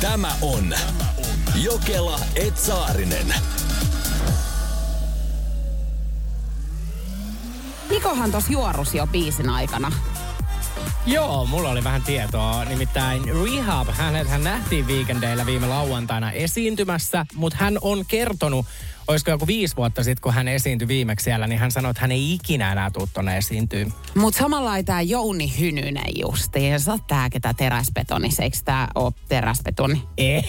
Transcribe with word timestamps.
Tämä 0.00 0.32
on 0.42 0.74
Jokela 1.54 2.20
Etsaarinen. 2.36 3.34
Nikohan 7.90 8.30
tos 8.32 8.48
juorus 8.48 8.94
jo 8.94 9.06
biisin 9.06 9.48
aikana. 9.48 9.92
Joo, 11.06 11.46
mulla 11.46 11.70
oli 11.70 11.84
vähän 11.84 12.02
tietoa. 12.02 12.64
Nimittäin 12.64 13.22
Rehab, 13.24 13.88
hänet 13.88 14.28
hän 14.28 14.44
nähtiin 14.44 14.86
viikendeillä 14.86 15.46
viime 15.46 15.66
lauantaina 15.66 16.32
esiintymässä, 16.32 17.26
mutta 17.34 17.58
hän 17.60 17.78
on 17.80 18.04
kertonut, 18.08 18.66
olisiko 19.10 19.30
joku 19.30 19.46
viisi 19.46 19.76
vuotta 19.76 20.04
sitten, 20.04 20.22
kun 20.22 20.34
hän 20.34 20.48
esiintyi 20.48 20.88
viimeksi 20.88 21.24
siellä, 21.24 21.46
niin 21.46 21.58
hän 21.58 21.70
sanoi, 21.70 21.90
että 21.90 22.00
hän 22.00 22.12
ei 22.12 22.32
ikinä 22.32 22.72
enää 22.72 22.90
tule 22.90 23.08
tuonne 23.14 23.36
esiintyä. 23.36 23.86
Mut 24.14 24.34
samalla 24.34 24.82
tää 24.82 25.02
Jouni 25.02 25.52
Hynynen 25.60 26.12
justiinsa, 26.20 26.98
tää 27.06 27.30
ketä 27.30 27.54
teräsbetonis, 27.54 28.40
eikö 28.40 28.56
tää 28.64 28.88
oo 28.94 29.12
teräsbetoni? 29.28 30.02
Ei, 30.18 30.44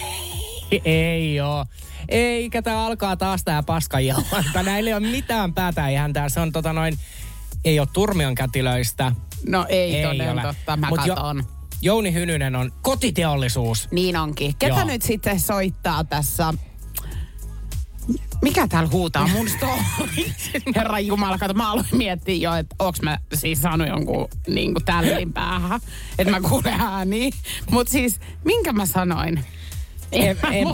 ei 0.84 1.40
oo. 1.40 1.64
Eikä 2.08 2.62
tää 2.62 2.84
alkaa 2.84 3.16
taas 3.16 3.44
tää 3.44 3.62
paskajauhanta. 3.62 4.62
Näillä 4.62 4.88
ei 4.90 4.94
ole 4.94 5.06
mitään 5.10 5.54
päätä 5.54 5.88
ihan. 5.88 6.12
Se 6.28 6.40
on 6.40 6.52
tota 6.52 6.72
noin, 6.72 6.98
ei 7.64 7.80
ole 7.80 7.88
turmion 7.92 8.34
kätilöistä. 8.34 9.12
No 9.48 9.66
ei, 9.68 9.96
Ei 9.96 10.02
toden 10.06 10.32
ole. 10.32 10.42
totta, 10.42 10.76
mä 10.76 10.88
Mut 10.88 11.06
jo- 11.06 11.14
katon. 11.14 11.44
Jouni 11.82 12.12
Hynynen 12.12 12.56
on 12.56 12.72
kotiteollisuus. 12.82 13.88
Niin 13.90 14.16
onkin. 14.16 14.54
Ketä 14.58 14.74
Joo. 14.74 14.84
nyt 14.84 15.02
sitten 15.02 15.40
soittaa 15.40 16.04
tässä? 16.04 16.54
Mikä 18.42 18.68
täällä 18.68 18.88
huutaa 18.92 19.28
mun 19.28 19.48
story? 19.48 20.24
Herra 20.76 21.00
Jumala, 21.00 21.38
kato, 21.38 21.54
mä 21.54 21.70
aloin 21.70 21.86
miettiä 21.92 22.34
jo, 22.34 22.54
että 22.54 22.76
onks 22.78 23.02
mä 23.02 23.18
siis 23.34 23.62
saanut 23.62 23.88
jonkun 23.88 24.28
niin 24.46 24.74
kuin 24.74 24.84
tällin 24.84 25.32
päähän, 25.32 25.80
että 26.18 26.30
mä 26.30 26.48
kuulen 26.48 26.80
ääniä. 26.80 27.30
Mut 27.70 27.88
siis, 27.88 28.20
minkä 28.44 28.72
mä 28.72 28.86
sanoin? 28.86 29.44
En, 30.12 30.36
en-. 30.52 30.66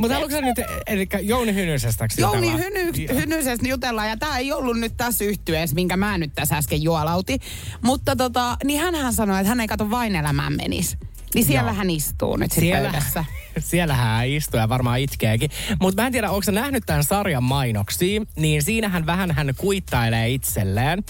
Mutta 0.00 0.14
haluatko 0.14 0.36
sä 0.36 0.40
nyt, 0.40 0.56
eli 0.86 1.08
Jouni 1.22 1.54
Hynysestä 1.54 2.06
Jouni? 2.18 2.52
Hyny, 2.52 2.92
Hynysestä 3.14 3.68
jutellaan, 3.68 4.08
ja 4.08 4.16
tämä 4.16 4.38
ei 4.38 4.52
ollut 4.52 4.78
nyt 4.78 4.96
tässä 4.96 5.24
yhtyeessä, 5.24 5.74
minkä 5.74 5.96
mä 5.96 6.18
nyt 6.18 6.32
tässä 6.34 6.56
äsken 6.56 6.82
juolautin. 6.82 7.40
Mutta 7.82 8.16
tota, 8.16 8.56
niin 8.64 8.80
hänhän 8.80 9.12
sanoi, 9.12 9.38
että 9.40 9.48
hän 9.48 9.60
ei 9.60 9.66
kato 9.66 9.90
vain 9.90 10.16
elämään 10.16 10.52
menisi. 10.52 10.96
Niin 11.34 11.44
siellä 11.44 11.70
Joo. 11.70 11.76
hän 11.76 11.90
istuu 11.90 12.36
nyt 12.36 12.52
sitten 12.52 12.82
pöydässä. 12.82 13.24
Siellä 13.60 13.94
hän 13.94 14.28
istuu 14.28 14.60
ja 14.60 14.68
varmaan 14.68 15.00
itkeekin. 15.00 15.50
Mutta 15.80 16.02
mä 16.02 16.06
en 16.06 16.12
tiedä, 16.12 16.30
onko 16.30 16.42
sä 16.42 16.52
nähnyt 16.52 16.82
tämän 16.86 17.04
sarjan 17.04 17.42
mainoksia, 17.42 18.20
niin 18.36 18.62
siinähän 18.62 19.06
vähän 19.06 19.30
hän 19.30 19.54
kuittailee 19.56 20.28
itselleen. 20.28 21.04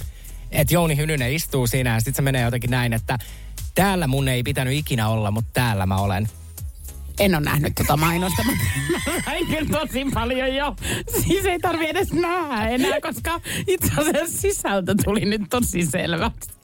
Että 0.51 0.75
Jouni 0.75 0.97
Hynynen 0.97 1.33
istuu 1.33 1.67
siinä 1.67 1.95
ja 1.95 2.01
sitten 2.01 2.15
se 2.15 2.23
menee 2.23 2.43
jotenkin 2.43 2.71
näin, 2.71 2.93
että 2.93 3.19
täällä 3.75 4.07
mun 4.07 4.29
ei 4.29 4.43
pitänyt 4.43 4.75
ikinä 4.75 5.09
olla, 5.09 5.31
mutta 5.31 5.51
täällä 5.53 5.87
mä 5.87 5.97
olen. 5.97 6.29
En 7.21 7.35
ole 7.35 7.45
nähnyt 7.45 7.75
tota 7.75 7.97
mainosta, 7.97 8.43
mutta 8.45 8.65
mä 8.93 9.23
sain 9.25 9.47
kyllä 9.47 9.81
tosi 9.81 10.05
paljon 10.15 10.55
jo. 10.55 10.77
Siis 11.27 11.45
ei 11.45 11.59
tarvi 11.59 11.87
edes 11.89 12.13
nähdä 12.13 12.69
enää, 12.69 13.01
koska 13.01 13.41
itse 13.67 13.93
asiassa 13.97 14.41
sisältö 14.41 14.95
tuli 15.05 15.25
nyt 15.25 15.43
tosi 15.51 15.87
selväksi. 15.87 16.58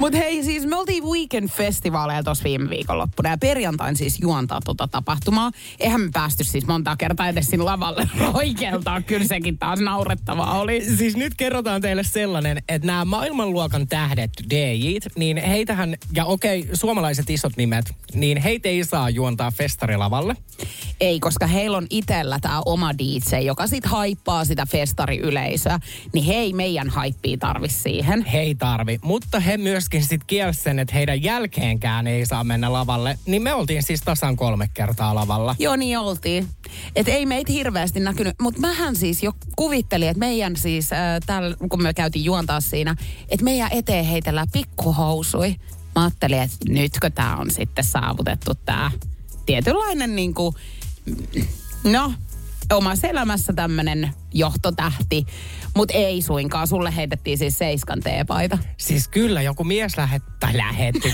Mutta 0.00 0.18
hei, 0.18 0.44
siis 0.44 0.66
me 0.66 0.76
oltiin 0.76 1.04
Weekend-festivaaleilla 1.04 2.22
tuossa 2.24 2.44
viime 2.44 2.70
viikonloppuna 2.70 3.28
ja 3.30 3.38
perjantain 3.38 3.96
siis 3.96 4.20
juontaa 4.20 4.60
tota 4.64 4.88
tapahtumaa. 4.88 5.50
Eihän 5.80 6.00
me 6.00 6.10
päästy 6.12 6.44
siis 6.44 6.66
monta 6.66 6.96
kertaa 6.96 7.28
edes 7.28 7.46
sinne 7.46 7.64
lavalle 7.64 8.08
roikeltaa. 8.32 9.00
Kyllä 9.02 9.26
sekin 9.26 9.58
taas 9.58 9.80
naurettavaa 9.80 10.60
oli. 10.60 10.84
Siis 10.96 11.16
nyt 11.16 11.34
kerrotaan 11.36 11.80
teille 11.80 12.04
sellainen, 12.04 12.62
että 12.68 12.86
nämä 12.86 13.04
maailmanluokan 13.04 13.88
tähdet, 13.88 14.30
DJt, 14.50 15.06
niin 15.16 15.36
heitähän, 15.36 15.94
ja 16.14 16.24
okei, 16.24 16.68
suomalaiset 16.72 17.30
isot 17.30 17.56
nimet, 17.56 17.94
niin 18.14 18.38
heitä 18.38 18.68
ei 18.68 18.84
saa 18.84 19.10
juontaa 19.10 19.50
festarilavalle. 19.50 20.36
Ei, 21.00 21.20
koska 21.20 21.46
heillä 21.46 21.76
on 21.76 21.86
itellä 21.90 22.38
tämä 22.40 22.62
oma 22.66 22.92
DJ, 22.98 23.36
joka 23.36 23.66
sit 23.66 23.84
haippaa 23.86 24.44
sitä 24.44 24.66
festariyleisöä. 24.66 25.78
Niin 26.12 26.24
hei, 26.24 26.52
meidän 26.52 26.90
haippia 26.90 27.36
tarvi 27.36 27.68
siihen. 27.68 28.24
He 28.24 28.40
ei 28.40 28.54
tarvi, 28.54 28.98
mutta 29.12 29.40
he 29.40 29.56
myöskin 29.56 30.02
sitten 30.02 30.26
kielsivät 30.26 30.64
sen, 30.64 30.78
että 30.78 30.94
heidän 30.94 31.22
jälkeenkään 31.22 32.06
ei 32.06 32.26
saa 32.26 32.44
mennä 32.44 32.72
lavalle. 32.72 33.18
Niin 33.26 33.42
me 33.42 33.54
oltiin 33.54 33.82
siis 33.82 34.00
tasan 34.00 34.36
kolme 34.36 34.68
kertaa 34.74 35.14
lavalla. 35.14 35.56
Joo, 35.58 35.76
niin 35.76 35.98
oltiin. 35.98 36.48
Et 36.96 37.08
ei 37.08 37.26
meitä 37.26 37.52
hirveästi 37.52 38.00
näkynyt, 38.00 38.34
mutta 38.40 38.60
mähän 38.60 38.96
siis 38.96 39.22
jo 39.22 39.32
kuvittelin, 39.56 40.08
että 40.08 40.18
meidän 40.18 40.56
siis, 40.56 40.92
äh, 40.92 40.98
täällä, 41.26 41.56
kun 41.68 41.82
me 41.82 41.94
käytiin 41.94 42.24
juontaa 42.24 42.60
siinä, 42.60 42.96
että 43.28 43.44
meidän 43.44 43.68
eteen 43.72 44.04
heitellään 44.04 44.50
pikkuhousui. 44.52 45.56
Mä 45.94 46.02
ajattelin, 46.02 46.42
että 46.42 46.56
nytkö 46.68 47.10
tämä 47.10 47.36
on 47.36 47.50
sitten 47.50 47.84
saavutettu 47.84 48.54
tämä 48.54 48.90
tietynlainen 49.46 50.16
niin 50.16 50.34
kuin, 50.34 50.54
no, 51.84 52.12
omassa 52.72 53.08
elämässä 53.08 53.52
tämmöinen 53.52 54.10
johtotähti. 54.34 55.26
Mutta 55.76 55.94
ei 55.94 56.22
suinkaan, 56.22 56.66
sulle 56.66 56.96
heitettiin 56.96 57.38
siis 57.38 57.58
seiskan 57.58 58.00
teepaita. 58.00 58.58
Siis 58.76 59.08
kyllä 59.08 59.42
joku 59.42 59.64
mies 59.64 59.96
lähetti, 59.96 60.30
tai 60.40 60.56
lähetti, 60.56 61.12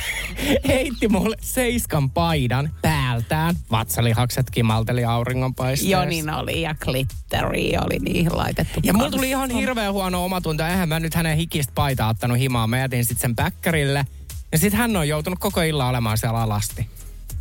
heitti 0.68 1.08
mulle 1.08 1.36
seiskan 1.40 2.10
paidan 2.10 2.70
päältään. 2.82 3.56
Vatsalihakset 3.70 4.50
kimalteli 4.50 5.04
auringonpaisteessa. 5.04 5.92
Joo, 5.92 6.04
niin 6.04 6.30
oli, 6.30 6.62
ja 6.62 6.74
glitteri 6.74 7.72
oli 7.84 7.98
niihin 7.98 8.36
laitettu. 8.36 8.80
Ja 8.82 8.92
mulla 8.92 9.10
tuli 9.10 9.28
ihan 9.28 9.50
hirveän 9.50 9.92
huono 9.92 10.24
omatunto. 10.24 10.66
Eihän 10.66 10.88
mä 10.88 11.00
nyt 11.00 11.14
hänen 11.14 11.36
hikistä 11.36 11.72
paitaa 11.74 12.08
ottanut 12.08 12.38
himaan. 12.38 12.70
Mä 12.70 12.78
jätin 12.78 13.04
sitten 13.04 13.20
sen 13.20 13.36
päkkärille. 13.36 14.06
Ja 14.52 14.58
sitten 14.58 14.80
hän 14.80 14.96
on 14.96 15.08
joutunut 15.08 15.38
koko 15.38 15.60
illan 15.60 15.88
olemaan 15.88 16.18
siellä 16.18 16.42
alasti. 16.42 16.86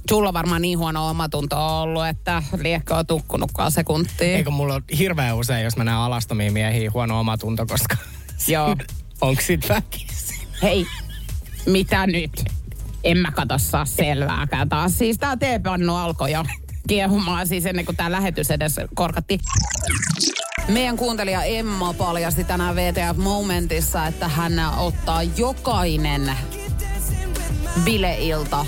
Sulla 0.10 0.28
on 0.28 0.34
varmaan 0.34 0.62
niin 0.62 0.80
huono 0.80 1.10
omatunto 1.10 1.82
ollut, 1.82 2.08
että 2.08 2.44
liekko 2.58 2.96
on 2.96 3.08
tukkunutkaan 3.08 3.72
sekuntia. 3.72 4.28
Eikö 4.38 4.50
mulla 4.52 4.74
ole 4.74 4.84
hirveän 4.98 5.36
usein, 5.36 5.64
jos 5.64 5.78
mä 5.78 5.84
näen 5.84 5.98
alastomia 5.98 6.52
miehiä, 6.52 6.92
huono 6.94 7.20
omatunto, 7.20 7.66
koska 7.66 7.98
Joo. 8.48 8.76
onko 9.22 9.42
sit 9.42 9.70
väkisin? 9.70 10.48
Hei, 10.62 10.86
mitä 11.66 12.08
nyt? 12.08 12.44
En 13.04 13.18
mä 13.18 13.32
kato 13.32 13.58
saa 13.58 13.86
selvääkään 13.86 14.70
taas. 14.70 14.98
Siis 14.98 15.18
tää 15.18 15.38
teepannu 15.38 15.96
alkoi 15.96 16.32
jo 16.32 16.44
kiehumaan 16.88 17.48
siis 17.48 17.66
ennen 17.66 17.86
kuin 17.86 17.96
tää 17.96 18.12
lähetys 18.12 18.52
edes 18.52 18.76
korkatti. 18.96 19.40
Meidän 20.68 20.98
kuuntelija 20.98 21.44
Emma 21.44 21.94
paljasti 21.94 22.44
tänään 22.44 22.76
VTF 22.76 23.18
Momentissa, 23.18 24.08
että 24.08 24.28
hän 24.28 24.54
ottaa 24.78 25.24
jokainen 25.24 26.32
bileilta 27.84 28.66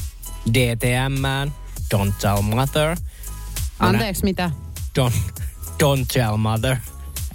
DTMään. 0.53 1.53
Don't 1.95 2.13
tell 2.21 2.43
mother. 2.43 2.97
Anteeksi, 3.81 4.25
mitä? 4.25 4.51
Don't, 4.99 5.13
don't 5.83 6.07
tell 6.13 6.37
mother. 6.37 6.77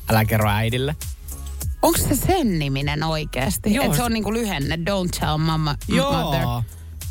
Älä 0.09 0.25
kerro 0.25 0.49
äidille. 0.49 0.95
Onko 1.81 1.97
se 1.99 2.15
sen 2.15 2.59
niminen 2.59 3.03
oikeasti? 3.03 3.73
Joo, 3.73 3.85
Että 3.85 3.97
se 3.97 4.03
on 4.03 4.13
niinku 4.13 4.33
lyhenne, 4.33 4.75
don't 4.75 5.19
tell 5.19 5.37
mama, 5.37 5.75
Joo. 5.87 6.23
mother. 6.23 6.41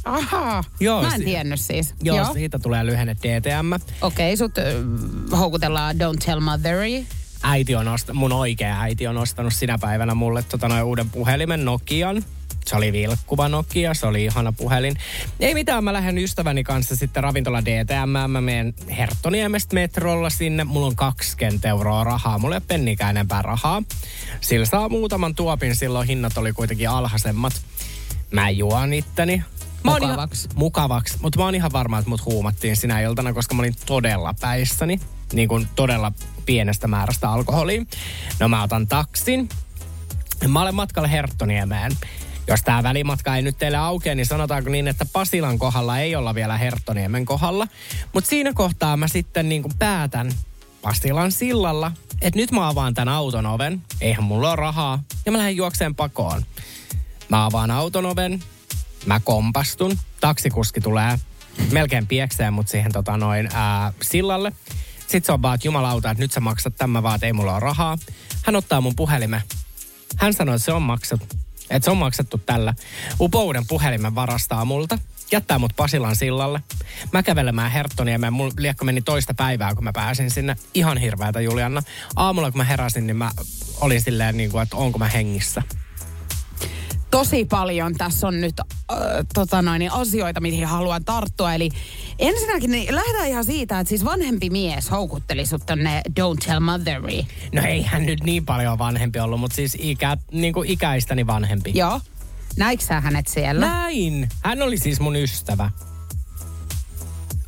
Aha, 0.05 0.65
Joo, 0.81 1.03
mä 1.03 1.09
en 1.15 1.19
si- 1.21 1.25
tiennyt 1.25 1.61
siis. 1.61 1.95
Joo, 2.03 2.17
Joo. 2.17 2.33
Siitä 2.33 2.59
tulee 2.59 2.87
lyhenne 2.87 3.17
DTM. 3.17 3.73
Okei, 4.01 4.37
sut 4.37 4.59
ö, 4.59 4.83
houkutellaan 5.37 5.97
don't 5.97 6.25
tell 6.25 6.41
motheri. 6.41 7.07
Äiti 7.43 7.75
on 7.75 7.87
ost- 7.89 8.13
mun 8.13 8.33
oikea 8.33 8.81
äiti 8.81 9.07
on 9.07 9.17
ostanut 9.19 9.55
sinä 9.55 9.79
päivänä 9.81 10.15
mulle 10.15 10.43
tota 10.43 10.69
noin 10.69 10.83
uuden 10.83 11.11
puhelimen 11.11 11.65
Nokian. 11.65 12.25
Se 12.67 12.77
oli 12.77 12.93
vilkkuva 12.93 13.49
Nokia, 13.49 13.95
se 13.95 14.07
oli 14.07 14.25
ihana 14.25 14.53
puhelin. 14.53 14.97
Ei 15.41 15.55
mitään, 15.55 15.85
mä 15.85 15.93
lähden 15.93 16.19
ystäväni 16.19 16.65
kanssa 16.65 16.97
sitten 16.97 17.23
ravintola 17.23 17.65
DTM. 17.65 18.09
Mä 18.09 18.29
menen 18.29 18.75
Herttoniemestä 18.99 19.75
metrolla 19.75 20.31
sinne. 20.31 20.65
Mulla 20.65 20.87
on 20.87 20.97
20 20.97 21.69
euroa 21.69 22.05
rahaa. 22.05 22.39
Mulla 22.39 22.55
ei 22.55 22.59
ole 22.59 22.65
pennikään 22.69 23.17
enempää 23.17 23.43
rahaa. 23.43 23.83
Sillä 24.41 24.67
saa 24.67 24.89
muutaman 24.89 25.35
tuopin, 25.35 25.77
silloin 25.77 26.09
hinnat 26.09 26.39
oli 26.39 26.53
kuitenkin 26.53 26.91
alhaisemmat. 26.91 27.53
Mä 28.31 28.51
juon 28.51 28.93
itteni. 28.93 29.43
Mä 29.85 29.91
Mukavaksi. 29.91 30.47
Ihan, 30.49 30.59
mukavaksi. 30.59 31.19
Mutta 31.21 31.39
mä 31.39 31.45
oon 31.45 31.55
ihan 31.55 31.73
varma, 31.73 31.99
että 31.99 32.09
mut 32.09 32.25
huumattiin 32.25 32.77
sinä 32.77 33.01
iltana, 33.01 33.33
koska 33.33 33.55
mä 33.55 33.63
olin 33.63 33.75
todella 33.87 34.35
päissäni. 34.41 35.01
Niin 35.33 35.49
kuin 35.49 35.69
todella 35.77 36.13
pienestä 36.47 36.89
määrästä 36.89 37.31
alkoholia. 37.31 37.85
No 38.41 38.49
mä 38.49 38.63
otan 38.63 38.87
taksin. 38.87 39.49
Mä 40.49 40.63
olen 40.63 40.75
matkalla 40.75 41.09
Herttoniemeen. 41.09 41.93
Jos 42.49 42.63
tämä 42.63 42.83
välimatka 42.83 43.37
ei 43.37 43.43
nyt 43.43 43.59
teille 43.59 43.77
aukea, 43.77 44.15
niin 44.15 44.27
sanotaanko 44.27 44.71
niin, 44.71 44.89
että 44.89 45.07
Pasilan 45.13 45.59
kohdalla 45.59 45.99
ei 45.99 46.17
olla 46.17 46.35
vielä 46.35 46.59
Herttoniemen 46.59 47.25
kohdalla. 47.25 47.69
Mutta 48.13 48.31
siinä 48.31 48.53
kohtaa 48.53 48.97
mä 48.97 49.09
sitten 49.09 49.49
niin 49.49 49.63
kuin 49.63 49.75
päätän 49.79 50.33
Pasilan 50.83 51.33
sillalla, 51.33 51.93
että 52.21 52.41
nyt 52.41 52.51
mä 52.51 52.69
avaan 52.69 52.95
tämän 52.95 53.15
auton 53.15 53.47
oven. 53.47 53.83
Eihän 54.01 54.25
mulla 54.25 54.49
ole 54.49 54.57
rahaa. 54.57 55.03
Ja 55.27 55.33
mä 55.33 55.39
lähden 55.39 55.57
juokseen 55.57 55.95
pakoon. 55.95 56.43
Mä 57.29 57.45
avaan 57.45 57.71
auton 57.71 58.07
oven. 58.07 58.43
Mä 59.07 59.21
kompastun. 59.21 59.99
Taksikuski 60.21 60.81
tulee 60.81 61.19
melkein 61.73 62.07
piekseen 62.07 62.53
mut 62.53 62.69
siihen 62.69 62.93
tota 62.93 63.17
noin 63.17 63.49
ää, 63.53 63.93
sillalle. 64.03 64.53
Sitten 65.01 65.25
se 65.25 65.33
on 65.33 65.43
vaan, 65.43 65.55
että 65.55 65.69
jumalauta, 65.69 66.11
että 66.11 66.23
nyt 66.23 66.33
sä 66.33 66.41
maksat 66.41 66.77
tämän 66.77 67.03
vaan, 67.03 67.19
ei 67.23 67.33
mulla 67.33 67.53
ole 67.53 67.61
rahaa. 67.61 67.99
Hän 68.45 68.57
ottaa 68.57 68.81
mun 68.81 68.97
puhelimen. 68.97 69.41
Hän 70.17 70.35
sanoi, 70.35 70.55
että 70.55 70.65
se 70.65 70.73
on 70.73 70.83
maksattu. 70.83 71.44
Että 71.71 71.85
se 71.85 71.91
on 71.91 71.97
maksettu 71.97 72.39
tällä. 72.39 72.75
Upouden 73.21 73.67
puhelimen 73.67 74.15
varastaa 74.15 74.65
multa. 74.65 74.99
Jättää 75.33 75.59
mut 75.59 75.77
Pasilan 75.77 76.17
sillalle. 76.17 76.61
Mä 77.13 77.23
kävelemään 77.23 77.71
Herttoniemeen. 77.71 78.33
Mulla 78.33 78.53
liekko 78.59 78.85
meni 78.85 79.03
toista 79.03 79.35
päivää, 79.35 79.75
kun 79.75 79.85
mä 79.85 79.93
pääsin 79.93 80.31
sinne. 80.31 80.57
Ihan 80.75 80.99
hirveätä, 80.99 81.41
Julianna. 81.41 81.83
Aamulla, 82.17 82.51
kun 82.51 82.59
mä 82.59 82.65
heräsin, 82.65 83.07
niin 83.07 83.17
mä 83.17 83.31
olin 83.81 84.01
silleen, 84.01 84.37
niin 84.37 84.51
kuin, 84.51 84.63
että 84.63 84.77
onko 84.77 84.99
mä 84.99 85.09
hengissä 85.09 85.63
tosi 87.15 87.45
paljon 87.45 87.95
tässä 87.95 88.29
on 88.29 88.41
nyt 88.41 88.61
äh, 88.61 88.67
tota 89.35 89.63
noin, 89.63 89.79
niin 89.79 89.93
asioita, 89.93 90.41
mihin 90.41 90.67
haluan 90.67 91.05
tarttua. 91.05 91.55
Eli 91.55 91.69
ensinnäkin 92.19 92.71
niin 92.71 92.95
lähdetään 92.95 93.29
ihan 93.29 93.45
siitä, 93.45 93.81
että 93.81 93.89
siis 93.89 94.05
vanhempi 94.05 94.51
mies 94.51 94.91
houkutteli 94.91 95.47
sut 95.47 95.67
tonne 95.67 96.03
Don't 96.21 96.47
Tell 96.47 96.61
Motheri. 96.61 97.27
No 97.53 97.63
ei 97.63 97.83
hän 97.83 98.07
nyt 98.07 98.25
niin 98.25 98.47
paljon 98.47 98.79
vanhempi 98.79 99.21
ollut, 99.21 99.41
mutta 99.41 99.55
siis 99.55 99.77
ikä, 99.81 100.17
niin 100.33 100.53
kuin 100.55 100.71
ikäistäni 100.71 101.27
vanhempi. 101.27 101.73
Joo. 101.75 102.01
Näikö 102.57 102.85
sä 102.85 103.01
hänet 103.01 103.27
siellä? 103.27 103.67
Näin. 103.67 104.29
Hän 104.45 104.63
oli 104.63 104.79
siis 104.79 105.01
mun 105.01 105.17
ystävä. 105.17 105.71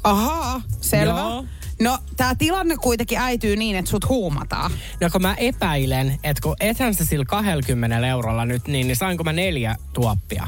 Ahaa, 0.05 0.63
selvä. 0.81 1.21
Joo. 1.21 1.45
No, 1.81 1.99
tämä 2.17 2.35
tilanne 2.35 2.77
kuitenkin 2.77 3.19
äityy 3.19 3.57
niin, 3.57 3.77
että 3.77 3.91
sut 3.91 4.09
huumataan. 4.09 4.73
No 5.01 5.11
kun 5.13 5.23
mä 5.23 5.35
epäilen, 5.35 6.19
että 6.25 6.43
kun 6.43 6.57
ethän 6.61 6.95
se 6.95 7.05
sillä 7.05 7.25
20 7.25 8.07
eurolla 8.07 8.45
nyt, 8.45 8.69
niin, 8.69 8.87
niin 8.87 8.97
sainko 8.97 9.25
mä 9.25 9.33
neljä 9.33 9.77
tuoppia? 9.93 10.47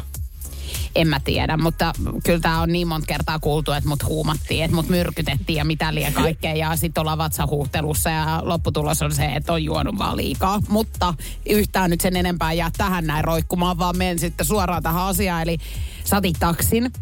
En 0.94 1.08
mä 1.08 1.20
tiedä, 1.20 1.56
mutta 1.56 1.92
kyllä 2.24 2.40
tämä 2.40 2.60
on 2.60 2.72
niin 2.72 2.88
monta 2.88 3.06
kertaa 3.06 3.38
kuultu, 3.38 3.72
että 3.72 3.88
mut 3.88 4.04
huumattiin, 4.04 4.64
että 4.64 4.74
mut 4.74 4.88
myrkytettiin 4.88 5.56
ja 5.56 5.64
mitä 5.64 5.94
liian 5.94 6.12
kaikkea. 6.12 6.54
Ja 6.54 6.76
sitten 6.76 7.00
ollaan 7.00 7.18
vatsahuhtelussa 7.18 8.10
ja 8.10 8.40
lopputulos 8.44 9.02
on 9.02 9.14
se, 9.14 9.24
että 9.24 9.52
on 9.52 9.64
juonut 9.64 9.98
vaan 9.98 10.16
liikaa. 10.16 10.60
Mutta 10.68 11.14
yhtään 11.48 11.90
nyt 11.90 12.00
sen 12.00 12.16
enempää 12.16 12.52
jää 12.52 12.70
tähän 12.76 13.06
näin 13.06 13.24
roikkumaan, 13.24 13.78
vaan 13.78 13.96
menen 13.96 14.18
sitten 14.18 14.46
suoraan 14.46 14.82
tähän 14.82 15.02
asiaan. 15.02 15.42
Eli 15.42 15.58
satit 16.04 16.36
taksin 16.40 16.92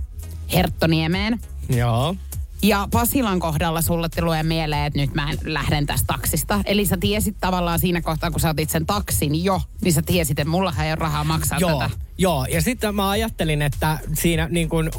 Herttoniemeen. 0.52 1.40
Joo. 1.69 2.17
Ja 2.62 2.88
Pasilan 2.91 3.41
kohdalla 3.41 3.82
sulle 3.82 4.08
tulee 4.08 4.43
mieleen, 4.43 4.87
että 4.87 4.99
nyt 4.99 5.14
mä 5.14 5.29
lähden 5.44 5.87
tästä 5.87 6.06
taksista. 6.06 6.61
Eli 6.64 6.87
sä 6.87 6.97
tiesit 7.00 7.37
tavallaan 7.41 7.79
siinä 7.79 8.03
kohtaa, 8.03 8.31
kun 8.31 8.41
sä 8.41 8.50
otit 8.50 8.70
sen 8.70 8.87
taksin 8.87 9.44
jo, 9.44 9.61
niin 9.81 9.93
sä 9.93 10.03
tiesit, 10.03 10.38
että 10.38 10.50
mulla 10.50 10.75
ei 10.82 10.91
ole 10.91 10.94
rahaa 10.94 11.25
maksaa 11.25 11.58
Joo, 11.58 11.79
tätä. 11.79 11.91
joo. 12.19 12.44
ja 12.44 12.62
sitten 12.62 12.94
mä 12.94 13.11
ajattelin, 13.11 13.62
että 13.62 13.99
siinä 14.14 14.49
niin 14.50 14.69
kuin 14.69 14.91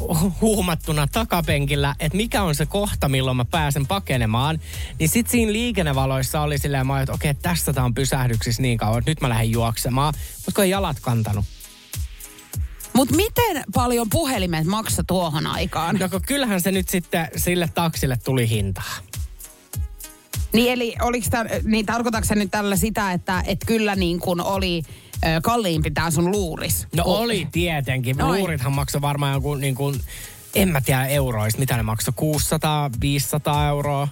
huumattuna 0.42 1.08
takapenkillä, 1.08 1.96
että 2.00 2.18
mikä 2.18 2.44
on 2.44 2.56
se 2.56 2.66
kohta, 2.66 3.10
milloin 3.10 3.38
mä 3.38 3.46
pääsen 3.46 3.88
pakenemaan. 3.88 4.60
Niin 5.00 5.10
sitten 5.10 5.32
siinä 5.32 5.52
liikennevaloissa 5.52 6.42
oli 6.42 6.58
silleen, 6.58 6.88
mä 6.88 7.02
että 7.02 7.14
okei, 7.14 7.32
okay, 7.32 7.42
tästä 7.42 7.74
tää 7.74 7.86
on 7.86 7.94
pysähdyksissä 7.94 8.62
niin 8.62 8.78
kauan, 8.78 9.00
että 9.00 9.12
nyt 9.12 9.22
mä 9.22 9.30
lähden 9.30 9.52
juoksemaan. 9.52 10.14
Mutta 10.36 10.52
kun 10.56 10.64
ei 10.64 10.70
jalat 10.70 11.00
kantanut. 11.00 11.46
Mutta 12.98 13.16
miten 13.16 13.64
paljon 13.74 14.10
puhelimet 14.10 14.66
maksa 14.66 15.04
tuohon 15.08 15.48
aikaan? 15.48 15.96
No 15.96 16.10
kyllähän 16.26 16.62
se 16.62 16.72
nyt 16.72 16.90
sitten 16.90 17.28
sille 17.36 17.70
taksille 17.76 18.18
tuli 18.24 18.50
hintaa. 18.50 18.94
Niin 20.54 20.72
eli 20.72 20.96
oliks 21.02 21.30
tää, 21.30 21.46
niin 21.64 21.86
tarkoitatko 21.86 22.36
nyt 22.36 22.52
tällä 22.52 22.76
sitä, 22.76 23.12
että 23.12 23.44
et 23.48 23.58
kyllä 23.66 23.96
niin 23.96 24.20
kuin 24.20 24.42
oli 24.42 24.84
ö, 25.26 25.28
kalliimpi 25.44 25.92
tää 25.92 26.12
sun 26.12 26.32
luuris? 26.32 26.88
No 26.96 27.04
oli 27.06 27.48
tietenkin. 27.52 28.18
Noin. 28.18 28.40
Luurithan 28.40 28.74
maksoi 28.74 29.02
varmaan 29.02 29.34
joku 29.34 29.56
niin 29.56 29.76
kuin, 29.76 30.00
en 30.56 30.70
mä 30.70 30.82
tiedä 30.82 31.06
euroista, 31.06 31.60
mitä 31.60 31.78
ne 31.78 31.84
maksoi, 31.84 32.14
600, 32.16 32.90
500 33.02 33.68
euroa. 33.68 34.08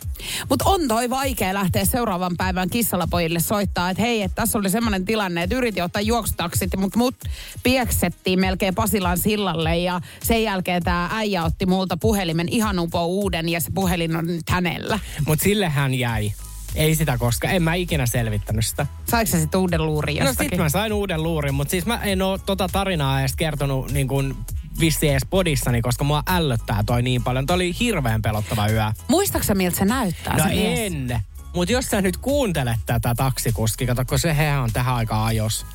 Mutta 0.49 0.65
on 0.65 0.87
toi 0.87 1.09
vaikea 1.09 1.53
lähteä 1.53 1.85
seuraavan 1.85 2.37
päivän 2.37 2.69
kissalapojille 2.69 3.39
soittaa, 3.39 3.89
että 3.89 4.03
hei, 4.03 4.21
että 4.21 4.35
tässä 4.35 4.57
oli 4.57 4.69
semmoinen 4.69 5.05
tilanne, 5.05 5.43
että 5.43 5.55
yritin 5.55 5.83
ottaa 5.83 6.01
juoksutaksit, 6.01 6.69
mutta 6.77 6.97
mut 6.97 7.15
pieksettiin 7.63 8.39
melkein 8.39 8.75
Pasilan 8.75 9.17
sillalle 9.17 9.77
ja 9.77 10.01
sen 10.23 10.43
jälkeen 10.43 10.83
tämä 10.83 11.09
äijä 11.13 11.43
otti 11.43 11.65
multa 11.65 11.97
puhelimen 11.97 12.49
ihan 12.49 12.79
upo 12.79 13.05
uuden 13.05 13.49
ja 13.49 13.59
se 13.61 13.71
puhelin 13.73 14.15
on 14.15 14.25
nyt 14.27 14.49
hänellä. 14.49 14.99
Mutta 15.27 15.43
sille 15.43 15.69
hän 15.69 15.93
jäi. 15.93 16.33
Ei 16.75 16.95
sitä 16.95 17.17
koska 17.17 17.49
en 17.49 17.63
mä 17.63 17.73
ikinä 17.75 18.05
selvittänyt 18.05 18.65
sitä. 18.65 18.85
Saiko 19.09 19.31
sä 19.31 19.39
sitten 19.39 19.59
uuden 19.59 19.85
luurin 19.85 20.17
No 20.19 20.25
jostakin? 20.25 20.49
sit 20.49 20.59
mä 20.59 20.69
sain 20.69 20.93
uuden 20.93 21.23
luurin, 21.23 21.53
mutta 21.53 21.71
siis 21.71 21.85
mä 21.85 22.03
en 22.03 22.21
oo 22.21 22.37
tota 22.37 22.69
tarinaa 22.71 23.19
edes 23.19 23.35
kertonut 23.35 23.91
niin 23.91 24.07
kuin 24.07 24.35
vissi 24.80 25.10
edes 25.10 25.25
podissani, 25.30 25.81
koska 25.81 26.04
mua 26.04 26.24
ällöttää 26.27 26.83
toi 26.86 27.01
niin 27.01 27.24
paljon. 27.24 27.45
Toi 27.45 27.56
oli 27.56 27.75
hirveän 27.80 28.22
pelottava 28.22 28.68
yö. 28.68 28.83
Muistaaksä 29.07 29.56
miltä 29.56 29.77
se 29.77 29.86
näyttää 29.86 30.38
No 30.38 30.44
se 30.44 30.50
mies? 30.50 30.80
en. 30.80 31.22
Mutta 31.56 31.72
jos 31.72 31.86
sä 31.86 32.01
nyt 32.01 32.18
kuuntelet 32.18 32.80
tätä 32.86 33.16
taksikuski, 33.16 33.86
kato, 33.86 34.06
kun 34.06 34.19
se 34.19 34.38
he 34.38 34.57
on 34.57 34.69
tähän 34.74 34.95
aikaan 34.95 35.25
ajos. 35.25 35.66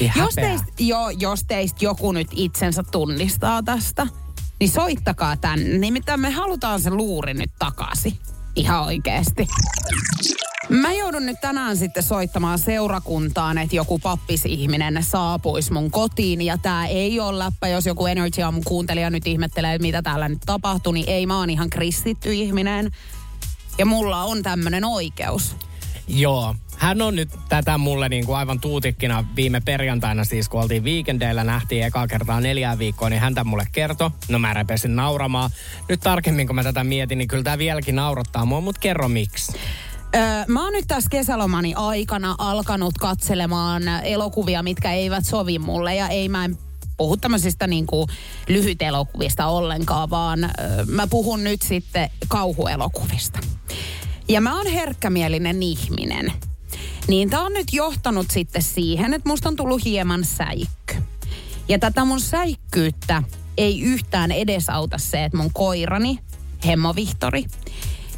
Niin 0.00 0.12
Jos 0.16 0.34
teistä, 0.34 0.66
jo, 0.78 1.10
jos 1.18 1.44
teistä 1.44 1.84
joku 1.84 2.12
nyt 2.12 2.28
itsensä 2.32 2.82
tunnistaa 2.82 3.62
tästä, 3.62 4.06
niin 4.60 4.70
soittakaa 4.70 5.36
tänne. 5.36 5.78
Nimittäin 5.78 6.20
me 6.20 6.30
halutaan 6.30 6.80
se 6.80 6.90
luuri 6.90 7.34
nyt 7.34 7.50
takaisin. 7.58 8.18
Ihan 8.56 8.82
oikeesti. 8.82 9.46
Mä 10.68 10.92
joudun 10.92 11.26
nyt 11.26 11.40
tänään 11.40 11.76
sitten 11.76 12.02
soittamaan 12.02 12.58
seurakuntaan, 12.58 13.58
että 13.58 13.76
joku 13.76 13.98
pappisihminen 13.98 15.02
saapuisi 15.02 15.72
mun 15.72 15.90
kotiin. 15.90 16.42
Ja 16.42 16.58
tää 16.58 16.86
ei 16.86 17.20
ole 17.20 17.38
läppä, 17.38 17.68
jos 17.68 17.86
joku 17.86 18.06
Energy 18.06 18.42
Aamun 18.42 18.64
kuuntelija 18.64 19.10
nyt 19.10 19.26
ihmettelee, 19.26 19.78
mitä 19.78 20.02
täällä 20.02 20.28
nyt 20.28 20.42
tapahtuu, 20.46 20.92
niin 20.92 21.08
ei 21.08 21.26
mä 21.26 21.38
oon 21.38 21.50
ihan 21.50 21.70
kristitty 21.70 22.34
ihminen. 22.34 22.90
Ja 23.78 23.86
mulla 23.86 24.22
on 24.22 24.42
tämmönen 24.42 24.84
oikeus. 24.84 25.56
Joo. 26.08 26.54
Hän 26.76 27.02
on 27.02 27.16
nyt 27.16 27.28
tätä 27.48 27.78
mulle 27.78 28.08
niin 28.08 28.26
kuin 28.26 28.36
aivan 28.36 28.60
tuutikkina 28.60 29.24
viime 29.36 29.60
perjantaina 29.60 30.24
siis, 30.24 30.48
kun 30.48 30.62
oltiin 30.62 30.84
viikendeillä, 30.84 31.44
nähtiin 31.44 31.84
ekaa 31.84 32.06
kertaa 32.06 32.40
neljään 32.40 32.78
viikkoa, 32.78 33.10
niin 33.10 33.20
hän 33.20 33.34
tämän 33.34 33.50
mulle 33.50 33.66
kertoi. 33.72 34.10
No 34.28 34.38
mä 34.38 34.54
repesin 34.54 34.96
nauramaan. 34.96 35.50
Nyt 35.88 36.00
tarkemmin 36.00 36.46
kun 36.46 36.56
mä 36.56 36.62
tätä 36.62 36.84
mietin, 36.84 37.18
niin 37.18 37.28
kyllä 37.28 37.42
tämä 37.42 37.58
vieläkin 37.58 37.96
naurattaa 37.96 38.44
mua, 38.44 38.60
mutta 38.60 38.80
kerro 38.80 39.08
miksi. 39.08 39.52
Öö, 40.14 40.44
mä 40.48 40.64
oon 40.64 40.72
nyt 40.72 40.84
tässä 40.88 41.10
kesälomani 41.10 41.74
aikana 41.76 42.34
alkanut 42.38 42.98
katselemaan 42.98 43.82
elokuvia, 43.88 44.62
mitkä 44.62 44.92
eivät 44.92 45.26
sovi 45.26 45.58
mulle 45.58 45.94
ja 45.94 46.08
ei 46.08 46.28
mä 46.28 46.44
en 46.44 46.58
puhu 46.96 47.16
tämmöisistä 47.16 47.66
niin 47.66 47.86
kuin 47.86 48.08
lyhytelokuvista 48.48 49.46
ollenkaan, 49.46 50.10
vaan 50.10 50.44
öö, 50.44 50.84
mä 50.86 51.06
puhun 51.06 51.44
nyt 51.44 51.62
sitten 51.62 52.10
kauhuelokuvista. 52.28 53.38
Ja 54.28 54.40
mä 54.40 54.56
oon 54.56 54.66
herkkämielinen 54.66 55.62
ihminen. 55.62 56.32
Niin 57.08 57.30
tää 57.30 57.40
on 57.40 57.52
nyt 57.52 57.72
johtanut 57.72 58.26
sitten 58.30 58.62
siihen, 58.62 59.14
että 59.14 59.28
musta 59.28 59.48
on 59.48 59.56
tullut 59.56 59.84
hieman 59.84 60.24
säikky. 60.24 60.94
Ja 61.68 61.78
tätä 61.78 62.04
mun 62.04 62.20
säikkyyttä 62.20 63.22
ei 63.56 63.80
yhtään 63.80 64.32
edesauta 64.32 64.98
se, 64.98 65.24
että 65.24 65.38
mun 65.38 65.50
koirani, 65.52 66.18
Hemmo 66.66 66.94
Vihtori, 66.94 67.44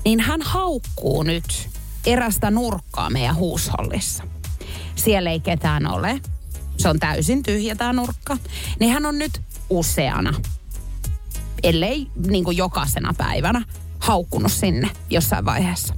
niin 0.05 0.21
hän 0.21 0.43
haukkuu 0.43 1.23
nyt 1.23 1.69
erästä 2.07 2.51
nurkkaa 2.51 3.11
meidän 3.11 3.37
huushollissa. 3.37 4.25
Siellä 4.97 5.31
ei 5.31 5.41
ketään 5.41 5.87
ole. 5.87 6.21
Se 6.77 6.89
on 6.89 6.99
täysin 6.99 7.43
tyhjä 7.43 7.75
tämä 7.75 7.93
nurkka. 7.93 8.37
Niin 8.81 8.93
hän 8.93 9.07
on 9.07 9.19
nyt 9.19 9.41
useana, 9.71 10.35
ellei 11.63 12.07
niin 12.29 12.45
kuin 12.45 12.57
jokaisena 12.57 13.15
päivänä, 13.19 13.65
haukkunut 13.99 14.53
sinne 14.53 14.91
jossain 15.11 15.45
vaiheessa. 15.45 15.95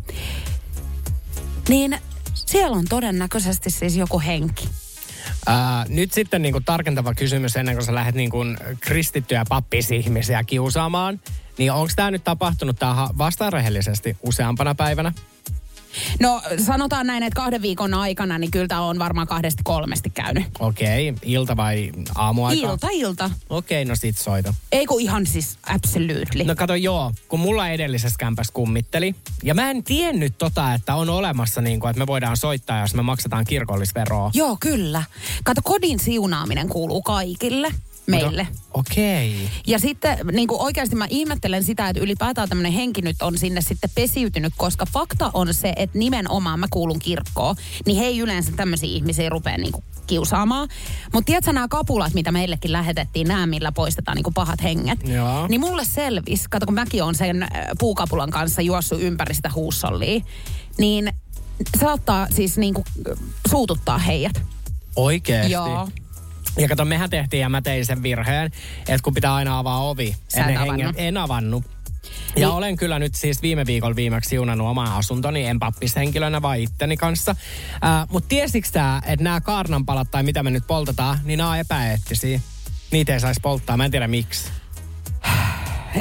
Niin 1.69 1.99
siellä 2.35 2.77
on 2.77 2.85
todennäköisesti 2.89 3.71
siis 3.71 3.97
joku 3.97 4.21
henki. 4.21 4.69
Ää, 5.47 5.87
nyt 5.89 6.13
sitten 6.13 6.43
niin 6.43 6.53
kuin 6.53 6.65
tarkentava 6.65 7.15
kysymys 7.15 7.57
ennen 7.57 7.75
kuin 7.75 7.87
sä 7.87 7.95
lähdet 7.95 8.15
niin 8.15 8.31
kuin 8.31 8.57
kristittyjä 8.81 9.45
pappisihmisiä 9.49 10.45
kiusaamaan. 10.45 11.21
Niin 11.59 11.73
onko 11.73 11.93
tämä 11.97 12.11
nyt 12.11 12.25
tapahtunut 12.25 12.79
tähän 12.79 13.09
vastaan 13.19 13.53
rehellisesti 13.53 14.17
useampana 14.23 14.75
päivänä? 14.75 15.13
No 16.21 16.43
sanotaan 16.67 17.07
näin, 17.07 17.23
että 17.23 17.37
kahden 17.37 17.63
viikon 17.63 17.95
aikana, 17.95 18.39
niin 18.39 18.51
kyllä 18.51 18.69
tämä 18.69 18.81
on 18.81 18.99
varmaan 18.99 19.27
kahdesti 19.27 19.63
kolmesti 19.65 20.11
käynyt. 20.11 20.45
Okei, 20.59 21.15
ilta 21.23 21.57
vai 21.57 21.93
aamuaika? 22.15 22.71
Ilta, 22.71 22.89
ilta. 22.93 23.31
Okei, 23.51 23.85
no 23.85 23.97
sit 23.97 24.19
soita. 24.19 24.55
Ei 24.73 24.87
kun 24.87 25.01
ihan 25.01 25.27
siis 25.27 25.59
absolutely. 25.67 26.45
No 26.45 26.55
kato 26.55 26.75
joo, 26.75 27.13
kun 27.29 27.41
mulla 27.41 27.69
edellisessä 27.69 28.17
kämpässä 28.19 28.53
kummitteli. 28.53 29.15
Ja 29.43 29.55
mä 29.55 29.71
en 29.71 29.85
tiennyt 29.85 30.39
tota, 30.39 30.75
että 30.75 30.95
on 30.95 31.11
olemassa 31.11 31.61
niin 31.61 31.81
kuin, 31.81 31.91
että 31.91 31.99
me 31.99 32.07
voidaan 32.07 32.37
soittaa, 32.37 32.81
jos 32.81 32.95
me 32.95 33.03
maksetaan 33.03 33.45
kirkollisveroa. 33.45 34.31
Joo, 34.35 34.57
kyllä. 34.61 35.03
Kato, 35.45 35.61
kodin 35.65 35.99
siunaaminen 35.99 36.69
kuuluu 36.69 37.03
kaikille 37.03 37.73
meille. 38.09 38.43
No, 38.43 38.59
Okei. 38.75 39.35
Okay. 39.35 39.49
Ja 39.67 39.79
sitten 39.79 40.19
niin 40.33 40.49
kuin 40.49 40.61
oikeasti 40.61 40.97
mä 40.97 41.07
ihmettelen 41.11 41.65
sitä, 41.65 41.89
että 41.89 42.03
ylipäätään 42.03 42.49
tämmöinen 42.49 42.73
henki 42.73 43.03
nyt 43.03 43.23
on 43.23 43.39
sinne 43.39 43.61
sitten 43.61 43.91
pesiytynyt, 43.95 44.53
koska 44.57 44.87
fakta 44.93 45.31
on 45.35 45.55
se, 45.55 45.73
että 45.77 45.99
nimenomaan 45.99 46.61
mä 46.61 46.67
kuulun 46.71 46.99
kirkkoon, 46.99 47.57
niin 47.87 47.97
he 47.97 48.05
ei 48.05 48.19
yleensä 48.19 48.53
tämmöisiä 48.57 48.89
ihmisiä 48.89 49.29
rupea 49.29 49.59
niin 49.59 49.73
kuin 49.73 49.85
kiusaamaan. 50.07 50.69
Mutta 51.13 51.27
tiedätkö 51.27 51.53
nämä 51.53 51.69
kapulat, 51.69 52.15
mitä 52.15 52.33
meillekin 52.33 52.73
lähetettiin, 52.73 53.29
nämä 53.29 53.47
millä 53.47 53.73
poistetaan 53.73 54.17
niin 54.17 54.25
kuin 54.25 54.35
pahat 54.35 54.63
henget, 54.63 55.09
Joo. 55.09 55.47
niin 55.49 55.61
mulle 55.61 55.85
selvisi, 55.85 56.45
kato 56.51 56.67
kun 56.67 56.75
mäkin 56.75 57.03
on 57.03 57.15
sen 57.15 57.43
äh, 57.43 57.51
puukapulan 57.79 58.31
kanssa 58.31 58.63
juossut 58.63 59.03
ympäri 59.03 59.35
sitä 59.35 59.51
huussollia, 59.55 60.21
niin 60.79 61.13
saattaa 61.81 62.27
siis 62.31 62.59
niin 62.59 62.75
kuin 62.75 62.85
suututtaa 63.51 63.99
heidät. 63.99 64.43
Oikeesti? 64.97 65.53
Joo. 65.53 65.89
Ja 66.59 66.69
kato, 66.69 66.85
mehän 66.85 67.11
tehtiin 67.11 67.41
ja 67.41 67.49
mä 67.49 67.63
tein 67.63 67.87
sen 67.87 68.03
virheen, 68.03 68.47
että 68.81 68.99
kun 69.03 69.15
pitää 69.15 69.35
aina 69.35 69.59
avaa 69.59 69.83
ovi. 69.89 70.17
Sä 70.29 70.41
ennen 70.41 70.57
avannut. 70.59 70.87
hengen- 70.87 70.95
En 70.97 71.17
avannut. 71.17 71.65
Ja 71.65 72.11
Niin- 72.35 72.49
olen 72.49 72.77
kyllä 72.77 72.99
nyt 72.99 73.15
siis 73.15 73.43
viime 73.43 73.67
viikolla 73.67 73.97
viimeksi 73.97 74.31
siunannut 74.31 74.67
omaa 74.69 74.97
asuntoni, 74.97 75.47
en 75.47 75.59
pappishenkilönä 75.59 76.43
vaan 76.43 76.59
itteni 76.59 76.97
kanssa. 76.97 77.31
Äh, 77.85 78.07
Mutta 78.11 78.29
tiesitkö 78.29 78.71
sä, 78.73 78.97
että 79.07 79.25
nämä 79.25 79.41
kaarnanpalat 79.41 80.11
tai 80.11 80.23
mitä 80.23 80.43
me 80.43 80.51
nyt 80.51 80.67
poltetaan, 80.67 81.19
niin 81.25 81.37
nämä 81.39 81.51
on 81.51 81.59
epäeettisiä. 81.59 82.41
Niitä 82.91 83.13
ei 83.15 83.21
saisi 83.21 83.41
polttaa, 83.41 83.77
mä 83.77 83.85
en 83.85 83.91
tiedä 83.91 84.09
miksi. 84.09 84.51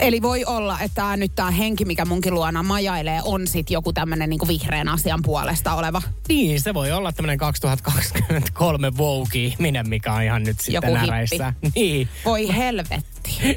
Eli 0.01 0.21
voi 0.21 0.45
olla, 0.45 0.79
että 0.79 0.95
tää 0.95 1.17
nyt 1.17 1.31
tämä 1.35 1.51
henki, 1.51 1.85
mikä 1.85 2.05
munkin 2.05 2.33
luona 2.33 2.63
majailee, 2.63 3.21
on 3.23 3.47
sitten 3.47 3.73
joku 3.73 3.93
tämmöinen 3.93 4.29
niinku 4.29 4.47
vihreän 4.47 4.89
asian 4.89 5.21
puolesta 5.21 5.73
oleva. 5.73 6.01
Niin, 6.27 6.61
se 6.61 6.73
voi 6.73 6.91
olla 6.91 7.11
tämmöinen 7.11 7.37
2023 7.37 8.97
Vogue-ihminen, 8.97 9.89
mikä 9.89 10.13
on 10.13 10.23
ihan 10.23 10.43
nyt 10.43 10.59
sitten 10.59 10.73
Joku 10.73 10.87
hippi. 10.87 11.07
näreissä. 11.07 11.53
Niin. 11.75 12.09
Voi 12.25 12.55
helvetti. 12.55 12.95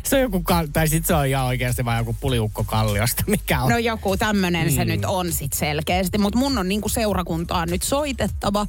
Se 0.05 0.17
on 0.17 0.23
joku, 0.23 0.45
tai 0.73 0.89
sitten 0.89 1.07
se 1.07 1.15
on 1.15 1.27
ihan 1.27 1.47
oikeasti 1.47 1.85
vaan 1.85 1.99
joku 1.99 2.17
puliukko 2.21 2.65
kalliosta, 2.65 3.25
mikä 3.27 3.63
on. 3.63 3.71
No 3.71 3.79
joku 3.79 4.17
tämmöinen 4.17 4.69
mm. 4.69 4.75
se 4.75 4.85
nyt 4.85 5.05
on 5.05 5.33
sit 5.33 5.53
selkeästi, 5.53 6.19
mutta 6.19 6.39
mun 6.39 6.59
on 6.59 6.69
niinku 6.69 6.89
seurakuntaan 6.89 7.69
nyt 7.69 7.83
soitettava, 7.83 8.67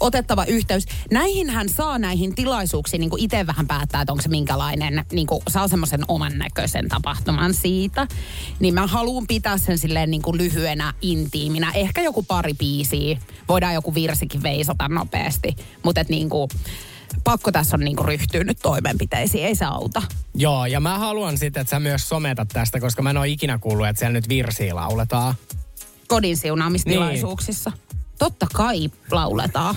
otettava 0.00 0.44
yhteys. 0.44 0.86
Näihinhän 1.10 1.68
saa 1.68 1.98
näihin 1.98 2.34
tilaisuuksiin 2.34 3.00
niinku 3.00 3.16
itse 3.20 3.46
vähän 3.46 3.66
päättää, 3.66 4.02
että 4.02 4.12
onko 4.12 4.22
se 4.22 4.28
minkälainen, 4.28 5.04
niinku 5.12 5.42
saa 5.48 5.68
semmoisen 5.68 6.04
oman 6.08 6.38
näköisen 6.38 6.88
tapahtuman 7.02 7.54
siitä. 7.54 8.06
Niin 8.60 8.74
mä 8.74 8.86
haluan 8.86 9.26
pitää 9.26 9.58
sen 9.58 9.78
silleen 9.78 10.10
niinku 10.10 10.36
lyhyenä, 10.36 10.94
intiiminä. 11.00 11.72
Ehkä 11.74 12.02
joku 12.02 12.22
pari 12.22 12.54
biisiä, 12.54 13.18
voidaan 13.48 13.74
joku 13.74 13.94
virsikin 13.94 14.42
veisata 14.42 14.88
nopeasti, 14.88 15.56
mutta 15.82 16.00
et 16.00 16.08
niinku, 16.08 16.48
pakko 17.24 17.52
tässä 17.52 17.76
on 17.76 17.80
niinku 17.80 18.02
ryhtyä 18.02 18.44
nyt 18.44 18.58
toimenpiteisiin, 18.62 19.46
ei 19.46 19.54
se 19.54 19.64
auta. 19.64 20.02
Joo, 20.34 20.66
ja 20.66 20.80
mä 20.80 20.98
haluan 20.98 21.38
sitten, 21.38 21.60
että 21.60 21.70
sä 21.70 21.80
myös 21.80 22.08
sometat 22.08 22.48
tästä, 22.48 22.80
koska 22.80 23.02
mä 23.02 23.10
en 23.10 23.16
ole 23.16 23.28
ikinä 23.28 23.58
kuullut, 23.58 23.86
että 23.88 24.00
siellä 24.00 24.12
nyt 24.12 24.28
virsiä 24.28 24.74
lauletaan. 24.74 25.34
kodin 26.08 26.36
siunaamistilaisuuksissa. 26.36 27.72
Totta 28.18 28.46
kai 28.52 28.90
lauletaan. 29.10 29.74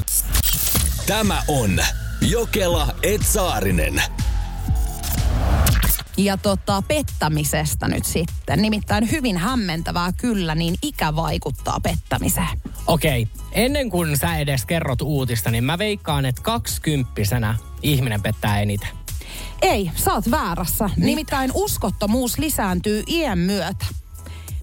Tämä 1.08 1.44
on 1.48 1.80
Jokela 2.22 2.88
Etsaarinen. 3.04 4.04
Ja 6.18 6.38
tota, 6.38 6.84
pettämisestä 6.88 7.88
nyt 7.88 8.06
sitten. 8.06 8.62
Nimittäin 8.62 9.12
hyvin 9.12 9.38
hämmentävää 9.38 10.12
kyllä, 10.18 10.56
niin 10.56 10.76
ikä 10.82 11.16
vaikuttaa 11.16 11.80
pettämiseen. 11.80 12.62
Okei, 12.88 13.28
ennen 13.52 13.90
kuin 13.90 14.18
sä 14.18 14.38
edes 14.38 14.66
kerrot 14.66 15.02
uutista, 15.02 15.52
niin 15.52 15.64
mä 15.64 15.78
veikkaan, 15.78 16.26
että 16.26 16.42
kaksikymppisenä 16.42 17.56
ihminen 17.82 18.22
pettää 18.22 18.62
eniten. 18.62 18.90
Ei, 19.62 19.92
sä 19.96 20.14
oot 20.14 20.32
väärässä. 20.32 20.90
Nimittäin 20.98 21.52
uskottomuus 21.54 22.38
lisääntyy 22.38 23.04
iän 23.08 23.40
myötä. 23.40 23.86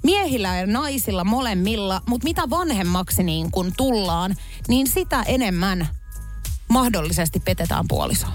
Miehillä 0.02 0.56
ja 0.56 0.66
naisilla 0.66 1.24
molemmilla, 1.24 2.02
mutta 2.06 2.24
mitä 2.24 2.50
vanhemmaksi 2.50 3.22
niin 3.22 3.50
kun 3.50 3.72
tullaan, 3.76 4.36
niin 4.68 4.86
sitä 4.86 5.22
enemmän 5.22 5.88
mahdollisesti 6.68 7.40
petetään 7.40 7.84
puolisoa. 7.88 8.32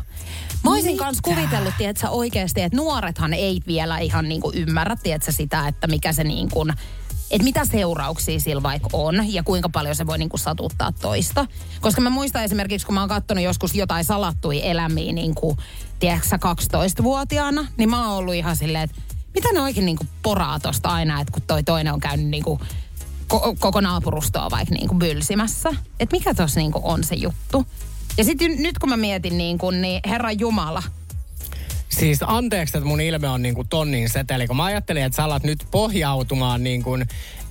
Mä 0.64 0.72
olisin 0.72 0.92
Mitä? 0.92 1.04
kanssa 1.04 1.22
kuvitellut, 1.24 1.74
tiedätkö, 1.78 2.10
oikeasti, 2.10 2.62
että 2.62 2.78
nuorethan 2.78 3.34
ei 3.34 3.62
vielä 3.68 3.98
ihan 3.98 4.30
niin 4.30 4.42
kuin 4.42 4.58
ymmärrä, 4.58 4.96
tiedätkö, 4.96 5.32
sitä, 5.32 5.68
että 5.68 5.88
mikä 5.88 6.14
se 6.14 6.24
niin 6.24 6.50
kuin, 6.50 6.74
että 7.32 7.44
mitä 7.44 7.66
seurauksia 7.66 8.40
sillä 8.40 8.64
vaikka 8.64 8.90
on 8.94 9.34
ja 9.34 9.44
kuinka 9.44 9.70
paljon 9.70 9.96
se 9.96 10.08
voi 10.08 10.18
niin 10.18 10.30
kuin 10.30 10.40
satuttaa 10.40 10.92
toista. 10.92 11.46
Koska 11.82 12.02
mä 12.02 12.10
muistan 12.10 12.44
esimerkiksi, 12.44 12.86
kun 12.88 12.96
mä 12.96 13.02
oon 13.02 13.10
katsonut 13.10 13.44
joskus 13.44 13.76
jotain 13.76 14.06
salattuja 14.06 14.64
elämiä 14.64 15.14
niin 15.14 15.36
kuin, 15.36 15.58
tiedätkö, 16.00 16.28
sä, 16.28 16.38
12-vuotiaana, 16.38 17.68
niin 17.78 17.90
mä 17.90 18.08
oon 18.08 18.18
ollut 18.18 18.34
ihan 18.34 18.56
silleen, 18.58 18.84
että 18.84 19.02
mitä 19.34 19.50
ne 19.54 19.62
oikein 19.62 19.86
niin 19.86 19.98
kuin 19.98 20.10
poraa 20.24 20.60
tosta 20.60 20.90
aina, 20.90 21.22
että 21.22 21.34
kun 21.34 21.42
toi 21.48 21.64
toinen 21.64 21.94
on 21.94 22.00
käynyt 22.00 22.28
niin 22.28 22.44
kuin 22.44 22.60
ko- 23.34 23.56
koko 23.60 23.82
naapurustoa 23.82 24.50
vaikka 24.52 24.76
niin 24.76 24.88
kuin 24.88 25.00
bylsimässä. 25.00 25.70
Että 26.00 26.16
mikä 26.18 26.34
tuossa 26.34 26.60
niin 26.60 26.72
kuin 26.72 26.86
on 26.86 27.04
se 27.04 27.16
juttu. 27.16 27.66
Ja 28.18 28.24
sitten 28.24 28.56
nyt 28.62 28.80
kun 28.80 28.90
mä 28.90 28.98
mietin 28.98 29.38
niin 29.38 29.58
kuin, 29.58 29.82
niin 29.82 30.02
Herra 30.06 30.32
Jumala, 30.32 30.84
Siis 31.90 32.20
anteeksi, 32.28 32.78
että 32.78 32.88
mun 32.88 33.02
ilme 33.02 33.30
on 33.30 33.42
niinku 33.42 33.64
tonnin 33.64 34.10
seteli, 34.10 34.48
kun 34.48 34.56
mä 34.58 34.64
ajattelin, 34.64 35.04
että 35.04 35.16
sä 35.16 35.24
alat 35.24 35.44
nyt 35.44 35.68
pohjautumaan 35.72 36.64
niin 36.64 36.84
kuin, 36.84 37.02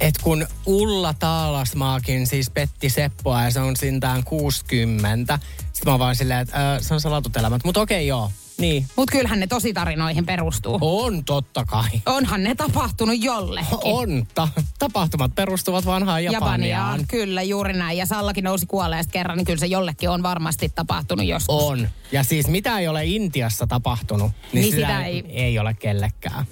että 0.01 0.23
kun 0.23 0.47
Ulla 0.67 1.15
Taalasmaakin 1.15 2.27
siis 2.27 2.51
petti 2.51 2.91
Seppoa 2.91 3.43
ja 3.43 3.51
se 3.51 3.61
on 3.61 3.77
sintään 3.77 4.25
60. 4.25 5.39
Sitten 5.73 5.93
mä 5.93 5.99
vaan 5.99 6.17
silleen, 6.17 6.41
että 6.41 6.75
äh, 6.75 6.81
se 6.81 6.95
on 6.95 7.01
salatut 7.01 7.37
elämät. 7.37 7.65
Mutta 7.65 7.81
okei, 7.81 8.07
joo. 8.07 8.31
Niin. 8.59 8.87
mutta 8.97 9.13
kyllähän 9.13 9.41
ne 9.41 9.47
tositarinoihin 9.47 10.27
perustuu. 10.27 10.79
On 10.81 11.25
totta 11.25 11.65
kai. 11.65 11.89
Onhan 12.07 12.43
ne 12.43 12.55
tapahtunut 12.55 13.17
jollekin. 13.25 13.79
On. 13.83 14.27
Ta- 14.35 14.49
tapahtumat 14.79 15.35
perustuvat 15.35 15.87
vanhaan 15.87 16.25
Japaniaan. 16.25 17.05
Kyllä, 17.09 17.43
juuri 17.43 17.73
näin. 17.73 17.99
Ja 17.99 18.07
Sallakin 18.07 18.45
nousi 18.45 18.67
kuolleesta 18.67 19.13
kerran, 19.13 19.37
niin 19.37 19.45
kyllä 19.45 19.59
se 19.59 19.67
jollekin 19.67 20.11
on 20.11 20.23
varmasti 20.23 20.69
tapahtunut 20.69 21.27
joskus. 21.27 21.63
On. 21.63 21.89
Ja 22.13 22.23
siis 22.23 22.49
mitä 22.49 22.79
ei 22.79 22.89
ole 22.89 23.05
Intiassa 23.05 23.67
tapahtunut, 23.67 24.33
niin, 24.53 24.63
Niin 24.63 24.65
sitä, 24.75 24.87
sitä 24.87 25.05
ei, 25.05 25.25
ei- 25.29 25.43
ei 25.45 25.59
ole 25.59 25.75
kellekään. 25.75 26.47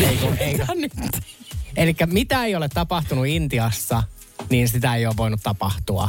Eikö, 0.00 0.26
eikö? 0.40 0.66
Eli 1.76 1.96
mitä 2.06 2.44
ei 2.44 2.54
ole 2.54 2.68
tapahtunut 2.68 3.26
Intiassa, 3.26 4.02
niin 4.50 4.68
sitä 4.68 4.96
ei 4.96 5.06
ole 5.06 5.16
voinut 5.16 5.40
tapahtua. 5.42 6.08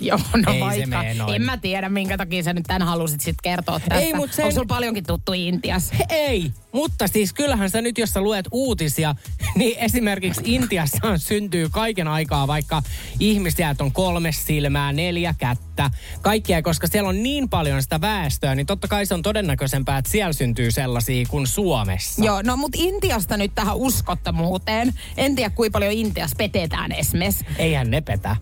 Joo, 0.00 0.18
no 0.46 0.52
Ei 0.52 0.58
se 0.58 0.64
vaikka. 0.64 0.98
mene 0.98 1.14
noin. 1.14 1.34
En 1.34 1.42
mä 1.42 1.56
tiedä, 1.56 1.88
minkä 1.88 2.16
takia 2.18 2.42
sä 2.42 2.52
nyt 2.52 2.64
tämän 2.66 2.88
halusit 2.88 3.20
sit 3.20 3.36
kertoa 3.42 3.80
tästä. 3.80 3.94
Ei, 3.94 4.14
mut 4.14 4.32
sen- 4.32 4.46
On 4.46 4.52
sulla 4.52 4.66
paljonkin 4.66 5.06
tuttu 5.06 5.32
Intiassa. 5.32 5.94
Ei, 6.08 6.50
mutta 6.72 7.06
siis 7.08 7.32
kyllähän 7.32 7.70
sä 7.70 7.82
nyt, 7.82 7.98
jos 7.98 8.10
sä 8.10 8.20
luet 8.20 8.48
uutisia, 8.52 9.14
niin 9.56 9.78
esimerkiksi 9.78 10.40
Intiassa 10.44 11.18
syntyy 11.18 11.68
kaiken 11.68 12.08
aikaa 12.08 12.46
vaikka 12.46 12.82
ihmisiä, 13.20 13.70
että 13.70 13.84
on 13.84 13.92
kolme 13.92 14.32
silmää, 14.32 14.92
neljä 14.92 15.34
kättä, 15.38 15.90
kaikkia, 16.22 16.62
koska 16.62 16.86
siellä 16.86 17.08
on 17.08 17.22
niin 17.22 17.48
paljon 17.48 17.82
sitä 17.82 18.00
väestöä, 18.00 18.54
niin 18.54 18.66
totta 18.66 18.88
kai 18.88 19.06
se 19.06 19.14
on 19.14 19.22
todennäköisempää, 19.22 19.98
että 19.98 20.10
siellä 20.10 20.32
syntyy 20.32 20.70
sellaisia 20.70 21.26
kuin 21.28 21.46
Suomessa. 21.46 22.24
Joo, 22.24 22.42
no 22.42 22.56
mut 22.56 22.72
Intiasta 22.76 23.36
nyt 23.36 23.54
tähän 23.54 23.76
uskottomuuteen. 23.76 24.92
En 25.16 25.34
tiedä, 25.36 25.50
kuinka 25.50 25.76
paljon 25.76 25.92
Intiassa 25.92 26.36
petetään 26.38 26.92
esimerkiksi. 26.92 27.44
Eihän 27.58 27.90
ne 27.90 28.00
petä. 28.00 28.36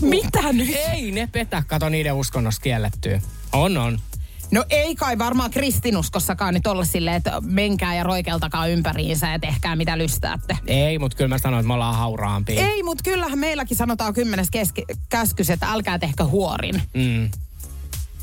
Mitä 0.00 0.52
nyt? 0.52 0.76
Ei 0.92 1.10
ne 1.10 1.28
petä, 1.32 1.62
kato 1.66 1.88
niiden 1.88 2.14
uskonnossa 2.14 2.62
kiellettyä. 2.62 3.20
On, 3.52 3.76
on. 3.76 3.98
No 4.50 4.64
ei 4.70 4.94
kai 4.96 5.18
varmaan 5.18 5.50
kristinuskossakaan 5.50 6.54
nyt 6.54 6.66
olla 6.66 6.84
silleen, 6.84 7.16
että 7.16 7.40
menkää 7.40 7.94
ja 7.94 8.02
roikeltakaa 8.02 8.66
ympäriinsä 8.66 9.28
ja 9.32 9.38
tehkää 9.38 9.76
mitä 9.76 9.98
lystäätte. 9.98 10.58
Ei, 10.66 10.98
mutta 10.98 11.16
kyllä 11.16 11.28
mä 11.28 11.38
sanoin, 11.38 11.60
että 11.60 11.66
me 11.68 11.74
ollaan 11.74 11.96
hauraampia. 11.96 12.66
Ei, 12.68 12.82
mutta 12.82 13.04
kyllähän 13.04 13.38
meilläkin 13.38 13.76
sanotaan 13.76 14.14
kymmenes 14.14 14.50
keski- 14.50 14.84
käskys, 15.08 15.50
että 15.50 15.66
älkää 15.72 15.98
tehkö 15.98 16.24
huorin. 16.24 16.82
Mm. 16.94 17.30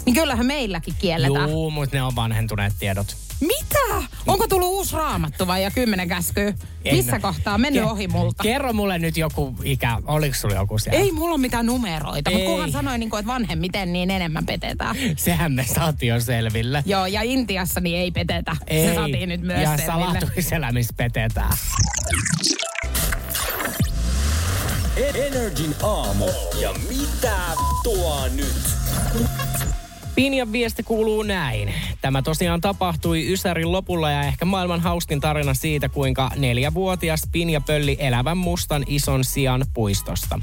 Niin 0.08 0.16
kyllähän 0.16 0.46
meilläkin 0.46 0.94
kielletään. 1.00 1.50
Juu, 1.50 1.72
mutta 1.72 1.96
ne 1.98 2.04
on 2.04 2.16
vanhentuneet 2.16 2.74
tiedot. 2.80 3.18
Mitä? 3.40 4.08
Onko 4.28 4.48
tullut 4.48 4.68
uusi 4.68 4.96
raamattu 4.96 5.48
vai 5.48 5.64
ja 5.64 5.72
kymmenen 5.72 6.08
käskyä? 6.08 6.54
Ei 6.86 6.96
Missä 6.96 7.20
kohtaa? 7.20 7.58
Mennyt 7.58 7.84
Ke- 7.84 7.88
ohi 7.92 8.08
multa. 8.08 8.44
Kerro 8.44 8.74
mulle 8.74 9.00
nyt 9.00 9.18
joku 9.18 9.56
ikä. 9.64 9.98
Oliko 10.06 10.36
sulla 10.36 10.56
joku 10.56 10.78
siellä? 10.80 11.00
Ei 11.00 11.12
mulla 11.12 11.34
ole 11.34 11.42
mitään 11.42 11.66
numeroita, 11.66 12.32
mutta 12.32 12.44
Ei. 12.44 12.46
kunhan 12.46 12.72
sanoin, 12.72 13.00
niin 13.00 13.10
kuin, 13.10 13.20
että 13.20 13.34
vanhemmiten 13.34 13.94
niin 13.94 14.12
enemmän 14.12 14.46
petetään. 14.46 14.96
Sehän 15.18 15.52
me 15.52 15.66
saatiin 15.76 16.10
jo 16.10 16.20
selville. 16.20 16.84
Joo, 16.86 17.06
ja 17.06 17.22
Intiassa 17.22 17.80
niin 17.80 18.00
ei 18.00 18.12
petetä. 18.12 18.56
Ei. 18.68 18.88
Se 18.88 18.96
saatiin 18.96 19.30
nyt 19.30 19.42
myös 19.42 19.62
ja 19.62 19.78
selville. 19.78 20.06
salatuiselämissä 20.06 20.94
petetään. 20.98 21.58
Energin 25.16 25.76
aamu. 25.84 26.26
Ja 26.62 26.74
mitä 26.90 27.38
tuo 27.84 28.28
nyt? 28.28 28.56
Pinjan 30.18 30.52
viesti 30.52 30.84
kuuluu 30.84 31.24
näin. 31.24 31.74
Tämä 32.02 32.22
tosiaan 32.22 32.62
tapahtui 32.62 33.34
Ysärin 33.34 33.72
lopulla 33.72 34.12
ja 34.12 34.24
ehkä 34.24 34.46
maailman 34.46 34.80
hauskin 34.80 35.22
tarina 35.22 35.54
siitä, 35.54 35.90
kuinka 35.90 36.32
neljävuotias 36.36 37.28
Pinja 37.32 37.62
pölli 37.62 37.98
elävän 38.00 38.38
mustan 38.38 38.84
ison 38.88 39.24
sian 39.24 39.66
puistosta. 39.74 40.40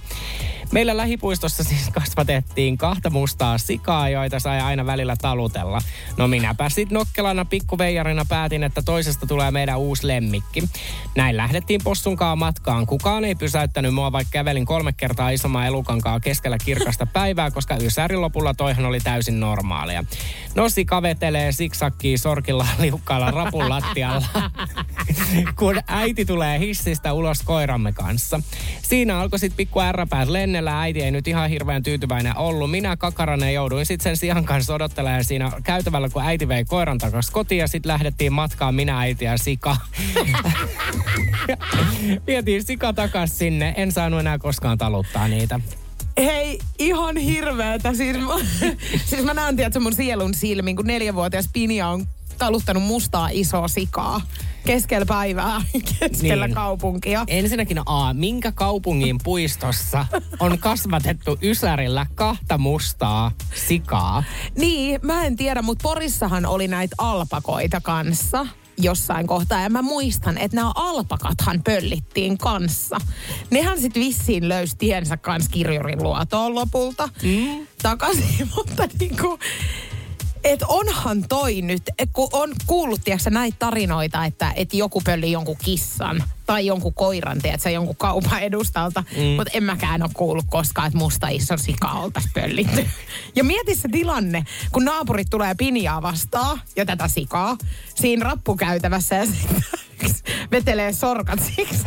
Meillä 0.74 0.96
lähipuistossa 0.96 1.64
siis 1.64 1.90
kasvatettiin 1.92 2.78
kahta 2.78 3.10
mustaa 3.10 3.58
sikaa, 3.58 4.08
joita 4.08 4.38
sai 4.38 4.60
aina 4.60 4.86
välillä 4.86 5.16
talutella. 5.20 5.78
No 6.16 6.28
minäpä 6.28 6.68
sit 6.68 6.90
nokkelana 6.90 7.44
pikkuveijarina 7.44 8.24
päätin, 8.28 8.62
että 8.62 8.82
toisesta 8.82 9.26
tulee 9.26 9.50
meidän 9.50 9.78
uusi 9.78 10.06
lemmikki. 10.06 10.64
Näin 11.16 11.36
lähdettiin 11.36 11.80
possunkaan 11.84 12.38
matkaan. 12.38 12.86
Kukaan 12.86 13.24
ei 13.24 13.34
pysäyttänyt 13.34 13.94
mua, 13.94 14.12
vaikka 14.12 14.30
kävelin 14.30 14.66
kolme 14.66 14.92
kertaa 14.92 15.30
isomman 15.30 15.66
elukankaa 15.66 16.20
keskellä 16.20 16.58
kirkasta 16.64 17.06
päivää, 17.06 17.50
koska 17.50 17.76
Ysärin 17.76 18.20
lopulla 18.20 18.54
toihan 18.54 18.86
oli 18.86 19.00
täysin 19.00 19.40
normaalia. 19.40 20.04
No 20.54 20.68
sika 20.68 21.02
vetelee 21.02 21.52
siksakkii 21.52 22.18
sorkilla 22.18 22.66
liukkaalla 22.82 23.30
rapun 23.30 23.68
lattialla, 23.68 24.26
kun 25.58 25.80
äiti 25.86 26.24
tulee 26.24 26.58
hissistä 26.58 27.12
ulos 27.12 27.42
koiramme 27.42 27.92
kanssa. 27.92 28.40
Siinä 28.82 29.18
alkoi 29.18 29.38
sitten 29.38 29.56
pikku 29.56 29.80
ärräpäät 29.80 30.28
lennellä. 30.28 30.63
Äiti 30.70 31.02
ei 31.02 31.10
nyt 31.10 31.28
ihan 31.28 31.50
hirveän 31.50 31.82
tyytyväinen 31.82 32.36
ollut. 32.36 32.70
Minä 32.70 32.96
kakaranen 32.96 33.54
jouduin 33.54 33.86
sitten 33.86 34.04
sen 34.04 34.16
sian 34.16 34.44
kanssa 34.44 34.74
odottelemaan 34.74 35.24
siinä 35.24 35.52
käytävällä, 35.64 36.08
kun 36.08 36.22
äiti 36.22 36.48
vei 36.48 36.64
koiran 36.64 36.98
takaisin 36.98 37.32
kotiin 37.32 37.58
ja 37.58 37.68
sitten 37.68 37.92
lähdettiin 37.92 38.32
matkaan 38.32 38.74
minä, 38.74 39.00
äiti 39.00 39.24
ja 39.24 39.38
sika. 39.38 39.76
Vietiin 42.26 42.64
sika 42.64 42.92
takas 42.92 43.38
sinne. 43.38 43.74
En 43.76 43.92
saanut 43.92 44.20
enää 44.20 44.38
koskaan 44.38 44.78
taluttaa 44.78 45.28
niitä. 45.28 45.60
Hei, 46.16 46.58
ihan 46.78 47.16
hirveetä. 47.16 47.94
Siis, 47.94 48.16
siis 49.10 49.24
mä 49.24 49.34
näen, 49.34 49.56
tiedätkö, 49.56 49.80
mun 49.80 49.94
sielun 49.94 50.34
silmin, 50.34 50.76
kun 50.76 50.86
neljävuotias 50.86 51.50
Pinja 51.52 51.88
on 51.88 52.06
taluttanut 52.38 52.82
mustaa 52.82 53.28
isoa 53.32 53.68
sikaa 53.68 54.20
keskellä 54.66 55.06
päivää, 55.06 55.62
keskellä 56.00 56.46
niin. 56.46 56.54
kaupunkia. 56.54 57.24
Ensinnäkin 57.26 57.80
A, 57.86 58.14
minkä 58.14 58.52
kaupungin 58.52 59.18
puistossa 59.24 60.06
on 60.40 60.58
kasvatettu 60.58 61.38
Ysärillä 61.42 62.06
kahta 62.14 62.58
mustaa 62.58 63.30
sikaa? 63.54 64.24
Niin, 64.56 65.00
mä 65.02 65.24
en 65.24 65.36
tiedä, 65.36 65.62
mutta 65.62 65.82
Porissahan 65.82 66.46
oli 66.46 66.68
näitä 66.68 66.94
alpakoita 66.98 67.80
kanssa 67.80 68.46
jossain 68.78 69.26
kohtaa. 69.26 69.60
Ja 69.60 69.70
mä 69.70 69.82
muistan, 69.82 70.38
että 70.38 70.54
nämä 70.54 70.72
alpakathan 70.74 71.62
pöllittiin 71.64 72.38
kanssa. 72.38 72.96
Nehän 73.50 73.80
sitten 73.80 74.02
vissiin 74.02 74.48
löysi 74.48 74.76
tiensä 74.78 75.16
kanssa 75.16 75.50
kirjurin 75.50 76.02
luotoon 76.02 76.54
lopulta 76.54 77.08
mm. 77.22 77.66
takaisin. 77.82 78.48
Mutta 78.56 78.88
niinku, 79.00 79.38
et 80.44 80.62
onhan 80.68 81.24
toi 81.28 81.62
nyt, 81.62 81.82
kun 82.12 82.28
on 82.32 82.50
kuullut 82.66 83.00
tiiäksä, 83.04 83.30
näitä 83.30 83.56
tarinoita, 83.58 84.24
että, 84.24 84.52
että 84.56 84.76
joku 84.76 85.00
pölli 85.00 85.32
jonkun 85.32 85.56
kissan 85.64 86.24
tai 86.46 86.66
jonkun 86.66 86.94
koiran, 86.94 87.38
tiedätkö, 87.42 87.70
jonkun 87.70 87.96
kaupan 87.96 88.42
edustalta. 88.42 89.04
Mm. 89.16 89.22
Mutta 89.22 89.50
en 89.54 89.64
mäkään 89.64 90.02
ole 90.02 90.10
kuullut 90.14 90.46
koskaan, 90.50 90.86
että 90.86 90.98
musta 90.98 91.28
iso 91.28 91.56
sika 91.56 91.90
oltaisi 91.90 92.28
pöllitty. 92.34 92.86
Ja 93.36 93.44
mieti 93.44 93.74
se 93.74 93.88
tilanne, 93.88 94.44
kun 94.72 94.84
naapurit 94.84 95.30
tulee 95.30 95.54
pinjaa 95.54 96.02
vastaan 96.02 96.60
ja 96.76 96.86
tätä 96.86 97.08
sikaa 97.08 97.56
siinä 97.94 98.24
rappukäytävässä 98.24 99.14
ja 99.14 99.26
sitten 99.26 99.64
vetelee 100.50 100.92
sorkat 100.92 101.40
siksi 101.56 101.84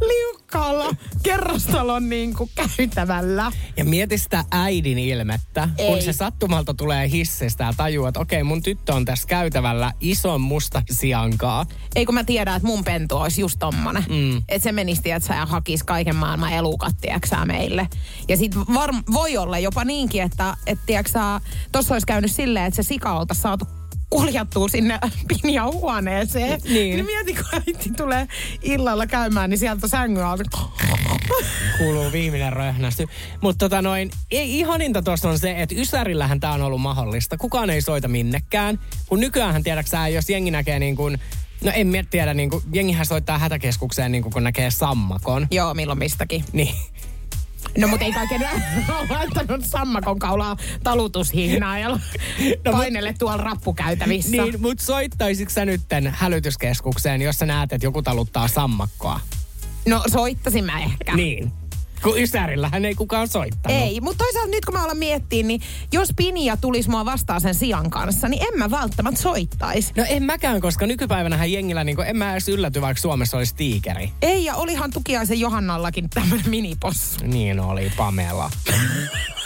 liukkaalla 0.00 0.96
kerrostalon 1.22 2.08
niin 2.08 2.34
kuin 2.34 2.50
käytävällä. 2.76 3.52
Ja 3.76 3.84
mieti 3.84 4.18
sitä 4.18 4.44
äidin 4.50 4.98
ilmettä, 4.98 5.68
Ei. 5.78 5.90
kun 5.90 6.02
se 6.02 6.12
sattumalta 6.12 6.74
tulee 6.74 7.10
hissistä 7.10 7.64
ja 7.64 7.72
tajuu, 7.76 8.06
että 8.06 8.20
okei, 8.20 8.42
mun 8.42 8.62
tyttö 8.62 8.94
on 8.94 9.04
tässä 9.04 9.28
käytävällä 9.28 9.92
ison 10.00 10.40
musta 10.40 10.82
siankaa. 10.90 11.66
Ei 11.94 12.06
kun 12.06 12.14
mä 12.14 12.24
tiedän, 12.24 12.56
että 12.56 12.65
mun 12.66 12.84
pentu 12.84 13.16
olisi 13.16 13.40
just 13.40 13.58
tommonen. 13.58 14.04
Mm. 14.08 14.36
Että 14.48 14.62
se 14.62 14.72
menisi, 14.72 15.10
että 15.10 15.26
sä 15.26 15.46
hakis 15.46 15.82
kaiken 15.82 16.16
maailman 16.16 16.52
elukat, 16.52 16.94
meille. 17.44 17.88
Ja 18.28 18.36
sit 18.36 18.56
var- 18.56 18.94
voi 19.12 19.36
olla 19.36 19.58
jopa 19.58 19.84
niinkin, 19.84 20.22
että 20.22 20.56
et, 20.66 20.78
tiiäksä, 20.86 21.40
tossa 21.72 21.94
olisi 21.94 22.06
käynyt 22.06 22.32
silleen, 22.32 22.66
että 22.66 22.82
se 22.82 22.88
sika 22.88 23.18
oltaisiin 23.18 23.42
saatu 23.42 23.64
kuljettua 24.10 24.68
sinne 24.68 24.98
Pinjan 25.28 25.72
huoneeseen. 25.72 26.60
Niin. 26.64 26.74
niin 26.74 27.04
mieti, 27.04 27.34
kun 27.34 27.44
äiti 27.52 27.90
tulee 27.96 28.28
illalla 28.62 29.06
käymään, 29.06 29.50
niin 29.50 29.58
sieltä 29.58 29.88
sängyn 29.88 30.26
alta 30.26 30.44
kuuluu 31.78 32.12
viimeinen 32.12 32.52
röhnästy. 32.52 33.06
Mutta 33.40 33.58
tota 33.68 33.82
noin, 33.82 34.10
ei 34.30 34.58
ihaninta 34.58 35.02
tuossa 35.02 35.28
on 35.28 35.38
se, 35.38 35.54
että 35.62 35.74
Ysärillähän 35.78 36.40
tämä 36.40 36.52
on 36.52 36.62
ollut 36.62 36.80
mahdollista. 36.80 37.36
Kukaan 37.36 37.70
ei 37.70 37.82
soita 37.82 38.08
minnekään. 38.08 38.78
Kun 39.06 39.20
nykyään 39.20 39.62
tiedäksä, 39.62 40.08
jos 40.08 40.30
jengi 40.30 40.50
näkee 40.50 40.78
niin 40.78 40.96
kuin 40.96 41.18
No 41.64 41.72
en 41.74 42.06
tiedä, 42.10 42.34
niin 42.34 42.50
kuin, 42.50 42.62
jengihän 42.72 43.06
soittaa 43.06 43.38
hätäkeskukseen 43.38 44.12
niin 44.12 44.22
kuin, 44.22 44.32
kun 44.32 44.44
näkee 44.44 44.70
sammakon. 44.70 45.46
Joo, 45.50 45.74
milloin 45.74 45.98
mistäkin. 45.98 46.44
Niin. 46.52 46.74
No 47.78 47.88
mutta 47.88 48.04
ei 48.04 48.12
kaiken 48.12 48.40
ole 48.98 49.08
laittanut 49.10 49.64
sammakon 49.64 50.18
kaulaa 50.18 50.56
talutushihnaa 50.82 51.78
ja 51.78 51.88
no, 52.64 52.72
painelle 52.72 53.14
tuolla 53.18 53.36
rappukäytävissä. 53.36 54.30
Niin, 54.30 54.60
mutta 54.60 54.84
soittaisitko 54.84 55.52
sä 55.52 55.64
nytten 55.64 56.14
hälytyskeskukseen, 56.16 57.22
jos 57.22 57.38
sä 57.38 57.46
näet, 57.46 57.72
että 57.72 57.86
joku 57.86 58.02
taluttaa 58.02 58.48
sammakkoa? 58.48 59.20
No 59.88 60.02
soittasin 60.12 60.64
mä 60.64 60.80
ehkä. 60.80 61.16
Niin. 61.16 61.52
Kun 62.06 62.22
Ysärillähän 62.22 62.84
ei 62.84 62.94
kukaan 62.94 63.28
soittanut. 63.28 63.78
Ei, 63.78 64.00
mutta 64.00 64.24
toisaalta 64.24 64.50
nyt 64.50 64.64
kun 64.64 64.74
mä 64.74 64.84
alan 64.84 64.96
miettiä, 64.96 65.42
niin 65.42 65.60
jos 65.92 66.08
Pinja 66.16 66.56
tulisi 66.56 66.90
mua 66.90 67.04
vastaan 67.04 67.40
sen 67.40 67.54
sian 67.54 67.90
kanssa, 67.90 68.28
niin 68.28 68.42
en 68.42 68.58
mä 68.58 68.70
välttämättä 68.70 69.20
soittaisi. 69.20 69.92
No 69.96 70.04
en 70.08 70.22
mäkään, 70.22 70.60
koska 70.60 70.86
nykypäivänähän 70.86 71.52
jengillä, 71.52 71.84
niin 71.84 72.00
en 72.00 72.16
mä 72.16 72.32
edes 72.32 72.48
ylläty, 72.48 72.80
vaikka 72.80 73.00
Suomessa 73.00 73.36
olisi 73.36 73.54
tiikeri. 73.54 74.10
Ei, 74.22 74.44
ja 74.44 74.54
olihan 74.54 74.90
tukiaisen 74.90 75.40
Johannallakin 75.40 76.10
tämmöinen 76.10 76.50
minipossu. 76.50 77.20
Niin 77.22 77.60
oli, 77.60 77.92
Pamela. 77.96 78.50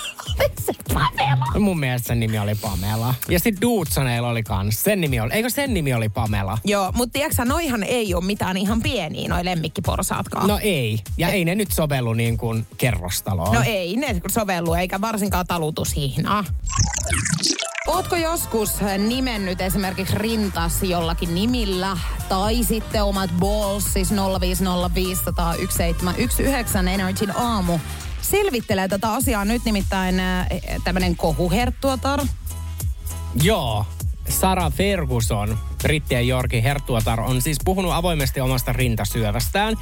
Pamela? 0.95 1.47
Mun 1.59 1.81
mielestä 1.81 2.09
sen 2.09 2.21
nimi 2.21 2.39
oli 2.39 2.55
Pamela. 2.55 3.15
Ja 3.29 3.41
sitten 3.41 3.61
Duutsoneilla 3.61 4.29
oli 4.29 4.43
kans. 4.43 4.85
Sen 4.85 5.01
nimi 5.01 5.21
oli, 5.21 5.33
eikö 5.33 5.51
sen 5.51 5.75
nimi 5.75 5.95
oli 5.95 6.09
Pamela? 6.09 6.59
Joo, 6.65 6.93
mutta 6.95 7.13
tiedätkö 7.13 7.45
noihan 7.45 7.83
ei 7.83 8.15
ole 8.15 8.25
mitään 8.25 8.57
ihan 8.57 8.83
pieniä, 8.83 9.29
noi 9.29 9.45
lemmikkiporsaatkaan. 9.45 10.49
No 10.49 10.59
ei. 10.63 10.99
Ja 11.19 11.29
ei, 11.29 11.35
ei 11.35 11.45
ne 11.45 11.55
nyt 11.55 11.73
sovellu 11.73 12.13
niin 12.13 12.39
kuin 12.39 12.67
kerrostaloon. 12.77 13.55
No 13.55 13.63
ei 13.67 13.97
ne 13.97 14.21
sovellu, 14.31 14.75
eikä 14.75 15.01
varsinkaan 15.01 15.47
talutushihnaa. 15.47 16.45
Ootko 17.87 18.17
joskus 18.17 18.77
nimennyt 18.99 19.61
esimerkiksi 19.61 20.19
rintas 20.19 20.83
jollakin 20.83 21.35
nimillä 21.35 21.97
tai 22.29 22.65
sitten 22.65 23.05
omat 23.05 23.31
balls, 23.39 23.93
siis 23.93 24.13
050501719 24.13 24.17
Energin 26.89 27.37
aamu 27.37 27.79
selvittelee 28.31 28.89
tätä 28.89 29.13
asiaa 29.13 29.45
nyt 29.45 29.65
nimittäin 29.65 30.21
äh, 30.21 30.47
tämmöinen 30.85 31.17
kohuherttuatar. 31.17 32.21
Joo, 33.43 33.87
Sara 34.29 34.71
Ferguson, 34.71 35.59
brittien 35.83 36.29
Jorki 36.29 36.63
Hertuatar, 36.63 37.21
on 37.21 37.43
siis 37.43 37.59
puhunut 37.65 37.93
avoimesti 37.93 38.41
omasta 38.41 38.73
rintasyövästään. 38.73 39.77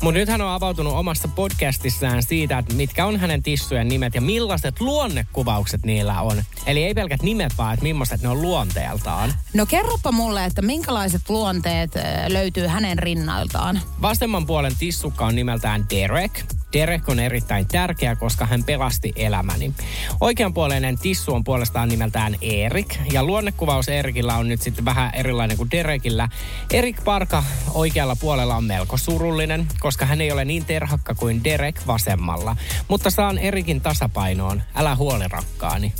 Mutta 0.00 0.18
nyt 0.18 0.28
hän 0.28 0.40
on 0.40 0.48
avautunut 0.48 0.92
omassa 0.92 1.28
podcastissaan 1.28 2.22
siitä, 2.22 2.58
että 2.58 2.74
mitkä 2.74 3.06
on 3.06 3.20
hänen 3.20 3.42
tissujen 3.42 3.88
nimet 3.88 4.14
ja 4.14 4.20
millaiset 4.20 4.80
luonnekuvaukset 4.80 5.84
niillä 5.84 6.22
on. 6.22 6.42
Eli 6.66 6.84
ei 6.84 6.94
pelkät 6.94 7.22
nimet, 7.22 7.52
vaan 7.58 7.74
että 7.74 7.84
millaiset 7.84 8.22
ne 8.22 8.28
on 8.28 8.42
luonteeltaan. 8.42 9.34
No 9.54 9.66
kerropa 9.66 10.12
mulle, 10.12 10.44
että 10.44 10.62
minkälaiset 10.62 11.22
luonteet 11.28 11.96
äh, 11.96 12.04
löytyy 12.28 12.66
hänen 12.66 12.98
rinnailtaan. 12.98 13.80
Vasemman 14.02 14.46
puolen 14.46 14.72
tissukka 14.78 15.26
on 15.26 15.34
nimeltään 15.34 15.86
Derek. 15.90 16.44
Derek 16.72 17.08
on 17.08 17.18
erittäin 17.18 17.66
tärkeä, 17.66 18.16
koska 18.16 18.46
hän 18.46 18.64
pelasti 18.64 19.12
elämäni. 19.16 19.72
Oikeanpuoleinen 20.20 20.98
tissu 20.98 21.34
on 21.34 21.44
puolestaan 21.44 21.88
nimeltään 21.88 22.36
Erik, 22.42 22.94
ja 23.12 23.24
luonnekuvaus 23.24 23.88
Erikillä 23.88 24.36
on 24.36 24.48
nyt 24.48 24.62
sitten 24.62 24.84
vähän 24.84 25.14
erilainen 25.14 25.56
kuin 25.56 25.70
Derekillä. 25.70 26.28
Erik 26.72 27.04
Parka 27.04 27.44
oikealla 27.74 28.16
puolella 28.16 28.56
on 28.56 28.64
melko 28.64 28.96
surullinen, 28.96 29.66
koska 29.80 30.06
hän 30.06 30.20
ei 30.20 30.32
ole 30.32 30.44
niin 30.44 30.64
terhakka 30.64 31.14
kuin 31.14 31.44
Derek 31.44 31.86
vasemmalla. 31.86 32.56
Mutta 32.88 33.10
saan 33.10 33.38
Erikin 33.38 33.80
tasapainoon. 33.80 34.62
Älä 34.74 34.96
huoli 34.96 35.28
rakkaani. 35.28 35.92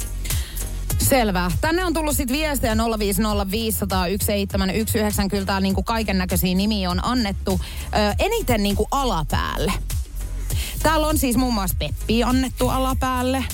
Selvä. 0.98 1.50
Tänne 1.61 1.85
on 1.85 1.94
tullut 1.94 2.16
sitten 2.16 2.37
viestejä 2.37 2.74
050501719. 2.74 2.78
Kyllä 5.30 5.44
tää 5.46 5.61
niinku 5.61 5.83
kaiken 5.83 6.18
näköisiä 6.18 6.54
nimiä 6.54 6.90
on 6.90 7.04
annettu. 7.04 7.61
Ö, 7.85 8.14
eniten 8.18 8.62
niinku 8.62 8.88
alapäälle. 8.90 9.72
Täällä 10.82 11.06
on 11.06 11.18
siis 11.18 11.36
muun 11.36 11.54
muassa 11.54 11.76
Peppi 11.78 12.24
annettu 12.24 12.68
alapäälle. 12.68 13.44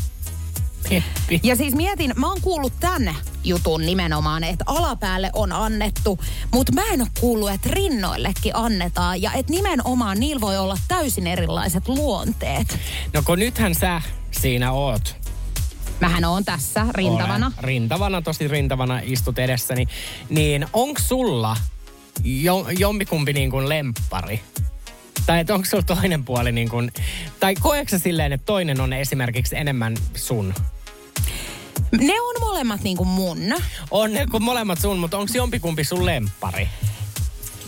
Peppi. 0.88 1.40
Ja 1.42 1.56
siis 1.56 1.74
mietin, 1.74 2.12
mä 2.16 2.28
oon 2.28 2.40
kuullut 2.40 2.72
tänne 2.80 3.16
jutun 3.44 3.86
nimenomaan, 3.86 4.44
että 4.44 4.64
alapäälle 4.66 5.30
on 5.32 5.52
annettu, 5.52 6.18
mutta 6.52 6.72
mä 6.72 6.82
en 6.92 7.00
ole 7.00 7.08
kuullut, 7.20 7.50
että 7.50 7.68
rinnoillekin 7.72 8.56
annetaan 8.56 9.22
ja 9.22 9.32
että 9.32 9.52
nimenomaan 9.52 10.20
niillä 10.20 10.40
voi 10.40 10.58
olla 10.58 10.76
täysin 10.88 11.26
erilaiset 11.26 11.88
luonteet. 11.88 12.78
No 13.14 13.22
kun 13.22 13.38
nythän 13.38 13.74
sä 13.74 14.02
siinä 14.30 14.72
oot. 14.72 15.16
Mähän 16.00 16.24
on 16.24 16.44
tässä 16.44 16.86
rintavana. 16.90 17.46
Olen 17.46 17.64
rintavana, 17.64 18.22
tosi 18.22 18.48
rintavana 18.48 19.00
istut 19.02 19.38
edessäni. 19.38 19.86
Niin 20.30 20.66
onko 20.72 21.00
sulla 21.04 21.56
jo, 22.24 22.66
jompikumpi 22.78 23.32
niin 23.32 23.50
kuin 23.50 23.68
lemppari? 23.68 24.40
Tai 25.26 25.40
että 25.40 25.54
onko 25.54 25.66
sulla 25.66 25.82
toinen 25.82 26.24
puoli 26.24 26.52
niin 26.52 26.68
kuin, 26.68 26.92
tai 27.40 27.54
koetko 27.54 27.98
silleen, 27.98 28.32
että 28.32 28.44
toinen 28.44 28.80
on 28.80 28.92
esimerkiksi 28.92 29.56
enemmän 29.56 29.96
sun? 30.14 30.54
Ne 32.00 32.20
on 32.20 32.34
molemmat 32.40 32.82
niin 32.82 32.96
kuin 32.96 33.08
mun. 33.08 33.38
On 33.90 34.12
ne 34.12 34.26
kun 34.26 34.42
molemmat 34.42 34.80
sun, 34.80 34.98
mutta 34.98 35.18
onko 35.18 35.32
jompikumpi 35.34 35.84
sun 35.84 36.06
lemppari? 36.06 36.68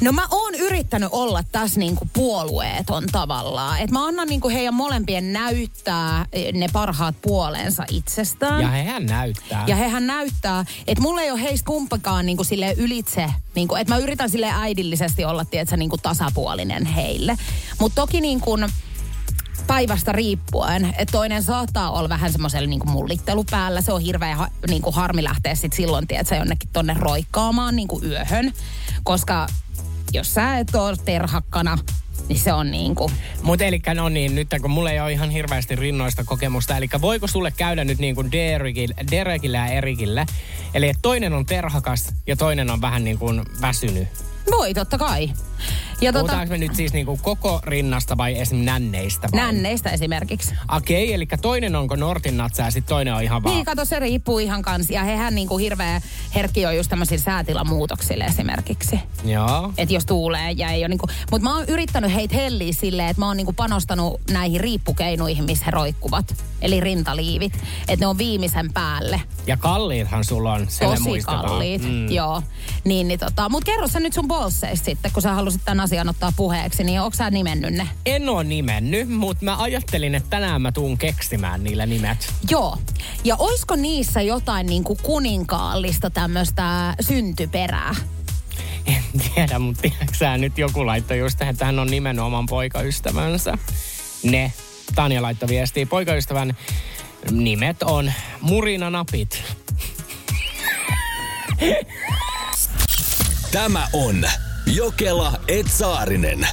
No 0.00 0.12
mä 0.12 0.26
oon 0.30 0.54
yrittänyt 0.54 1.08
olla 1.12 1.42
tässä 1.52 1.80
niinku 1.80 2.08
puolueeton 2.12 3.04
tavallaan. 3.12 3.78
Että 3.78 3.92
mä 3.92 4.06
annan 4.06 4.28
niinku 4.28 4.48
heidän 4.48 4.74
molempien 4.74 5.32
näyttää 5.32 6.26
eh, 6.32 6.52
ne 6.52 6.66
parhaat 6.72 7.14
puolensa 7.22 7.84
itsestään. 7.90 8.62
Ja 8.62 8.68
hehän 8.68 9.06
näyttää. 9.06 9.64
Ja 9.66 9.76
hehän 9.76 10.06
näyttää, 10.06 10.64
että 10.86 11.02
mulla 11.02 11.22
ei 11.22 11.30
ole 11.30 11.42
heistä 11.42 11.66
kumpakaan 11.66 12.26
niinku 12.26 12.44
sille 12.44 12.74
ylitse, 12.76 13.26
niinku, 13.54 13.74
että 13.74 13.94
mä 13.94 13.98
yritän 13.98 14.30
sille 14.30 14.50
äidillisesti 14.52 15.24
olla 15.24 15.44
tiedätkö, 15.44 15.76
niinku 15.76 15.98
tasapuolinen 15.98 16.86
heille. 16.86 17.36
Mutta 17.80 18.02
toki 18.02 18.20
niin 18.20 18.40
kuin, 18.40 18.66
päivästä 19.66 20.12
riippuen, 20.12 20.94
että 20.98 21.12
toinen 21.12 21.42
saattaa 21.42 21.90
olla 21.90 22.08
vähän 22.08 22.32
semmoisella 22.32 22.68
niin 22.68 22.90
mullittelu 22.90 23.44
päällä. 23.50 23.80
Se 23.80 23.92
on 23.92 24.00
hirveä 24.00 24.36
ha, 24.36 24.48
niin 24.68 24.82
kuin 24.82 24.94
harmi 24.94 25.24
lähteä 25.24 25.54
sit 25.54 25.72
silloin, 25.72 26.08
tiedätkö, 26.08 26.34
jonnekin 26.34 26.68
tonne 26.72 26.96
roikkaamaan 26.98 27.76
niin 27.76 27.88
kuin 27.88 28.04
yöhön. 28.04 28.52
Koska 29.02 29.46
jos 30.12 30.34
sä 30.34 30.58
et 30.58 30.74
ole 30.74 30.96
terhakkana, 31.04 31.78
niin 32.28 32.38
se 32.38 32.52
on 32.52 32.70
niin 32.70 32.94
kuin... 32.94 33.12
Mutta 33.42 33.64
eli 33.64 33.80
no 33.94 34.08
niin, 34.08 34.34
nyt 34.34 34.48
kun 34.60 34.70
mulla 34.70 34.90
ei 34.90 35.00
ole 35.00 35.12
ihan 35.12 35.30
hirveästi 35.30 35.76
rinnoista 35.76 36.24
kokemusta, 36.24 36.76
eli 36.76 36.88
voiko 37.00 37.26
sulle 37.26 37.50
käydä 37.56 37.84
nyt 37.84 37.98
niin 37.98 38.14
kuin 38.14 38.32
Derekillä, 38.32 38.94
Derekillä 39.10 39.58
ja 39.58 39.66
Erikillä? 39.66 40.26
Eli 40.74 40.92
toinen 41.02 41.32
on 41.32 41.46
terhakas 41.46 42.14
ja 42.26 42.36
toinen 42.36 42.70
on 42.70 42.80
vähän 42.80 43.04
niin 43.04 43.18
kuin 43.18 43.42
väsynyt. 43.60 44.08
Voi, 44.50 44.74
totta 44.74 44.98
kai. 44.98 45.30
Ja 46.00 46.10
tota- 46.10 46.14
Puhutaanko 46.14 46.44
tota, 46.44 46.50
me 46.50 46.58
nyt 46.58 46.74
siis 46.74 46.92
niinku 46.92 47.18
koko 47.22 47.60
rinnasta 47.64 48.16
vai 48.16 48.38
esim. 48.38 48.58
nänneistä? 48.58 49.28
Vai? 49.32 49.40
Nänneistä 49.40 49.90
esimerkiksi. 49.90 50.54
Okei, 50.76 51.04
okay, 51.04 51.14
eli 51.14 51.26
toinen 51.42 51.76
onko 51.76 51.96
Nortin 51.96 52.36
natsa 52.36 52.62
ja 52.62 52.70
sitten 52.70 52.88
toinen 52.88 53.14
on 53.14 53.22
ihan 53.22 53.42
vaan... 53.42 53.54
Niin, 53.54 53.64
kato, 53.64 53.84
se 53.84 53.98
riippuu 53.98 54.38
ihan 54.38 54.62
kans. 54.62 54.90
Ja 54.90 55.04
hehän 55.04 55.34
niinku 55.34 55.58
hirveä 55.58 56.00
herkki 56.34 56.66
on 56.66 56.76
just 56.76 56.90
tämmöisille 56.90 57.22
säätilamuutoksille 57.22 58.24
esimerkiksi. 58.24 59.00
Joo. 59.24 59.72
Että 59.78 59.94
jos 59.94 60.06
tuulee 60.06 60.52
ja 60.52 60.70
ei 60.70 60.82
ole 60.82 60.88
niinku... 60.88 61.06
Mutta 61.30 61.48
mä 61.48 61.56
oon 61.56 61.64
yrittänyt 61.68 62.14
heitä 62.14 62.34
helliä 62.34 62.72
silleen, 62.72 63.08
että 63.08 63.20
mä 63.20 63.26
oon 63.26 63.36
niinku 63.36 63.52
panostanut 63.52 64.20
näihin 64.30 64.60
riippukeinuihin, 64.60 65.44
missä 65.44 65.64
he 65.64 65.70
roikkuvat. 65.70 66.34
Eli 66.62 66.80
rintaliivit. 66.80 67.52
Että 67.88 68.02
ne 68.02 68.06
on 68.06 68.18
viimeisen 68.18 68.72
päälle. 68.72 69.20
Ja 69.46 69.56
kalliithan 69.56 70.24
sulla 70.24 70.52
on, 70.52 70.66
se 70.68 70.84
Tosi 70.84 71.20
kalliit, 71.24 71.82
mm. 71.82 72.10
joo. 72.10 72.42
Niin, 72.84 73.08
niin 73.08 73.20
tota, 73.20 73.48
mut 73.48 73.64
kerro 73.64 73.88
sä 73.88 74.00
nyt 74.00 74.12
sun 74.12 74.28
bolseista 74.28 74.84
sitten, 74.84 75.12
kun 75.12 75.22
sä 75.22 75.32
halusit 75.32 75.62
tämän 75.64 75.87
asian 75.88 76.08
ottaa 76.08 76.32
puheeksi, 76.36 76.84
niin 76.84 77.00
onko 77.00 77.16
sä 77.16 77.30
nimennyt 77.30 77.74
ne? 77.74 77.88
En 78.06 78.28
ole 78.28 78.44
nimennyt, 78.44 79.08
mutta 79.08 79.44
mä 79.44 79.62
ajattelin, 79.62 80.14
että 80.14 80.30
tänään 80.30 80.62
mä 80.62 80.72
tuun 80.72 80.98
keksimään 80.98 81.64
niillä 81.64 81.86
nimet. 81.86 82.34
Joo. 82.50 82.78
Ja 83.24 83.36
oisko 83.38 83.76
niissä 83.76 84.22
jotain 84.22 84.66
niin 84.66 84.84
kuin 84.84 84.98
kuninkaallista 85.02 86.10
tämmöistä 86.10 86.94
syntyperää? 87.00 87.94
En 88.86 89.02
tiedä, 89.34 89.58
mutta 89.58 89.82
tiedätkö 89.82 90.38
nyt 90.38 90.58
joku 90.58 90.86
laittoi 90.86 91.18
just 91.18 91.38
tähän, 91.38 91.52
että 91.52 91.64
hän 91.64 91.78
on 91.78 91.90
nimennyt 91.90 92.24
oman 92.24 92.46
poikaystävänsä. 92.46 93.58
Ne. 94.22 94.52
Tanja 94.94 95.22
laittoi 95.22 95.48
viestiä. 95.48 95.86
Poikaystävän 95.86 96.56
nimet 97.30 97.82
on 97.82 98.12
Murina 98.40 98.90
Napit. 98.90 99.42
Tämä 103.52 103.88
on 103.92 104.28
Jokela 104.78 105.32
Etsaarinen. 105.48 106.48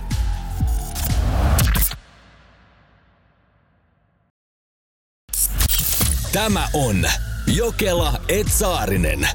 Tämä 6.31 6.67
on 6.73 7.05
Jokela 7.47 8.13
Etsaarinen. 8.27 9.27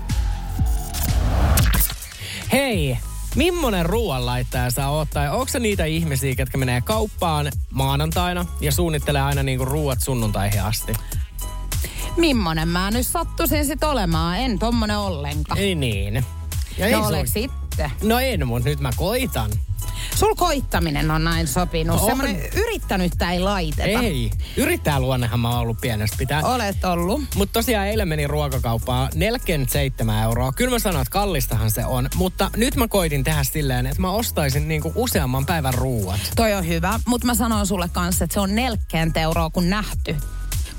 Hei, 2.52 2.98
millainen 3.36 3.86
ruoanlaittaja 3.86 4.70
sä 4.70 4.88
oot? 4.88 5.08
Tai 5.10 5.28
onko 5.28 5.58
niitä 5.58 5.84
ihmisiä, 5.84 6.34
jotka 6.38 6.58
menee 6.58 6.80
kauppaan 6.80 7.52
maanantaina 7.70 8.46
ja 8.60 8.72
suunnittelee 8.72 9.22
aina 9.22 9.42
niinku 9.42 9.64
ruuat 9.64 10.02
sunnuntaihin 10.02 10.62
asti? 10.62 10.92
Mimmonen 12.16 12.68
mä 12.68 12.90
nyt 12.90 13.06
sattuisin 13.06 13.64
sit 13.64 13.84
olemaan? 13.84 14.38
En 14.38 14.58
tommonen 14.58 14.98
ollenkaan. 14.98 15.58
Ei 15.58 15.74
niin. 15.74 16.24
Ja 16.78 16.98
no 16.98 17.06
oleks 17.06 17.36
sun... 17.76 18.08
No 18.08 18.18
en, 18.18 18.46
mutta 18.46 18.68
nyt 18.68 18.80
mä 18.80 18.90
koitan. 18.96 19.50
Sul 20.16 20.34
koittaminen 20.34 21.10
on 21.10 21.24
näin 21.24 21.46
sopinut. 21.46 22.00
On. 22.00 22.06
Semmoinen 22.06 22.42
yrittänyt 22.56 23.12
ei 23.32 23.40
laiteta. 23.40 23.88
Ei. 23.88 24.30
Yrittää 24.56 25.00
luonnehan 25.00 25.40
mä 25.40 25.50
oon 25.50 25.58
ollut 25.58 25.80
pienestä 25.80 26.16
pitää. 26.18 26.42
Olet 26.42 26.84
ollut. 26.84 27.22
Mutta 27.34 27.52
tosiaan 27.52 27.86
eilen 27.86 28.08
meni 28.08 28.26
ruokakauppaan 28.26 29.08
47 29.14 30.22
euroa. 30.22 30.52
Kyllä 30.52 30.70
mä 30.70 30.78
sanoin, 30.78 31.02
että 31.02 31.12
kallistahan 31.12 31.70
se 31.70 31.84
on. 31.84 32.08
Mutta 32.14 32.50
nyt 32.56 32.76
mä 32.76 32.88
koitin 32.88 33.24
tehdä 33.24 33.44
silleen, 33.44 33.86
että 33.86 34.00
mä 34.00 34.10
ostaisin 34.10 34.68
niinku 34.68 34.92
useamman 34.94 35.46
päivän 35.46 35.74
ruuat. 35.74 36.20
Toi 36.36 36.54
on 36.54 36.66
hyvä. 36.66 37.00
Mutta 37.06 37.26
mä 37.26 37.34
sanon 37.34 37.66
sulle 37.66 37.88
kanssa, 37.92 38.24
että 38.24 38.34
se 38.34 38.40
on 38.40 38.54
40 38.54 39.20
euroa 39.20 39.50
kun 39.50 39.70
nähty 39.70 40.16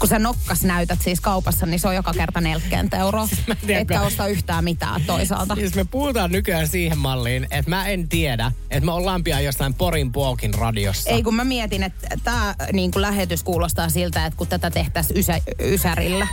kun 0.02 0.08
sä 0.08 0.20
nokkas 0.20 0.64
näytät 0.64 1.02
siis 1.02 1.22
kaupassa, 1.22 1.66
niin 1.66 1.80
se 1.80 1.88
on 1.88 1.96
joka 1.96 2.14
kerta 2.14 2.42
40 2.42 2.98
euroa. 2.98 3.28
Siis 3.28 3.42
Etkä 3.68 4.02
osta 4.02 4.28
yhtään 4.28 4.64
mitään 4.64 5.02
toisaalta. 5.08 5.56
Siis 5.56 5.76
me 5.76 5.86
puhutaan 5.86 6.32
nykyään 6.32 6.68
siihen 6.68 6.98
malliin, 6.98 7.48
että 7.52 7.70
mä 7.70 7.88
en 7.88 8.08
tiedä, 8.08 8.52
että 8.72 8.86
me 8.86 8.92
ollaan 8.92 9.24
pian 9.24 9.44
jossain 9.44 9.74
Porin 9.74 10.12
Puokin 10.12 10.54
radiossa. 10.54 11.10
Ei 11.10 11.24
kun 11.24 11.36
mä 11.36 11.44
mietin, 11.44 11.84
että 11.84 12.08
tämä 12.24 12.56
niin 12.74 12.92
lähetys 12.96 13.44
kuulostaa 13.44 13.90
siltä, 13.90 14.26
että 14.26 14.38
kun 14.38 14.48
tätä 14.48 14.72
tehtäisiin 14.72 15.20
ysä, 15.20 15.42
Ysärillä 15.62 16.28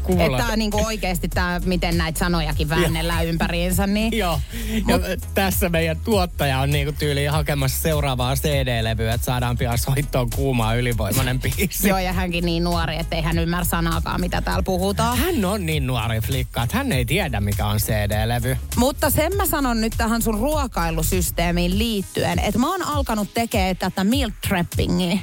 kuulla. 0.00 0.24
Että 0.24 0.38
tämä 0.38 0.56
niinku 0.56 0.84
oikeasti 0.84 1.28
tämä, 1.28 1.60
miten 1.64 1.98
näitä 1.98 2.18
sanojakin 2.18 2.68
väännellään 2.68 3.26
ympäriinsä. 3.26 3.86
Niin. 3.86 4.18
Joo, 4.18 4.40
ja 4.88 4.98
Mut, 4.98 5.02
tässä 5.34 5.68
meidän 5.68 5.96
tuottaja 6.04 6.58
on 6.58 6.70
niinku 6.70 6.92
tyyli 6.98 7.26
hakemassa 7.26 7.82
seuraavaa 7.82 8.34
CD-levyä, 8.34 9.14
että 9.14 9.24
saadaan 9.24 9.58
pian 9.58 9.78
soittoon 9.78 10.30
kuumaa 10.30 10.74
ylivoimainen 10.74 11.40
biisi. 11.40 11.88
Joo, 11.88 11.98
ja 11.98 12.12
hänkin 12.12 12.44
niin 12.44 12.64
nuori, 12.64 12.96
että 12.96 13.16
ei 13.16 13.22
hän 13.22 13.38
ymmärrä 13.38 13.64
sanaakaan, 13.64 14.20
mitä 14.20 14.40
täällä 14.40 14.62
puhutaan. 14.62 15.18
Hän 15.18 15.44
on 15.44 15.66
niin 15.66 15.86
nuori 15.86 16.20
flikka, 16.20 16.62
että 16.62 16.76
hän 16.76 16.92
ei 16.92 17.04
tiedä, 17.04 17.40
mikä 17.40 17.66
on 17.66 17.78
CD-levy. 17.78 18.56
Mutta 18.76 19.10
sen 19.10 19.36
mä 19.36 19.46
sanon 19.46 19.80
nyt 19.80 19.92
tähän 19.96 20.22
sun 20.22 20.38
ruokailusysteemiin 20.38 21.78
liittyen, 21.78 22.38
että 22.38 22.58
mä 22.58 22.70
oon 22.70 22.82
alkanut 22.82 23.34
tekemään 23.34 23.76
tätä 23.76 24.04
meal 24.04 24.30
trappingia. 24.48 25.18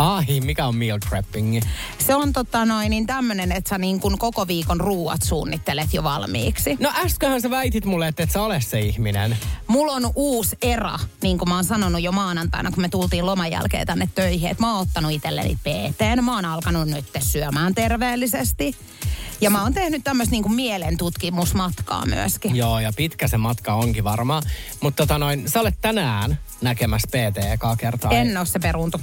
Ai, 0.00 0.40
mikä 0.40 0.66
on 0.66 0.76
meal 0.76 0.98
trapping? 1.08 1.60
Se 1.98 2.14
on 2.14 2.32
tota 2.32 2.64
noin, 2.64 2.90
niin 2.90 3.06
tämmönen, 3.06 3.52
että 3.52 3.68
sä 3.68 3.78
niin 3.78 4.00
kun 4.00 4.18
koko 4.18 4.46
viikon 4.46 4.80
ruuat 4.80 5.22
suunnittelet 5.22 5.94
jo 5.94 6.02
valmiiksi. 6.02 6.76
No 6.80 6.92
äsköhän 7.04 7.40
sä 7.40 7.50
väitit 7.50 7.84
mulle, 7.84 8.08
että 8.08 8.22
et 8.22 8.30
sä 8.30 8.42
ole 8.42 8.60
se 8.60 8.80
ihminen. 8.80 9.36
Mulla 9.66 9.92
on 9.92 10.12
uusi 10.14 10.56
era, 10.62 10.98
niin 11.22 11.38
kuin 11.38 11.48
mä 11.48 11.54
oon 11.54 11.64
sanonut 11.64 12.02
jo 12.02 12.12
maanantaina, 12.12 12.70
kun 12.70 12.80
me 12.80 12.88
tultiin 12.88 13.26
loman 13.26 13.50
jälkeen 13.50 13.86
tänne 13.86 14.08
töihin, 14.14 14.50
että 14.50 14.62
mä 14.62 14.72
oon 14.72 14.82
ottanut 14.82 15.12
itselleni 15.12 15.56
PT. 15.56 16.22
Mä 16.22 16.34
oon 16.34 16.44
alkanut 16.44 16.88
nyt 16.88 17.06
syömään 17.18 17.74
terveellisesti. 17.74 18.76
Ja 19.40 19.50
mä 19.50 19.62
oon 19.62 19.74
tehnyt 19.74 20.04
tämmöistä 20.04 20.32
niinku 20.32 20.48
mielentutkimusmatkaa 20.48 22.06
myöskin. 22.06 22.56
Joo, 22.56 22.80
ja 22.80 22.92
pitkä 22.96 23.28
se 23.28 23.36
matka 23.36 23.74
onkin 23.74 24.04
varmaan. 24.04 24.42
Mutta 24.80 25.02
tota 25.02 25.18
noin, 25.18 25.48
sä 25.48 25.60
olet 25.60 25.76
tänään 25.80 26.38
näkemässä 26.60 27.08
PT 27.08 27.52
ekaa 27.52 27.76
kertaa. 27.76 28.10
En 28.10 28.36
oo 28.36 28.44
se 28.44 28.58
peruntu. 28.58 29.00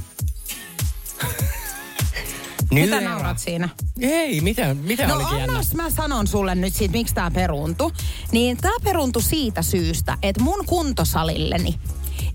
Mitä 2.71 3.01
naurat 3.01 3.39
siinä? 3.39 3.69
Ei, 4.01 4.41
mitä, 4.41 4.73
mitä 4.73 5.07
no 5.07 5.15
oli 5.15 5.41
annas 5.41 5.75
mä 5.75 5.89
sanon 5.89 6.27
sulle 6.27 6.55
nyt 6.55 6.73
siitä, 6.75 6.91
miksi 6.91 7.15
tää 7.15 7.31
peruntu. 7.31 7.91
Niin 8.31 8.57
tää 8.57 8.71
peruntu 8.83 9.21
siitä 9.21 9.61
syystä, 9.61 10.17
että 10.23 10.43
mun 10.43 10.65
kuntosalilleni 10.65 11.79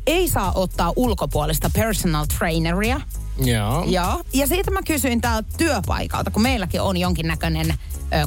ei 0.06 0.28
saa 0.28 0.52
ottaa 0.54 0.92
ulkopuolista 0.96 1.70
personal 1.74 2.26
traineria. 2.38 3.00
Joo. 3.44 3.84
Joo. 3.84 4.22
Ja 4.32 4.46
siitä 4.46 4.70
mä 4.70 4.80
kysyin 4.86 5.20
täältä 5.20 5.48
työpaikalta, 5.58 6.30
kun 6.30 6.42
meilläkin 6.42 6.80
on 6.80 6.96
jonkinnäköinen 6.96 7.70
ö, 7.70 7.76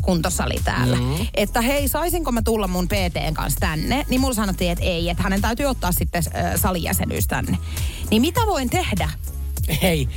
kuntosali 0.01 0.59
täällä. 0.63 0.95
Mm. 0.97 1.27
Että 1.33 1.61
hei, 1.61 1.87
saisinko 1.87 2.31
mä 2.31 2.41
tulla 2.41 2.67
mun 2.67 2.87
PTn 2.87 3.33
kanssa 3.33 3.59
tänne? 3.59 4.05
Niin 4.09 4.21
mulla 4.21 4.33
sanottiin, 4.33 4.71
että 4.71 4.83
ei, 4.83 5.09
että 5.09 5.23
hänen 5.23 5.41
täytyy 5.41 5.65
ottaa 5.65 5.91
sitten 5.91 6.23
ö, 6.53 6.57
salijäsenyys 6.57 7.27
tänne. 7.27 7.57
Niin 8.11 8.21
mitä 8.21 8.41
voin 8.45 8.69
tehdä? 8.69 9.09
Hei, 9.81 10.09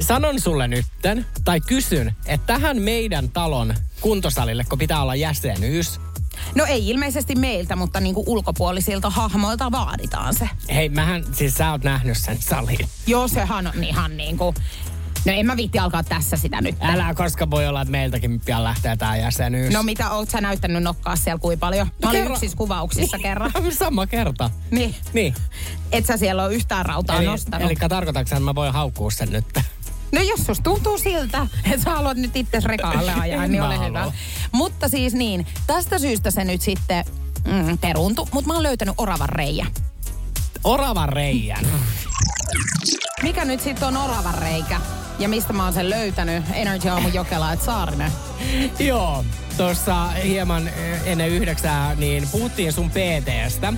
Sanon 0.00 0.40
sulle 0.40 0.68
nytten, 0.68 1.26
tai 1.44 1.60
kysyn, 1.60 2.14
että 2.26 2.46
tähän 2.46 2.82
meidän 2.82 3.28
talon 3.28 3.74
kuntosalille, 4.00 4.64
kun 4.68 4.78
pitää 4.78 5.02
olla 5.02 5.14
jäsenyys, 5.14 6.00
No 6.54 6.64
ei 6.64 6.88
ilmeisesti 6.88 7.34
meiltä, 7.34 7.76
mutta 7.76 8.00
niinku 8.00 8.24
ulkopuolisilta 8.26 9.10
hahmoilta 9.10 9.72
vaaditaan 9.72 10.34
se. 10.34 10.48
Hei, 10.74 10.88
mähän, 10.88 11.24
siis 11.32 11.54
sä 11.54 11.70
oot 11.70 11.84
nähnyt 11.84 12.18
sen 12.18 12.38
salin. 12.42 12.78
Joo, 13.06 13.28
sehän 13.28 13.66
on 13.66 13.84
ihan 13.84 14.16
niinku... 14.16 14.54
No 15.26 15.32
en 15.32 15.46
mä 15.46 15.56
viitti 15.56 15.78
alkaa 15.78 16.02
tässä 16.02 16.36
sitä 16.36 16.60
nyt. 16.60 16.74
Älä, 16.80 17.14
koska 17.14 17.50
voi 17.50 17.66
olla, 17.66 17.80
että 17.80 17.92
meiltäkin 17.92 18.40
pian 18.40 18.64
lähtee 18.64 18.96
tää 18.96 19.16
jäsenyys. 19.16 19.72
No 19.72 19.82
mitä, 19.82 20.10
oot 20.10 20.30
sä 20.30 20.40
näyttänyt 20.40 20.82
nokkaa 20.82 21.16
siellä 21.16 21.38
kuin 21.38 21.58
paljon? 21.58 21.86
Mä 22.02 22.10
olin 22.10 22.20
kerro. 22.20 22.34
yksissä 22.34 22.56
kuvauksissa 22.56 23.18
kerran. 23.18 23.52
Sama 23.78 24.06
kerta. 24.06 24.50
Niin. 24.70 24.94
Niin. 25.12 25.34
Et 25.92 26.06
sä 26.06 26.16
siellä 26.16 26.44
ole 26.44 26.54
yhtään 26.54 26.86
rautaa 26.86 27.16
Eli, 27.16 27.26
nostanut. 27.26 27.66
eli 27.70 27.76
tarkoitatko 27.88 28.34
että 28.34 28.40
mä 28.44 28.54
voin 28.54 28.72
haukkua 28.72 29.10
sen 29.10 29.32
nyt? 29.32 29.44
No 30.14 30.20
jos 30.20 30.46
sus 30.46 30.60
tuntuu 30.60 30.98
siltä, 30.98 31.46
että 31.64 31.84
sä 31.84 31.90
haluat 31.90 32.16
nyt 32.16 32.36
itse 32.36 32.60
rekaalle 32.64 33.12
ajaa, 33.20 33.46
niin 33.46 33.62
ole 33.62 33.86
hyvä. 33.86 34.12
Mutta 34.52 34.88
siis 34.88 35.14
niin, 35.14 35.46
tästä 35.66 35.98
syystä 35.98 36.30
se 36.30 36.44
nyt 36.44 36.60
sitten 36.60 37.04
mm, 37.44 37.78
peruuntu, 37.78 38.28
mutta 38.32 38.48
mä 38.48 38.54
oon 38.54 38.62
löytänyt 38.62 38.94
oravan 38.98 39.28
reijä. 39.28 39.66
Oravan 40.64 41.08
reijän. 41.08 41.64
Mikä 43.22 43.44
nyt 43.44 43.60
sitten 43.60 43.88
on 43.88 43.96
oravan 43.96 44.34
reikä? 44.34 44.80
Ja 45.18 45.28
mistä 45.28 45.52
mä 45.52 45.64
oon 45.64 45.72
sen 45.72 45.90
löytänyt? 45.90 46.44
Energy 46.52 46.88
Aamu 46.88 47.08
Jokela, 47.08 47.52
et 47.52 47.62
Saarinen. 47.62 48.12
Joo, 48.78 49.24
tuossa 49.56 50.08
hieman 50.08 50.68
eh, 50.68 51.00
ennen 51.04 51.28
yhdeksää 51.28 51.94
niin 51.94 52.28
puhuttiin 52.32 52.72
sun 52.72 52.90
PTstä. 52.90 53.72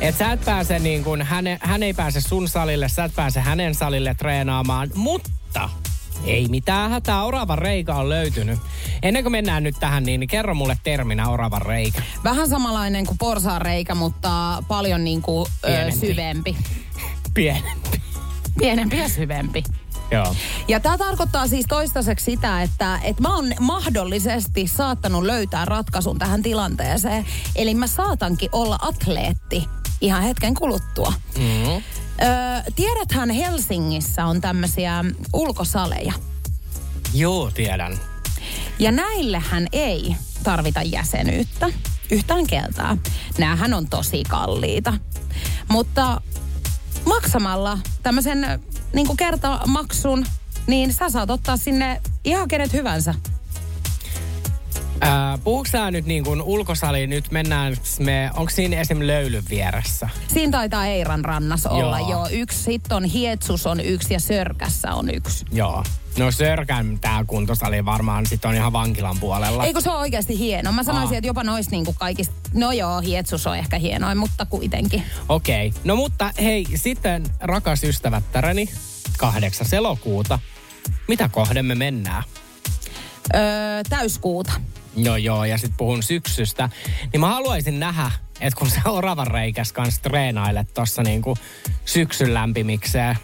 Et 0.00 0.18
sä 0.18 0.32
et 0.32 0.44
pääse 0.44 0.78
niin 0.78 1.04
kun, 1.04 1.22
hän, 1.22 1.44
hän 1.60 1.82
ei 1.82 1.94
pääse 1.94 2.20
sun 2.20 2.48
salille, 2.48 2.88
sä 2.88 3.04
et 3.04 3.14
pääse 3.14 3.40
hänen 3.40 3.74
salille 3.74 4.14
treenaamaan, 4.14 4.90
mutta 4.94 5.30
ei 6.24 6.48
mitään 6.48 6.90
hätää, 6.90 7.24
oravan 7.24 7.58
reikä 7.58 7.94
on 7.94 8.08
löytynyt. 8.08 8.58
Ennen 9.02 9.22
kuin 9.24 9.32
mennään 9.32 9.62
nyt 9.62 9.76
tähän, 9.80 10.02
niin 10.02 10.28
kerro 10.28 10.54
mulle 10.54 10.78
terminä 10.84 11.28
oravan 11.28 11.62
reikä. 11.62 12.02
Vähän 12.24 12.48
samanlainen 12.48 13.06
kuin 13.06 13.18
porsaan 13.18 13.62
reikä, 13.62 13.94
mutta 13.94 14.62
paljon 14.68 15.04
niin 15.04 15.22
kuin, 15.22 15.46
ö, 15.64 15.66
Pienempi. 15.66 16.06
syvempi. 16.06 16.56
Pienempi. 17.34 18.02
Pienempi 18.58 18.98
ja 18.98 19.08
syvempi. 19.08 19.62
Joo. 20.10 20.34
Ja 20.68 20.80
tämä 20.80 20.98
tarkoittaa 20.98 21.48
siis 21.48 21.66
toistaiseksi 21.68 22.24
sitä, 22.24 22.62
että, 22.62 22.98
että 23.02 23.22
mä 23.22 23.34
oon 23.34 23.52
mahdollisesti 23.60 24.66
saattanut 24.66 25.22
löytää 25.22 25.64
ratkaisun 25.64 26.18
tähän 26.18 26.42
tilanteeseen. 26.42 27.26
Eli 27.56 27.74
mä 27.74 27.86
saatankin 27.86 28.48
olla 28.52 28.78
atleetti 28.82 29.68
ihan 30.00 30.22
hetken 30.22 30.54
kuluttua. 30.54 31.12
Mm-hmm. 31.38 31.82
Öö, 32.22 32.72
tiedäthän 32.76 33.30
Helsingissä 33.30 34.26
on 34.26 34.40
tämmöisiä 34.40 35.04
ulkosaleja. 35.32 36.12
Joo, 37.14 37.50
tiedän. 37.50 38.00
Ja 38.78 38.92
näillehän 38.92 39.66
ei 39.72 40.16
tarvita 40.42 40.82
jäsenyyttä 40.82 41.70
yhtään 42.10 42.46
keltää. 42.46 42.96
Nämähän 43.38 43.74
on 43.74 43.88
tosi 43.88 44.22
kalliita. 44.28 44.94
Mutta 45.68 46.20
maksamalla 47.04 47.78
tämmöisen 48.02 48.62
niin 48.92 49.16
kertamaksun, 49.16 50.26
niin 50.66 50.92
sä 50.92 51.10
saat 51.10 51.30
ottaa 51.30 51.56
sinne 51.56 52.00
ihan 52.24 52.48
kenet 52.48 52.72
hyvänsä. 52.72 53.14
Puhuuko 55.44 55.68
sä 55.70 55.90
nyt 55.90 56.06
niin 56.06 56.24
kuin 56.24 56.42
ulkosali, 56.42 57.06
nyt 57.06 57.30
mennään 57.30 57.76
me, 57.98 58.30
onko 58.36 58.50
siinä 58.50 58.80
esim. 58.80 58.98
löylyn 59.00 59.44
vieressä? 59.50 60.08
Siinä 60.28 60.52
taitaa 60.52 60.86
Eiran 60.86 61.24
rannas 61.24 61.66
olla 61.66 61.98
Joo. 61.98 62.10
jo 62.10 62.26
yksi. 62.30 62.62
Sitten 62.62 62.96
on 62.96 63.04
Hietsus 63.04 63.66
on 63.66 63.80
yksi 63.80 64.14
ja 64.14 64.20
Sörkässä 64.20 64.94
on 64.94 65.14
yksi. 65.14 65.44
Joo. 65.52 65.84
No 66.18 66.30
Sörkän 66.30 66.98
tää 67.00 67.24
kuntosali 67.26 67.84
varmaan 67.84 68.26
sit 68.26 68.44
on 68.44 68.54
ihan 68.54 68.72
vankilan 68.72 69.18
puolella. 69.20 69.64
Eikö 69.64 69.80
se 69.80 69.90
ole 69.90 69.98
oikeasti 69.98 70.38
hieno? 70.38 70.72
Mä 70.72 70.82
sanoisin, 70.82 71.14
Aa. 71.14 71.18
että 71.18 71.26
jopa 71.26 71.44
noista 71.44 71.70
niin 71.70 71.86
kaikista... 71.98 72.34
No 72.54 72.72
joo, 72.72 73.00
Hietsus 73.00 73.46
on 73.46 73.56
ehkä 73.56 73.78
hienoin, 73.78 74.18
mutta 74.18 74.46
kuitenkin. 74.46 75.02
Okei. 75.28 75.68
Okay. 75.68 75.80
No 75.84 75.96
mutta 75.96 76.30
hei, 76.42 76.66
sitten 76.74 77.24
rakas 77.40 77.84
ystävättäreni, 77.84 78.68
8. 79.18 79.66
elokuuta. 79.72 80.38
Mitä 81.08 81.28
kohden 81.28 81.66
me 81.66 81.74
mennään? 81.74 82.22
Öö, 83.34 83.40
täyskuuta. 83.88 84.52
No 84.96 85.16
joo, 85.16 85.44
ja 85.44 85.58
sitten 85.58 85.76
puhun 85.76 86.02
syksystä. 86.02 86.70
Niin 87.12 87.20
mä 87.20 87.28
haluaisin 87.28 87.80
nähdä, 87.80 88.10
että 88.40 88.58
kun 88.58 88.70
sä 88.70 88.80
oravan 88.84 89.26
reikäs 89.26 89.72
kanssa 89.72 90.02
treenailet 90.02 90.74
tossa 90.74 91.02
niinku 91.02 91.36
syksyn 91.84 92.34
lämpimikseen. 92.34 93.16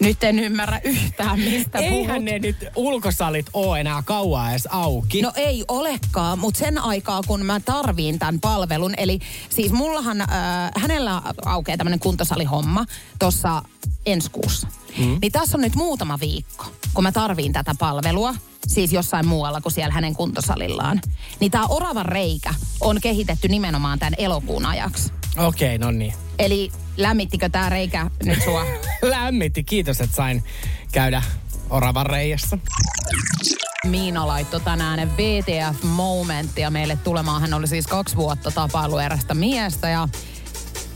Nyt 0.00 0.24
en 0.24 0.38
ymmärrä 0.38 0.80
yhtään, 0.84 1.40
mistä 1.40 1.78
Eihän 1.78 2.06
puhut. 2.06 2.24
ne 2.24 2.38
nyt 2.38 2.56
ulkosalit 2.74 3.46
oo 3.52 3.76
enää 3.76 4.02
kauaa 4.02 4.50
edes 4.50 4.68
auki. 4.70 5.22
No 5.22 5.32
ei 5.36 5.64
olekaan, 5.68 6.38
mutta 6.38 6.58
sen 6.58 6.78
aikaa, 6.78 7.22
kun 7.26 7.46
mä 7.46 7.60
tarviin 7.60 8.18
tämän 8.18 8.40
palvelun, 8.40 8.94
eli 8.96 9.18
siis 9.48 9.72
mullahan, 9.72 10.20
äh, 10.20 10.28
hänellä 10.76 11.22
aukeaa 11.44 11.76
tämmöinen 11.76 12.00
kuntosalihomma 12.00 12.84
tuossa 13.18 13.62
ensi 14.06 14.30
kuussa. 14.30 14.68
Mm. 14.98 15.18
Niin 15.22 15.32
tässä 15.32 15.56
on 15.56 15.62
nyt 15.62 15.74
muutama 15.74 16.20
viikko, 16.20 16.64
kun 16.94 17.04
mä 17.04 17.12
tarviin 17.12 17.52
tätä 17.52 17.74
palvelua, 17.78 18.34
siis 18.66 18.92
jossain 18.92 19.26
muualla 19.26 19.60
kuin 19.60 19.72
siellä 19.72 19.94
hänen 19.94 20.14
kuntosalillaan. 20.14 21.00
Niin 21.40 21.50
tämä 21.50 21.66
oravan 21.66 22.06
reikä 22.06 22.54
on 22.80 23.00
kehitetty 23.00 23.48
nimenomaan 23.48 23.98
tämän 23.98 24.14
elokuun 24.18 24.66
ajaksi. 24.66 25.12
Okei, 25.36 25.76
okay, 25.76 25.78
no 25.78 25.90
niin. 25.90 26.14
Eli 26.38 26.72
lämmittikö 26.96 27.48
tämä 27.48 27.68
reikä 27.68 28.10
nyt 28.24 28.42
sua? 28.44 28.64
Lämmitti, 29.02 29.64
kiitos, 29.64 30.00
että 30.00 30.16
sain 30.16 30.44
käydä 30.92 31.22
oravan 31.70 32.06
reijässä. 32.06 32.58
Miina 33.86 34.26
laittoi 34.26 34.60
tänään 34.60 35.16
VTF 35.16 35.82
Momentia 35.82 36.70
meille 36.70 36.98
tulemaan. 37.04 37.40
Hän 37.40 37.54
oli 37.54 37.66
siis 37.66 37.86
kaksi 37.86 38.16
vuotta 38.16 38.50
tapailu 38.50 38.98
erästä 38.98 39.34
miestä 39.34 39.88
ja 39.88 40.08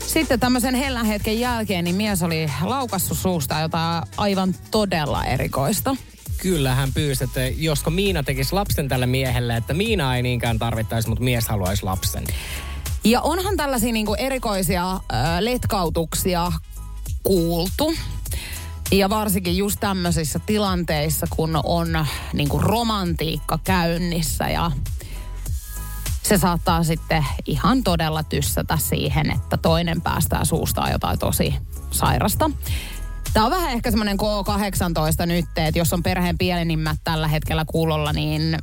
sitten 0.07 0.39
tämmöisen 0.39 0.75
hellän 0.75 1.05
hetken 1.05 1.39
jälkeen 1.39 1.83
niin 1.83 1.95
mies 1.95 2.23
oli 2.23 2.51
laukassut 2.61 3.17
suusta 3.17 3.59
jotain 3.59 4.03
aivan 4.17 4.55
todella 4.71 5.25
erikoista. 5.25 5.95
Kyllä 6.41 6.75
hän 6.75 6.93
pyysi, 6.93 7.23
että 7.23 7.41
josko 7.47 7.89
Miina 7.89 8.23
tekisi 8.23 8.53
lapsen 8.53 8.87
tälle 8.87 9.05
miehelle, 9.05 9.57
että 9.57 9.73
Miina 9.73 10.15
ei 10.15 10.21
niinkään 10.21 10.59
tarvittaisi, 10.59 11.09
mutta 11.09 11.23
mies 11.23 11.47
haluaisi 11.47 11.83
lapsen. 11.83 12.23
Ja 13.03 13.21
onhan 13.21 13.57
tällaisia 13.57 13.93
niinku 13.93 14.13
erikoisia 14.13 14.91
äh, 14.91 14.99
letkautuksia 15.39 16.51
kuultu. 17.23 17.93
Ja 18.91 19.09
varsinkin 19.09 19.57
just 19.57 19.79
tämmöisissä 19.79 20.39
tilanteissa, 20.45 21.27
kun 21.29 21.59
on 21.63 22.07
niinku 22.33 22.59
romantiikka 22.59 23.59
käynnissä 23.63 24.49
ja 24.49 24.71
se 26.23 26.37
saattaa 26.37 26.83
sitten 26.83 27.25
ihan 27.45 27.83
todella 27.83 28.23
tyssätä 28.23 28.77
siihen, 28.77 29.31
että 29.31 29.57
toinen 29.57 30.01
päästää 30.01 30.45
suustaan 30.45 30.91
jotain 30.91 31.19
tosi 31.19 31.53
sairasta. 31.91 32.51
Tämä 33.33 33.45
on 33.45 33.51
vähän 33.51 33.71
ehkä 33.71 33.91
semmoinen 33.91 34.17
K18 34.19 35.25
nyt, 35.25 35.45
että 35.57 35.79
jos 35.79 35.93
on 35.93 36.03
perheen 36.03 36.37
pienimmät 36.37 36.97
tällä 37.03 37.27
hetkellä 37.27 37.65
kuulolla, 37.67 38.13
niin 38.13 38.57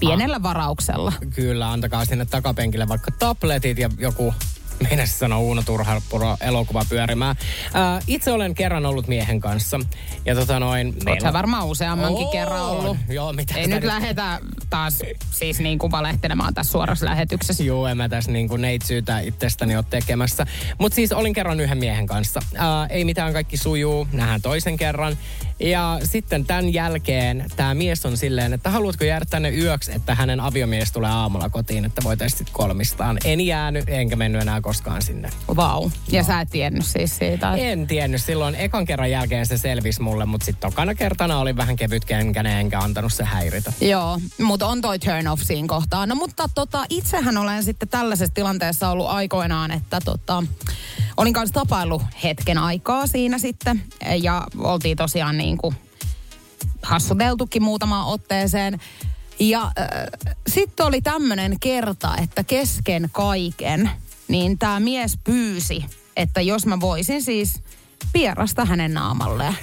pienellä 0.00 0.42
varauksella. 0.42 1.12
Kyllä, 1.34 1.72
antakaa 1.72 2.04
sinne 2.04 2.24
takapenkille 2.24 2.88
vaikka 2.88 3.10
tabletit 3.18 3.78
ja 3.78 3.90
joku 3.98 4.34
Meinasin 4.82 5.18
sanoa 5.18 5.38
Uuno 5.38 5.62
Turhapuro 5.62 6.36
elokuva 6.40 6.84
pyörimään. 6.88 7.36
Ää, 7.74 8.00
itse 8.06 8.32
olen 8.32 8.54
kerran 8.54 8.86
ollut 8.86 9.08
miehen 9.08 9.40
kanssa. 9.40 9.80
Ja 10.24 10.34
tota 10.34 10.60
noin... 10.60 10.94
Oot 11.06 11.20
sä 11.20 11.32
varmaan 11.32 11.66
useammankin 11.66 12.24
Oon. 12.24 12.32
kerran 12.32 12.62
ollut. 12.62 12.96
Joo, 13.08 13.32
mitä 13.32 13.54
Ei 13.54 13.66
nyt 13.66 13.84
lähdetä 13.84 14.40
taas 14.70 15.02
siis 15.30 15.60
niin 15.60 15.78
kuin 15.78 15.92
valehtelemaan 15.92 16.54
tässä 16.54 16.72
suorassa 16.72 17.06
lähetyksessä. 17.06 17.64
Joo, 17.64 17.86
en 17.86 17.96
mä 17.96 18.08
tässä 18.08 18.32
niin 18.32 18.48
kuin 18.48 18.62
neitsyytä 18.62 19.20
itsestäni 19.20 19.76
ole 19.76 19.84
tekemässä. 19.90 20.46
Mutta 20.78 20.96
siis 20.96 21.12
olin 21.12 21.32
kerran 21.32 21.60
yhden 21.60 21.78
miehen 21.78 22.06
kanssa. 22.06 22.40
Ää, 22.56 22.86
ei 22.86 23.04
mitään, 23.04 23.32
kaikki 23.32 23.56
sujuu. 23.56 24.08
Nähdään 24.12 24.42
toisen 24.42 24.76
kerran. 24.76 25.16
Ja 25.60 25.98
sitten 26.04 26.44
tämän 26.44 26.72
jälkeen 26.72 27.46
tämä 27.56 27.74
mies 27.74 28.06
on 28.06 28.16
silleen, 28.16 28.52
että 28.52 28.70
haluatko 28.70 29.04
jäädä 29.04 29.24
tänne 29.30 29.50
yöksi, 29.50 29.92
että 29.92 30.14
hänen 30.14 30.40
aviomies 30.40 30.92
tulee 30.92 31.10
aamulla 31.10 31.48
kotiin, 31.48 31.84
että 31.84 32.02
voitaisiin 32.04 32.38
sitten 32.38 32.54
kolmistaan. 32.54 33.18
En 33.24 33.40
jäänyt, 33.40 33.84
enkä 33.88 34.16
mennyt 34.16 34.42
enää 34.42 34.60
koskaan 34.66 35.02
sinne. 35.02 35.30
Vau. 35.56 35.80
Wow. 35.82 35.90
Ja 36.12 36.22
sä 36.24 36.40
et 36.40 36.50
tiennyt 36.50 36.86
siis 36.86 37.16
siitä. 37.18 37.34
että- 37.54 37.56
En 37.56 37.86
tiennyt. 37.86 38.22
Silloin 38.22 38.54
ekan 38.54 38.84
kerran 38.84 39.10
jälkeen 39.10 39.46
se 39.46 39.58
selvisi 39.58 40.02
mulle, 40.02 40.24
mutta 40.26 40.44
sitten 40.44 40.70
tokana 40.70 40.94
kertana 40.94 41.38
oli 41.38 41.56
vähän 41.56 41.76
kevytkenkäinen, 41.76 42.58
enkä 42.58 42.78
antanut 42.80 43.12
se 43.12 43.24
häiritä. 43.24 43.72
Joo, 43.80 44.18
mutta 44.42 44.66
on 44.66 44.80
toi 44.80 44.98
turn 44.98 45.26
off 45.28 45.42
siinä 45.42 45.68
kohtaa. 45.68 46.06
No 46.06 46.14
mutta 46.14 46.48
tota, 46.54 46.84
itsehän 46.90 47.36
olen 47.36 47.64
sitten 47.64 47.88
tällaisessa 47.88 48.34
tilanteessa 48.34 48.90
ollut 48.90 49.06
aikoinaan, 49.08 49.70
että 49.70 50.00
tota, 50.04 50.42
olin 51.16 51.32
kanssa 51.32 51.54
tapailu 51.54 52.02
hetken 52.24 52.58
aikaa 52.58 53.06
siinä 53.06 53.38
sitten. 53.38 53.82
Ja 54.22 54.46
oltiin 54.58 54.96
tosiaan 54.96 55.38
niin 55.38 55.58
kuin 55.58 55.74
hassuteltukin 56.82 57.62
muutamaan 57.62 58.06
otteeseen. 58.06 58.80
Ja 59.38 59.62
äh, 59.62 59.88
sitten 60.48 60.86
oli 60.86 61.00
tämmöinen 61.00 61.56
kerta, 61.60 62.16
että 62.22 62.44
kesken 62.44 63.08
kaiken, 63.12 63.90
niin 64.28 64.58
tämä 64.58 64.80
mies 64.80 65.18
pyysi, 65.24 65.84
että 66.16 66.40
jos 66.40 66.66
mä 66.66 66.80
voisin 66.80 67.22
siis 67.22 67.60
pierasta 68.12 68.64
hänen 68.64 68.94
naamalleen. 68.94 69.56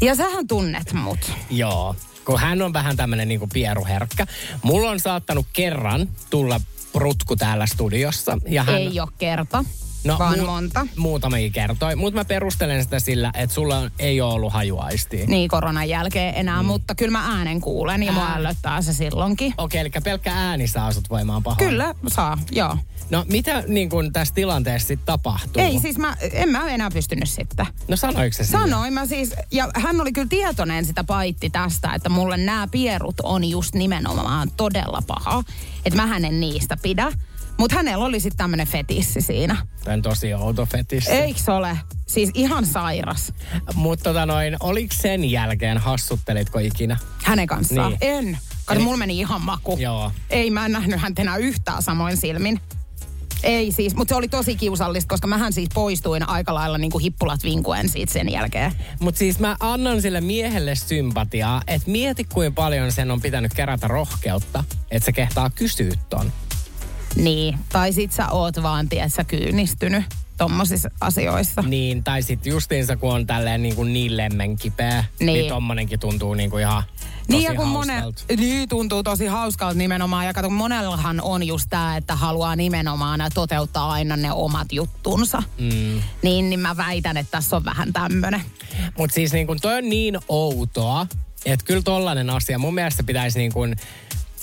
Ja 0.00 0.14
sähän 0.14 0.46
tunnet 0.46 0.92
mut. 0.92 1.32
Joo, 1.50 1.96
kun 2.24 2.40
hän 2.40 2.62
on 2.62 2.72
vähän 2.72 2.96
tämmönen 2.96 3.28
niinku 3.28 3.46
pieruherkkä. 3.52 4.26
Mulla 4.62 4.90
on 4.90 5.00
saattanut 5.00 5.46
kerran 5.52 6.08
tulla 6.30 6.60
prutku 6.92 7.36
täällä 7.36 7.66
studiossa. 7.66 8.38
Ja 8.48 8.62
hän, 8.62 8.74
Ei 8.74 9.00
ole 9.00 9.08
kerta, 9.18 9.64
no, 10.04 10.18
vaan 10.18 10.38
mu- 10.38 10.46
monta. 10.46 10.86
Muutamikin 10.96 11.52
kertoi, 11.52 11.96
mutta 11.96 12.20
mä 12.20 12.24
perustelen 12.24 12.82
sitä 12.82 13.00
sillä, 13.00 13.30
että 13.34 13.54
sulla 13.54 13.78
on- 13.78 13.90
ei 13.98 14.20
ole 14.20 14.34
ollut 14.34 14.52
hajuaistia. 14.52 15.26
Niin 15.26 15.48
koronan 15.48 15.88
jälkeen 15.88 16.34
enää, 16.36 16.62
mm. 16.62 16.66
mutta 16.66 16.94
kyllä 16.94 17.12
mä 17.12 17.36
äänen 17.38 17.60
kuulen 17.60 18.02
ja 18.02 18.12
mua 18.12 18.24
Ää. 18.26 18.34
ällöttää 18.34 18.82
se 18.82 18.92
silloinkin. 18.92 19.54
Okei, 19.58 19.80
eli 19.80 19.90
pelkkä 20.04 20.32
ääni 20.34 20.68
saa 20.68 20.92
sut 20.92 21.10
voimaan 21.10 21.42
pahoin. 21.42 21.68
Kyllä, 21.68 21.94
saa, 22.08 22.38
joo. 22.52 22.76
No 23.10 23.24
mitä 23.28 23.62
niin 23.68 23.88
kun 23.88 24.12
tässä 24.12 24.34
tilanteessa 24.34 24.88
sitten 24.88 25.06
tapahtuu? 25.06 25.62
Ei 25.62 25.78
siis 25.78 25.98
mä, 25.98 26.16
en 26.32 26.48
mä 26.48 26.68
enää 26.68 26.90
pystynyt 26.90 27.28
sitten. 27.28 27.66
No 27.88 27.96
sanoiko 27.96 28.36
se? 28.36 28.44
Sanoin 28.44 28.92
mä 28.94 29.06
siis, 29.06 29.34
ja 29.52 29.68
hän 29.74 30.00
oli 30.00 30.12
kyllä 30.12 30.28
tietoinen 30.30 30.84
sitä 30.84 31.04
paitti 31.04 31.50
tästä, 31.50 31.92
että 31.94 32.08
mulle 32.08 32.36
nämä 32.36 32.68
pierut 32.70 33.14
on 33.22 33.44
just 33.44 33.74
nimenomaan 33.74 34.50
todella 34.56 35.02
paha. 35.06 35.44
Että 35.84 36.02
mä 36.06 36.16
en 36.16 36.40
niistä 36.40 36.76
pidä. 36.82 37.12
Mutta 37.58 37.76
hänellä 37.76 38.04
oli 38.04 38.20
sitten 38.20 38.36
tämmönen 38.36 38.66
fetissi 38.66 39.20
siinä. 39.20 39.56
Tämä 39.84 39.94
on 39.94 40.02
tosi 40.02 40.34
outo 40.34 40.66
fetissi. 40.66 41.10
Eiks 41.10 41.48
ole? 41.48 41.78
Siis 42.06 42.30
ihan 42.34 42.66
sairas. 42.66 43.32
Mutta 43.74 44.02
tota 44.02 44.26
noin, 44.26 44.56
oliko 44.60 44.94
sen 45.00 45.30
jälkeen, 45.30 45.78
hassuttelitko 45.78 46.58
ikinä? 46.58 46.96
Hänen 47.22 47.46
kanssaan. 47.46 47.90
Niin. 47.90 47.98
En. 48.00 48.38
Kato, 48.64 48.78
Eli- 48.78 48.84
mulla 48.84 48.96
meni 48.96 49.18
ihan 49.18 49.42
maku. 49.42 49.76
Joo. 49.78 50.12
Ei 50.30 50.50
mä 50.50 50.66
en 50.66 50.72
nähnyt 50.72 51.00
häntä 51.00 51.22
enää 51.22 51.36
yhtään 51.36 51.82
samoin 51.82 52.16
silmin. 52.16 52.60
Ei 53.42 53.72
siis, 53.72 53.94
mutta 53.94 54.12
se 54.12 54.16
oli 54.18 54.28
tosi 54.28 54.56
kiusallista, 54.56 55.08
koska 55.08 55.26
mähän 55.26 55.52
siis 55.52 55.68
poistuin 55.74 56.28
aika 56.28 56.54
lailla 56.54 56.78
niin 56.78 56.90
kuin 56.90 57.02
hippulat 57.02 57.42
vinkuen 57.44 57.88
siitä 57.88 58.12
sen 58.12 58.32
jälkeen. 58.32 58.72
Mutta 59.00 59.18
siis 59.18 59.38
mä 59.38 59.56
annan 59.60 60.02
sille 60.02 60.20
miehelle 60.20 60.74
sympatiaa, 60.74 61.62
että 61.66 61.90
mieti 61.90 62.24
kuinka 62.24 62.54
paljon 62.62 62.92
sen 62.92 63.10
on 63.10 63.20
pitänyt 63.20 63.54
kerätä 63.54 63.88
rohkeutta, 63.88 64.64
että 64.90 65.04
se 65.04 65.12
kehtaa 65.12 65.50
kysyä 65.50 65.92
ton. 66.08 66.32
Niin, 67.16 67.58
tai 67.72 67.92
sit 67.92 68.12
sä 68.12 68.28
oot 68.28 68.62
vaan, 68.62 68.88
tietsä, 68.88 69.24
kyynistynyt 69.24 70.04
tommosissa 70.38 70.90
asioissa. 71.00 71.62
Niin, 71.62 72.04
tai 72.04 72.22
sitten 72.22 72.50
justiinsa 72.50 72.96
kun 72.96 73.14
on 73.14 73.26
tälleen 73.26 73.62
niin, 73.62 73.76
kuin 73.76 73.92
niin 73.92 74.16
lemmenkipeä, 74.16 75.00
niin. 75.00 75.26
Niin. 75.26 75.38
niin 75.38 75.48
tommonenkin 75.48 76.00
tuntuu 76.00 76.34
niin 76.34 76.50
kuin 76.50 76.62
ihan 76.62 76.82
tosi 76.82 77.38
Niin 77.38 77.42
ja 77.42 77.54
kun 77.54 77.68
mone, 77.68 78.02
niin 78.36 78.68
tuntuu 78.68 79.02
tosi 79.02 79.26
hauskalta 79.26 79.78
nimenomaan. 79.78 80.26
Ja 80.26 80.32
kato, 80.32 80.48
kun 80.48 80.56
monellahan 80.56 81.20
on 81.20 81.46
just 81.46 81.66
tämä, 81.70 81.96
että 81.96 82.16
haluaa 82.16 82.56
nimenomaan 82.56 83.20
toteuttaa 83.34 83.90
aina 83.90 84.16
ne 84.16 84.32
omat 84.32 84.72
juttunsa. 84.72 85.42
Mm. 85.58 86.02
Niin, 86.22 86.50
niin 86.50 86.60
mä 86.60 86.76
väitän, 86.76 87.16
että 87.16 87.30
tässä 87.30 87.56
on 87.56 87.64
vähän 87.64 87.92
tämmönen. 87.92 88.42
Mutta 88.98 89.14
siis 89.14 89.32
niin 89.32 89.46
kun 89.46 89.60
toi 89.60 89.78
on 89.78 89.88
niin 89.88 90.18
outoa, 90.28 91.06
että 91.44 91.64
kyllä 91.64 91.82
tollanen 91.82 92.30
asia, 92.30 92.58
mun 92.58 92.74
mielestä 92.74 93.02
pitäisi 93.02 93.38
niin 93.38 93.52
kuin, 93.52 93.76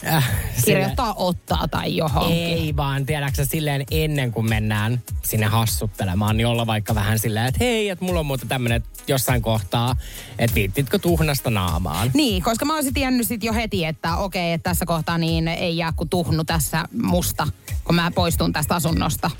äh, 0.07 0.29
sille- 0.51 0.65
Kirjoittaa 0.65 1.13
ottaa 1.13 1.67
tai 1.67 1.95
johonkin. 1.97 2.37
Ei 2.37 2.75
vaan, 2.75 3.05
tiedäksä 3.05 3.45
silleen 3.45 3.85
ennen 3.91 4.31
kuin 4.31 4.49
mennään 4.49 5.01
sinne 5.23 5.45
hassuttelemaan, 5.45 6.37
niin 6.37 6.47
olla 6.47 6.67
vaikka 6.67 6.95
vähän 6.95 7.19
silleen, 7.19 7.45
että 7.45 7.57
hei, 7.63 7.89
että 7.89 8.05
mulla 8.05 8.19
on 8.19 8.25
muuten 8.25 8.47
tämmönen 8.47 8.83
jossain 9.07 9.41
kohtaa, 9.41 9.95
että 10.39 10.55
viittitkö 10.55 10.99
tuhnasta 10.99 11.49
naamaan? 11.49 12.11
Niin, 12.13 12.43
koska 12.43 12.65
mä 12.65 12.75
olisin 12.75 12.93
tiennyt 12.93 13.27
sit 13.27 13.43
jo 13.43 13.53
heti, 13.53 13.85
että 13.85 14.17
okei, 14.17 14.53
että 14.53 14.69
tässä 14.69 14.85
kohtaa 14.85 15.17
niin 15.17 15.47
ei 15.47 15.77
jää 15.77 15.93
kuin 15.95 16.09
tuhnu 16.09 16.43
tässä 16.43 16.85
musta, 17.03 17.47
kun 17.83 17.95
mä 17.95 18.11
poistun 18.15 18.53
tästä 18.53 18.75
asunnosta. 18.75 19.31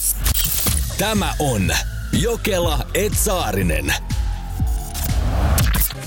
Tämä 0.97 1.33
on 1.39 1.71
Jokela 2.11 2.85
Etsaarinen. 2.93 3.93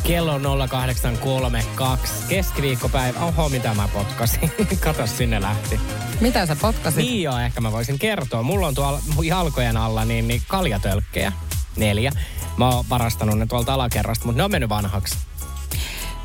Kello 0.02 0.34
on 0.34 0.68
0832, 0.68 2.14
keskiviikkopäivä. 2.28 3.20
Oho, 3.20 3.48
mitä 3.48 3.74
mä 3.74 3.88
potkasin. 3.88 4.52
Kato, 4.84 5.06
sinne 5.06 5.40
lähti. 5.42 5.80
Mitä 6.20 6.46
sä 6.46 6.56
potkasit? 6.56 7.04
Niin 7.04 7.22
joo, 7.22 7.38
ehkä 7.38 7.60
mä 7.60 7.72
voisin 7.72 7.98
kertoa. 7.98 8.42
Mulla 8.42 8.66
on 8.66 8.74
tuolla 8.74 9.00
jalkojen 9.24 9.76
alla 9.76 10.04
niin, 10.04 10.28
niin 10.28 10.42
kaljatölkkejä. 10.48 11.32
Neljä. 11.76 12.12
Mä 12.56 12.68
oon 12.68 12.84
varastanut 12.90 13.38
ne 13.38 13.46
tuolta 13.46 13.74
alakerrasta, 13.74 14.24
mutta 14.26 14.36
ne 14.36 14.44
on 14.44 14.50
mennyt 14.50 14.70
vanhaksi. 14.70 15.16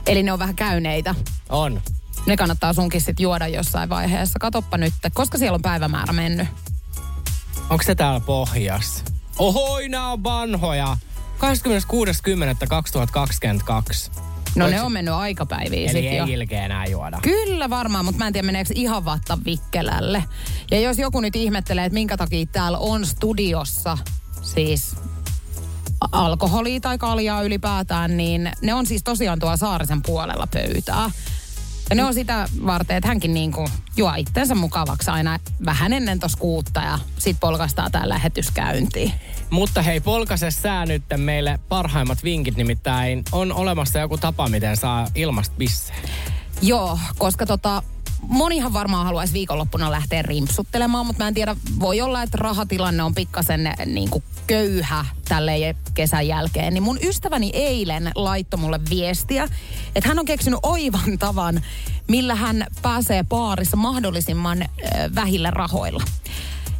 Eli 0.07 0.23
ne 0.23 0.33
on 0.33 0.39
vähän 0.39 0.55
käyneitä. 0.55 1.15
On. 1.49 1.81
Ne 2.25 2.37
kannattaa 2.37 2.73
sunkin 2.73 3.01
sit 3.01 3.19
juoda 3.19 3.47
jossain 3.47 3.89
vaiheessa. 3.89 4.39
Katoppa 4.39 4.77
nyt, 4.77 4.93
koska 5.13 5.37
siellä 5.37 5.55
on 5.55 5.61
päivämäärä 5.61 6.13
mennyt. 6.13 6.47
Onko 7.69 7.83
se 7.83 7.95
täällä 7.95 8.19
pohjas? 8.19 9.03
Ohoi, 9.39 9.89
nää 9.89 10.07
on 10.07 10.23
vanhoja. 10.23 10.97
26.10.2022. 11.41 11.45
No 14.55 14.65
Oiks- 14.65 14.71
ne 14.71 14.81
on 14.81 14.91
mennyt 14.91 15.13
aikapäiviin 15.13 15.89
Eli 15.89 16.01
sit 16.01 16.17
jo. 16.17 16.25
ei 16.25 16.33
ilkeä 16.33 16.65
enää 16.65 16.85
juoda. 16.85 17.19
Kyllä 17.21 17.69
varmaan, 17.69 18.05
mutta 18.05 18.19
mä 18.19 18.27
en 18.27 18.33
tiedä 18.33 18.45
meneekö 18.45 18.73
ihan 18.75 19.05
vatta 19.05 19.37
vikkelälle. 19.45 20.23
Ja 20.71 20.79
jos 20.79 20.97
joku 20.99 21.21
nyt 21.21 21.35
ihmettelee, 21.35 21.85
että 21.85 21.93
minkä 21.93 22.17
takia 22.17 22.45
täällä 22.45 22.77
on 22.77 23.05
studiossa 23.05 23.97
siis 24.41 24.95
alkoholia 26.11 26.79
tai 26.79 26.97
kaljaa 26.97 27.41
ylipäätään, 27.41 28.17
niin 28.17 28.51
ne 28.61 28.73
on 28.73 28.85
siis 28.85 29.03
tosiaan 29.03 29.39
tuolla 29.39 29.57
Saarisen 29.57 30.01
puolella 30.01 30.47
pöytää. 30.47 31.11
Ja 31.91 31.95
ne 31.95 32.03
on 32.03 32.13
sitä 32.13 32.47
varten, 32.65 32.97
että 32.97 33.07
hänkin 33.07 33.33
niinku 33.33 33.69
juo 33.97 34.13
itsensä 34.17 34.55
mukavaksi 34.55 35.11
aina 35.11 35.39
vähän 35.65 35.93
ennen 35.93 36.19
tos 36.19 36.35
kuutta 36.35 36.79
ja 36.79 36.99
sit 37.17 37.37
polkastaa 37.39 37.89
tää 37.89 38.09
lähetyskäyntiin. 38.09 39.13
Mutta 39.49 39.81
hei, 39.81 39.99
polkase 39.99 40.51
sää 40.51 40.85
nyt 40.85 41.03
meille 41.17 41.59
parhaimmat 41.69 42.23
vinkit, 42.23 42.55
nimittäin 42.57 43.23
on 43.31 43.53
olemassa 43.53 43.99
joku 43.99 44.17
tapa, 44.17 44.47
miten 44.47 44.77
saa 44.77 45.07
ilmasta 45.15 45.55
bissejä. 45.57 45.99
Joo, 46.61 46.99
koska 47.17 47.45
tota, 47.45 47.83
monihan 48.21 48.73
varmaan 48.73 49.05
haluaisi 49.05 49.33
viikonloppuna 49.33 49.91
lähteä 49.91 50.21
rimpsuttelemaan, 50.21 51.05
mutta 51.05 51.23
mä 51.23 51.27
en 51.27 51.33
tiedä, 51.33 51.55
voi 51.79 52.01
olla, 52.01 52.23
että 52.23 52.37
rahatilanne 52.37 53.03
on 53.03 53.15
pikkasen 53.15 53.67
eh, 53.67 53.85
niin 53.85 54.09
kuin 54.09 54.23
köyhä 54.47 55.05
tälle 55.27 55.75
kesän 55.93 56.27
jälkeen. 56.27 56.73
Niin 56.73 56.83
mun 56.83 56.99
ystäväni 57.03 57.49
eilen 57.53 58.11
laittoi 58.15 58.59
mulle 58.59 58.79
viestiä, 58.89 59.47
että 59.95 60.07
hän 60.07 60.19
on 60.19 60.25
keksinyt 60.25 60.59
oivan 60.63 61.19
tavan, 61.19 61.61
millä 62.07 62.35
hän 62.35 62.65
pääsee 62.81 63.23
baarissa 63.23 63.77
mahdollisimman 63.77 64.61
äh, 64.61 64.69
vähillä 65.15 65.51
rahoilla. 65.51 66.03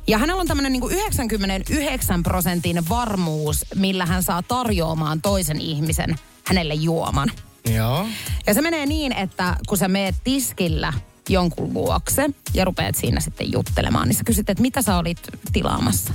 Ja 0.08 0.18
hänellä 0.18 0.42
on 0.42 0.48
tämmöinen 0.48 0.72
niin 0.72 0.92
99 0.92 2.24
prosentin 2.24 2.90
varmuus, 2.90 3.66
millä 3.76 4.06
hän 4.06 4.24
saa 4.24 4.44
tarjoamaan 4.44 5.22
toisen 5.22 5.62
ihmisen 5.62 6.16
hänelle 6.48 6.74
juoman. 6.74 7.32
Joo. 7.74 8.08
Ja 8.48 8.54
se 8.54 8.62
menee 8.62 8.86
niin, 8.86 9.14
että 9.14 9.56
kun 9.68 9.78
sä 9.78 9.88
meet 9.88 10.16
tiskillä 10.24 10.94
jonkun 11.30 11.74
luokse 11.74 12.30
ja 12.54 12.66
rupeat 12.66 12.96
siinä 12.96 13.20
sitten 13.20 13.52
juttelemaan, 13.52 14.08
niin 14.08 14.16
sä 14.16 14.24
kysyt, 14.24 14.50
että 14.50 14.62
mitä 14.62 14.82
sä 14.82 14.98
olit 14.98 15.20
tilaamassa. 15.54 16.14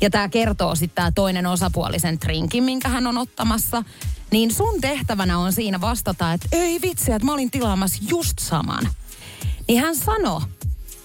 Ja 0.00 0.10
tämä 0.10 0.28
kertoo 0.28 0.74
sitten 0.74 0.94
tämä 0.94 1.12
toinen 1.14 1.46
osapuolisen 1.46 2.20
drinkin, 2.20 2.64
minkä 2.64 2.88
hän 2.88 3.06
on 3.06 3.18
ottamassa. 3.18 3.82
Niin 4.30 4.54
sun 4.54 4.80
tehtävänä 4.80 5.38
on 5.38 5.52
siinä 5.52 5.80
vastata, 5.80 6.32
että 6.32 6.48
ei 6.52 6.78
vitsi, 6.82 7.12
että 7.12 7.26
mä 7.26 7.32
olin 7.32 7.50
tilaamassa 7.50 8.02
just 8.08 8.38
saman. 8.38 8.88
Niin 9.68 9.80
hän 9.80 9.96
sanoi, 9.96 10.40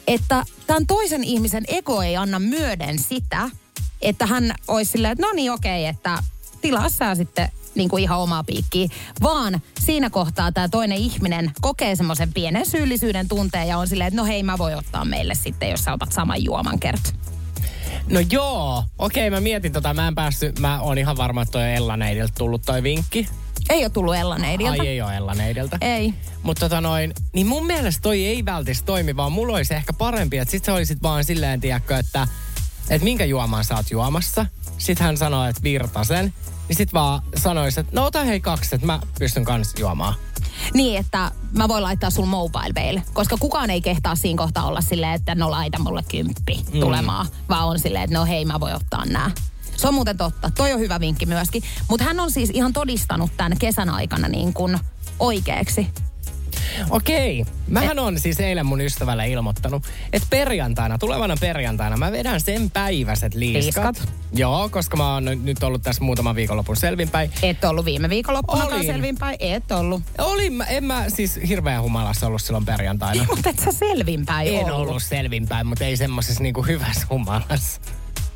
että 0.08 0.44
tämän 0.68 0.88
toisen 0.88 1.24
ihmisen 1.24 1.64
ego 1.68 2.02
ei 2.02 2.18
anna 2.18 2.40
myöden 2.40 3.00
sitä, 3.00 3.50
että 4.02 4.26
hän 4.26 4.56
olisi 4.68 4.92
silleen, 4.92 5.12
että 5.12 5.26
no 5.26 5.34
niin 5.34 5.52
okei, 5.52 5.86
että 5.86 6.24
tilaa 6.62 6.90
sä 6.90 7.16
sitten 7.16 7.52
niin 7.76 7.90
kuin 7.90 8.04
ihan 8.04 8.20
omaa 8.20 8.44
piikkiä, 8.44 8.88
vaan 9.24 9.62
siinä 9.80 10.10
kohtaa 10.10 10.52
tämä 10.52 10.70
toinen 10.70 10.98
ihminen 10.98 11.52
kokee 11.62 11.96
semmoisen 11.96 12.34
pienen 12.34 12.66
syyllisyyden 12.66 13.28
tunteen 13.28 13.68
ja 13.68 13.78
on 13.78 13.88
silleen, 13.88 14.08
että 14.08 14.22
no 14.22 14.26
hei 14.26 14.44
mä 14.44 14.58
voin 14.58 14.78
ottaa 14.78 15.06
meille 15.06 15.36
sitten, 15.36 15.70
jos 15.70 15.84
sä 15.84 15.94
otat 15.94 16.12
saman 16.12 16.44
juoman 16.44 16.80
kert. 16.80 17.16
No 18.10 18.20
joo, 18.32 18.84
okei 19.00 19.30
mä 19.30 19.40
mietin 19.40 19.72
tota, 19.74 19.94
mä 19.94 20.08
en 20.08 20.16
päässyt, 20.16 20.60
mä 20.60 20.82
oon 20.82 20.98
ihan 20.98 21.18
varma, 21.18 21.42
että 21.42 21.52
toi 21.52 21.62
on 21.62 21.70
Ellaneidilta 21.70 22.34
tullut 22.38 22.62
toi 22.66 22.84
vinkki. 22.84 23.28
Ei 23.70 23.84
ole 23.84 23.90
tullut 23.90 24.16
Ellaneidilta. 24.16 24.82
Ai 24.82 24.88
ei 24.88 25.02
ole 25.02 25.16
Ellaneidilta. 25.16 25.78
Ei. 25.82 26.14
Mutta 26.44 26.60
tota 26.60 26.82
noin, 26.82 27.14
niin 27.34 27.48
mun 27.48 27.66
mielestä 27.66 28.02
toi 28.02 28.26
ei 28.26 28.46
vältis 28.46 28.84
toimi, 28.84 29.16
vaan 29.16 29.32
mulla 29.32 29.58
olisi 29.58 29.74
ehkä 29.74 29.94
parempi, 29.94 30.38
että 30.38 30.52
sit 30.52 30.66
sä 30.66 30.74
olisit 30.74 31.02
vaan 31.02 31.24
silleen, 31.24 31.62
tiedätkö, 31.62 31.98
että, 31.98 32.28
että 32.90 33.04
minkä 33.04 33.26
juoman 33.26 33.66
sä 33.66 33.76
oot 33.76 33.92
juomassa. 33.92 34.46
Sitten 34.78 35.06
hän 35.06 35.18
sanoo, 35.18 35.46
että 35.46 35.64
virtasen. 35.64 36.34
Niin 36.72 36.78
sit 36.78 36.94
vaan 36.94 37.22
sanois, 37.36 37.78
että 37.78 37.92
no 37.96 38.06
ota 38.06 38.24
hei 38.24 38.40
kaksi, 38.40 38.76
että 38.76 38.88
mä 38.88 39.00
pystyn 39.20 39.46
kans 39.46 39.74
juomaan. 39.80 40.14
Niin, 40.74 41.00
että 41.00 41.32
mä 41.52 41.68
voin 41.68 41.84
laittaa 41.84 42.10
sun 42.10 42.28
mobile 42.28 42.74
bail, 42.74 43.00
koska 43.14 43.38
kukaan 43.40 43.70
ei 43.70 43.82
kehtaa 43.82 44.16
siinä 44.16 44.38
kohtaa 44.38 44.66
olla 44.66 44.82
silleen, 44.82 45.14
että 45.14 45.36
no 45.36 45.52
laita 45.52 45.80
mulle 45.80 46.04
kymppi 46.12 46.66
tulemaan, 46.80 47.26
mm. 47.26 47.32
vaan 47.50 47.68
on 47.68 47.80
silleen, 47.80 48.04
että 48.04 48.18
no 48.18 48.26
hei 48.26 48.46
mä 48.46 48.60
voin 48.60 48.76
ottaa 48.76 49.06
nää. 49.06 49.32
Se 49.78 49.88
on 49.88 49.94
muuten 49.94 50.18
totta. 50.18 50.52
Toi 50.58 50.74
on 50.74 50.80
hyvä 50.80 51.00
vinkki 51.00 51.26
myöskin. 51.26 51.64
Mutta 51.90 52.06
hän 52.06 52.20
on 52.20 52.32
siis 52.32 52.50
ihan 52.50 52.74
todistanut 52.74 53.32
tämän 53.38 53.58
kesän 53.58 53.90
aikana 53.90 54.28
niin 54.28 54.54
kuin 54.54 54.80
oikeaksi. 55.20 55.88
Okei. 56.90 57.46
Mähän 57.68 58.00
on 58.00 58.20
siis 58.20 58.40
eilen 58.40 58.66
mun 58.66 58.82
ystävälle 58.82 59.28
ilmoittanut, 59.28 59.84
että 60.14 60.28
perjantaina, 60.30 60.98
tulevana 60.98 61.36
perjantaina, 61.40 61.98
mä 61.98 62.12
vedän 62.12 62.42
sen 62.42 62.72
päiväiset 62.72 63.34
liiskat. 63.34 63.86
Liiskat. 63.86 64.14
Joo, 64.34 64.70
koska 64.70 64.98
mä 64.98 65.14
oon 65.14 65.26
nyt 65.44 65.64
ollut 65.64 65.82
tässä 65.82 66.04
muutaman 66.04 66.36
viikonlopun 66.36 66.76
selvinpäin. 66.76 67.32
Et 67.44 67.64
ollut 67.64 67.86
viime 67.86 68.10
viikonloppunakaan 68.10 68.74
Olin. 68.74 68.86
selvinpäin. 68.86 69.38
Et 69.40 69.72
ollut. 69.72 70.02
Olin, 70.18 70.54
mä, 70.54 70.64
en 70.64 70.84
mä 70.84 71.06
siis 71.08 71.40
hirveän 71.48 71.82
humalassa 71.82 72.28
ollut 72.28 72.42
silloin 72.42 72.66
perjantaina. 72.66 73.26
Mutta 73.36 73.50
et 73.50 73.60
sä 73.60 73.72
selvinpäin 73.72 74.48
En 74.48 74.72
ollut 74.72 75.04
selvinpäin, 75.04 75.68
mutta 75.68 75.86
ei 75.86 75.98
semmoisessa 75.98 76.44
niinku 76.44 76.62
hyvässä 76.62 77.08
humalassa. 77.10 77.82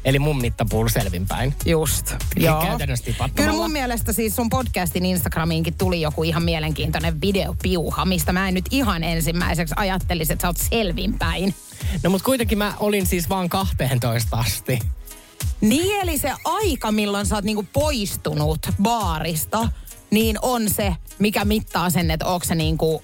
Eli 0.06 0.20
mun 0.20 0.42
mittapuulu 0.42 0.90
selvinpäin. 0.90 1.56
Just. 1.66 2.16
Käytännössä 2.42 3.06
tipattomalla. 3.06 3.52
Kyllä 3.52 3.64
mun 3.64 3.72
mielestä 3.72 4.14
siis 4.14 4.36
sun 4.36 4.50
podcastin 4.50 5.06
Instagramiinkin 5.06 5.74
tuli 5.78 6.02
joku 6.02 6.24
ihan 6.24 6.44
mielenkiintoinen 6.44 7.22
videopiuha, 7.22 8.06
mistä 8.06 8.34
mä 8.34 8.48
en 8.48 8.54
nyt 8.54 8.66
ihan 8.72 9.04
ensimmäiseksi 9.04 9.74
ajattelisi, 9.78 10.34
että 10.34 10.42
sä 10.42 10.48
oot 10.48 10.58
selvinpäin. 10.58 11.56
No 12.04 12.10
mut 12.10 12.22
kuitenkin 12.22 12.58
mä 12.58 12.74
olin 12.80 13.06
siis 13.06 13.30
vaan 13.30 13.50
12 13.50 14.38
asti. 14.38 14.80
Niin 15.62 16.02
eli 16.02 16.18
se 16.18 16.32
aika, 16.44 16.92
milloin 16.92 17.26
sä 17.26 17.36
oot 17.36 17.46
niinku 17.46 17.66
poistunut 17.74 18.60
baarista, 18.82 19.70
niin 20.12 20.38
on 20.42 20.70
se, 20.70 20.96
mikä 21.20 21.46
mittaa 21.46 21.90
sen, 21.90 22.12
että 22.12 22.26
onko 22.26 22.46
se 22.46 22.56
niinku 22.56 23.04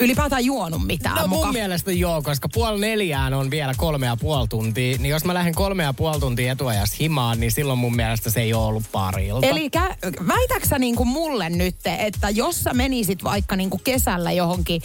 ylipäätään 0.00 0.44
juonut 0.44 0.86
mitään 0.86 1.16
No 1.16 1.26
mun 1.26 1.38
muka. 1.38 1.52
mielestä 1.52 1.92
joo, 1.92 2.22
koska 2.22 2.48
puoli 2.54 2.80
neljään 2.80 3.34
on 3.34 3.50
vielä 3.50 3.74
kolme 3.76 4.06
ja 4.06 4.16
puoli 4.16 4.48
tuntia. 4.48 4.98
Niin 4.98 5.10
jos 5.10 5.24
mä 5.24 5.34
lähden 5.34 5.54
kolme 5.54 5.82
ja 5.82 5.92
puoli 5.92 6.20
tuntia 6.20 6.52
etuajassa 6.52 6.96
himaan, 7.00 7.40
niin 7.40 7.52
silloin 7.52 7.78
mun 7.78 7.96
mielestä 7.96 8.30
se 8.30 8.40
ei 8.40 8.54
ole 8.54 8.64
ollut 8.66 8.84
parilta. 8.92 9.46
Eli 9.46 9.70
kä- 9.76 10.26
väitäksä 10.28 10.78
niinku 10.78 11.04
mulle 11.04 11.50
nyt, 11.50 11.76
että 11.98 12.30
jos 12.30 12.60
sä 12.60 12.74
menisit 12.74 13.24
vaikka 13.24 13.56
niinku 13.56 13.78
kesällä 13.84 14.32
johonkin 14.32 14.82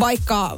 vaikka 0.00 0.56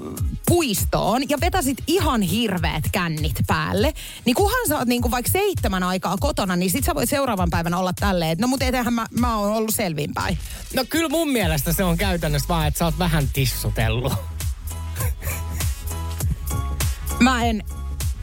puistoon 0.48 1.28
ja 1.28 1.38
vetäsit 1.40 1.78
ihan 1.86 2.22
hirveät 2.22 2.84
kännit 2.92 3.36
päälle, 3.46 3.92
niin 4.24 4.34
kunhan 4.34 4.68
sä 4.68 4.78
oot 4.78 4.88
niinku 4.88 5.10
vaikka 5.10 5.30
seitsemän 5.30 5.82
aikaa 5.82 6.16
kotona, 6.20 6.56
niin 6.56 6.70
sit 6.70 6.84
sä 6.84 6.94
voit 6.94 7.08
seuraavan 7.08 7.50
päivän 7.50 7.74
olla 7.74 7.92
tälleen, 7.92 8.30
että 8.30 8.42
no 8.42 8.48
mut 8.48 8.62
eihän 8.62 8.94
mä, 8.94 9.06
mä 9.18 9.36
oon 9.36 9.52
ollut 9.52 9.74
selvinpäin. 9.74 10.38
No 10.76 10.84
kyllä 10.88 11.08
mun 11.08 11.30
mielestä 11.30 11.72
se 11.72 11.84
on 11.84 11.96
käytännössä 11.96 12.48
vaan, 12.48 12.66
että 12.66 12.78
sä 12.78 12.84
oot 12.84 12.98
vähän 12.98 13.28
tissutellut. 13.32 14.12
Mä 17.20 17.44
en, 17.44 17.64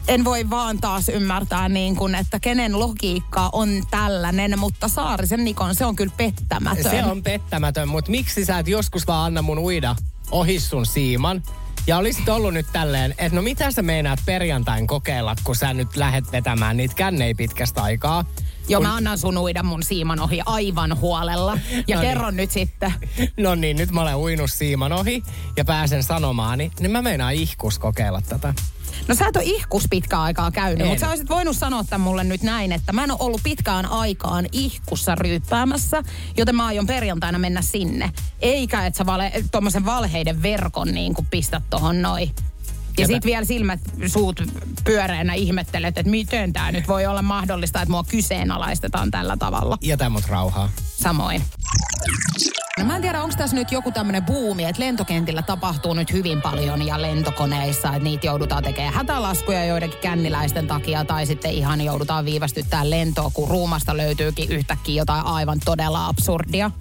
en 0.08 0.26
voi 0.26 0.50
vaan 0.50 0.78
taas 0.78 1.10
ymmärtää 1.10 1.70
niin 1.70 1.96
kuin, 1.96 2.16
että 2.16 2.40
kenen 2.40 2.80
logiikka 2.80 3.50
on 3.54 3.70
tällainen, 3.92 4.60
mutta 4.60 4.88
Saarisen 4.88 5.44
Nikon 5.44 5.76
se 5.76 5.86
on 5.86 5.96
kyllä 5.96 6.14
pettämätön. 6.18 6.92
Se 6.92 7.04
on 7.04 7.24
pettämätön, 7.24 7.88
mutta 7.88 8.12
miksi 8.12 8.46
sä 8.46 8.60
et 8.60 8.68
joskus 8.68 9.08
vaan 9.08 9.26
anna 9.26 9.42
mun 9.42 9.60
uida 9.60 9.96
ohi 10.32 10.60
sun 10.60 10.86
siiman? 10.86 11.44
Ja 11.88 11.98
olisit 11.98 12.30
ollut 12.30 12.54
nyt 12.54 12.66
tälleen, 12.74 13.12
että 13.18 13.36
no 13.36 13.42
mitä 13.42 13.72
sä 13.72 13.82
meinaat 13.82 14.20
perjantain 14.26 14.88
kokeilla, 14.88 15.36
kun 15.44 15.56
sä 15.56 15.74
nyt 15.74 15.96
lähet 15.96 16.32
vetämään 16.32 16.78
niitä 16.78 16.96
kännei 16.96 17.34
pitkästä 17.34 17.84
aikaa? 17.84 18.26
Joo, 18.70 18.82
mä 18.82 18.96
annan 18.96 19.18
sun 19.18 19.38
uida 19.38 19.64
mun 19.64 19.84
siiman 19.84 20.20
ohi 20.20 20.42
aivan 20.46 21.00
huolella. 21.00 21.58
Ja 21.88 21.96
No 21.96 22.02
niin. 22.02 22.10
kerron 22.12 22.36
nyt 22.36 22.52
sitten. 22.52 22.94
No 23.38 23.56
niin, 23.56 23.78
nyt 23.78 23.92
mä 23.92 24.02
olen 24.02 24.16
uinut 24.16 24.52
siiman 24.52 24.92
ohi 24.92 25.24
ja 25.58 25.66
pääsen 25.66 26.04
sanomaani, 26.04 26.72
niin 26.80 26.92
mä 26.92 27.02
meinaan 27.02 27.34
ihkus 27.34 27.80
kokeilla 27.80 28.22
tätä. 28.22 28.54
No 29.08 29.16
sä 29.16 29.28
et 29.28 29.36
ole 29.36 29.44
ihkus 29.46 29.84
pitkään 29.90 30.22
aikaa 30.22 30.52
käynyt, 30.52 30.82
En. 30.82 30.88
mutta 30.88 31.00
sä 31.02 31.10
olisit 31.10 31.30
voinut 31.30 31.58
sanoa 31.58 31.84
tämän 31.84 32.02
mulle 32.02 32.24
nyt 32.24 32.42
näin, 32.44 32.72
että 32.72 32.94
mä 32.94 33.04
en 33.04 33.12
ole 33.12 33.20
ollut 33.22 33.42
pitkään 33.44 33.86
aikaan 33.86 34.46
ihkussa 34.52 35.16
ryyppäämässä, 35.16 36.04
joten 36.38 36.56
mä 36.56 36.66
aion 36.66 36.88
perjantaina 36.88 37.40
mennä 37.40 37.62
sinne. 37.62 38.12
Eikä, 38.40 38.86
että 38.86 38.98
sä 38.98 39.06
vale, 39.06 39.32
tommosen 39.52 39.86
valheiden 39.86 40.42
verkon 40.42 40.88
niin 40.88 41.14
kuin 41.14 41.28
pistät 41.32 41.64
tohon 41.70 42.02
noin. 42.02 42.32
Ja 43.00 43.08
Ketä? 43.08 43.18
sit 43.18 43.26
vielä 43.26 43.46
silmät 43.46 43.80
suut 44.08 44.44
pyöreänä 44.84 45.34
ihmettelet, 45.34 45.98
että 45.98 46.10
miten 46.10 46.54
tämä 46.54 46.72
nyt 46.72 46.88
voi 46.88 47.06
olla 47.06 47.22
mahdollista, 47.22 47.82
että 47.82 47.92
mua 47.92 48.04
kyseenalaistetaan 48.04 49.12
tällä 49.12 49.38
tavalla. 49.38 49.78
Jätä 49.82 50.10
mut 50.10 50.28
rauhaa. 50.28 50.70
Samoin. 50.84 51.42
No 52.80 52.86
mä 52.86 52.96
en 52.96 53.02
tiedä, 53.02 53.24
onko 53.24 53.36
tässä 53.38 53.56
nyt 53.56 53.72
joku 53.72 53.92
tämmöinen 53.92 54.24
buumi, 54.26 54.66
että 54.66 54.82
lentokentillä 54.82 55.42
tapahtuu 55.42 55.94
nyt 55.94 56.14
hyvin 56.14 56.42
paljon 56.42 56.88
ja 56.88 57.02
lentokoneissa, 57.02 57.88
että 57.88 58.04
niitä 58.04 58.26
joudutaan 58.26 58.64
tekemään 58.64 58.94
hätälaskuja 58.94 59.66
joidenkin 59.66 60.00
känniläisten 60.00 60.68
takia 60.68 61.06
tai 61.06 61.26
sitten 61.26 61.52
ihan 61.52 61.82
joudutaan 61.82 62.26
viivästyttää 62.26 62.90
lentoa, 62.90 63.32
kun 63.34 63.48
ruumasta 63.48 63.98
löytyykin 63.98 64.52
yhtäkkiä 64.52 65.02
jotain 65.02 65.26
aivan 65.26 65.60
todella 65.66 66.08
absurdia. 66.08 66.72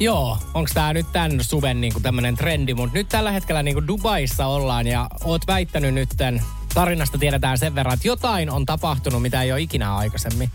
Joo, 0.00 0.38
onko 0.54 0.70
tämä 0.74 0.92
nyt 0.92 1.06
tämän 1.12 1.44
suven 1.44 1.80
niinku 1.80 2.00
tämmönen 2.00 2.36
trendi, 2.36 2.74
mutta 2.74 2.98
nyt 2.98 3.08
tällä 3.08 3.32
hetkellä 3.32 3.62
niinku 3.62 3.86
Dubaissa 3.86 4.46
ollaan 4.46 4.86
ja 4.86 5.08
oot 5.24 5.46
väittänyt 5.46 5.94
nytten, 5.94 6.42
tarinasta 6.74 7.18
tiedetään 7.18 7.58
sen 7.58 7.74
verran, 7.74 7.94
että 7.94 8.08
jotain 8.08 8.50
on 8.50 8.66
tapahtunut, 8.66 9.22
mitä 9.22 9.42
ei 9.42 9.52
ole 9.52 9.60
ikinä 9.60 9.96
aikaisemmin. 9.96 10.50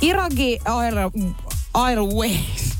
Iragi 0.00 0.58
Air, 0.64 0.94
Airways. 1.74 2.72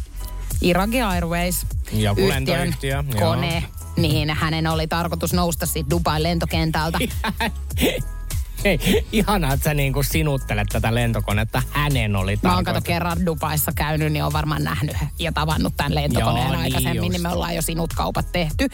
Iragi 0.61 1.03
Airways. 1.03 1.67
Joku 1.93 2.21
yhtiön 2.21 2.47
lentoyhtiö, 2.47 3.05
joo. 3.21 3.35
Kone. 3.35 3.65
Niin 3.97 4.31
hänen 4.31 4.67
oli 4.67 4.87
tarkoitus 4.87 5.33
nousta 5.33 5.67
siitä 5.67 5.91
Dubain 5.91 6.23
lentokentältä. 6.23 6.99
Hei, 8.65 9.05
ihanaa, 9.13 9.53
että 9.53 9.65
sä 9.65 9.75
niinku 9.75 10.03
sinuttelet 10.03 10.69
tätä 10.73 10.95
lentokonetta. 10.95 11.63
Hänen 11.71 12.17
oli 12.17 12.39
Mä 12.43 12.55
oon 12.55 12.65
kato 12.65 12.75
tarkoitus. 12.75 12.89
kerran 12.89 13.27
Dubaissa 13.27 13.73
käynyt, 13.73 14.13
niin 14.13 14.25
on 14.25 14.33
varmaan 14.33 14.65
nähnyt 14.65 14.97
ja 15.19 15.33
tavannut 15.33 15.77
tämän 15.77 15.95
lentokoneen 15.95 16.43
Joo, 16.47 16.51
niin 16.53 16.61
aikaisemmin, 16.63 16.97
just. 16.97 17.11
niin 17.11 17.23
me 17.23 17.29
ollaan 17.29 17.55
jo 17.55 17.63
sinut 17.63 17.93
kaupat 17.93 18.33
tehty. 18.33 18.69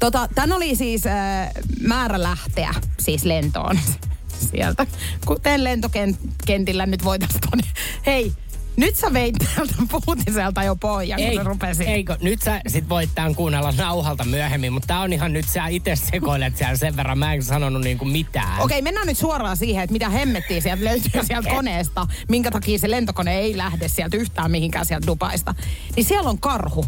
Tota, 0.00 0.28
tän 0.34 0.52
oli 0.52 0.74
siis 0.76 1.06
äh, 1.06 1.50
määrä 1.80 2.22
lähteä 2.22 2.74
siis 3.00 3.24
lentoon 3.24 3.78
sieltä. 4.50 4.86
Kuten 5.26 5.64
lentokentillä 5.64 6.86
nyt 6.86 7.04
voitaisiin 7.04 7.40
tonne. 7.50 7.64
Hei, 8.06 8.32
nyt 8.76 8.96
sä 8.96 9.12
veit 9.12 9.34
täältä 9.54 9.74
puutiselta 10.06 10.62
jo 10.62 10.76
pohjan, 10.76 11.20
kun 11.22 11.34
se 11.34 11.42
rupesi. 11.42 11.84
eikö, 11.84 12.16
nyt 12.20 12.42
sä 12.42 12.60
sit 12.66 12.88
voit 12.88 13.10
tämän 13.14 13.34
kuunnella 13.34 13.72
nauhalta 13.72 14.24
myöhemmin, 14.24 14.72
mutta 14.72 14.86
tää 14.86 15.00
on 15.00 15.12
ihan 15.12 15.32
nyt 15.32 15.48
sä 15.48 15.66
itse 15.66 15.96
sekoilet 15.96 16.56
siellä 16.56 16.76
sen 16.76 16.96
verran. 16.96 17.18
Mä 17.18 17.34
en 17.34 17.42
sanonut 17.42 17.82
niinku 17.82 18.04
mitään. 18.04 18.60
Okei, 18.60 18.82
mennään 18.82 19.06
nyt 19.06 19.18
suoraan 19.18 19.56
siihen, 19.56 19.84
että 19.84 19.92
mitä 19.92 20.08
hemmettiä 20.08 20.60
sieltä 20.60 20.84
löytyy 20.84 21.24
sieltä 21.24 21.50
koneesta, 21.56 22.06
minkä 22.28 22.50
takia 22.50 22.78
se 22.78 22.90
lentokone 22.90 23.38
ei 23.38 23.56
lähde 23.56 23.88
sieltä 23.88 24.16
yhtään 24.16 24.50
mihinkään 24.50 24.86
sieltä 24.86 25.06
Dubaista. 25.06 25.54
Niin 25.96 26.04
siellä 26.04 26.30
on 26.30 26.38
karhu. 26.38 26.84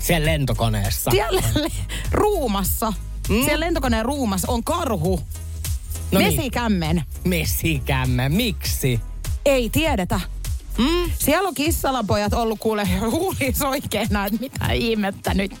Siellä 0.00 0.26
lentokoneessa. 0.26 1.10
Siellä 1.10 1.42
le- 1.54 1.70
ruumassa, 2.10 2.92
mm. 3.28 3.44
siellä 3.44 3.66
lentokoneen 3.66 4.04
ruumassa 4.04 4.52
on 4.52 4.64
karhu. 4.64 5.20
No 6.12 6.18
niin. 6.18 6.38
Vesikämmen. 6.38 7.02
Mesikämme, 7.24 8.28
miksi? 8.28 9.00
Ei 9.44 9.70
tiedetä. 9.70 10.20
Mm? 10.78 11.10
Siellä 11.18 11.48
on 11.48 11.54
kissalapojat 11.54 12.32
ollut 12.32 12.60
kuule 12.60 12.88
huulis 13.10 13.62
oikeena, 13.62 14.26
että 14.26 14.40
mitä 14.40 14.72
ihmettä 14.72 15.34
nyt. 15.34 15.52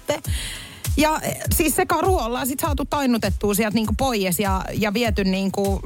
Ja 0.96 1.20
eh, 1.22 1.36
siis 1.54 1.76
se 1.76 1.86
karhu 1.86 2.18
ollaan 2.18 2.46
sit 2.46 2.60
saatu 2.60 2.84
tainnutettua 2.84 3.54
sieltä 3.54 3.74
niinku 3.74 3.94
pois 3.96 4.38
ja, 4.38 4.64
ja 4.74 4.94
viety 4.94 5.24
niinku 5.24 5.80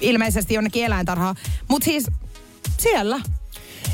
ilmeisesti 0.00 0.54
jonnekin 0.54 0.84
eläintarhaan. 0.84 1.36
Mutta 1.68 1.84
siis 1.84 2.06
siellä. 2.78 3.20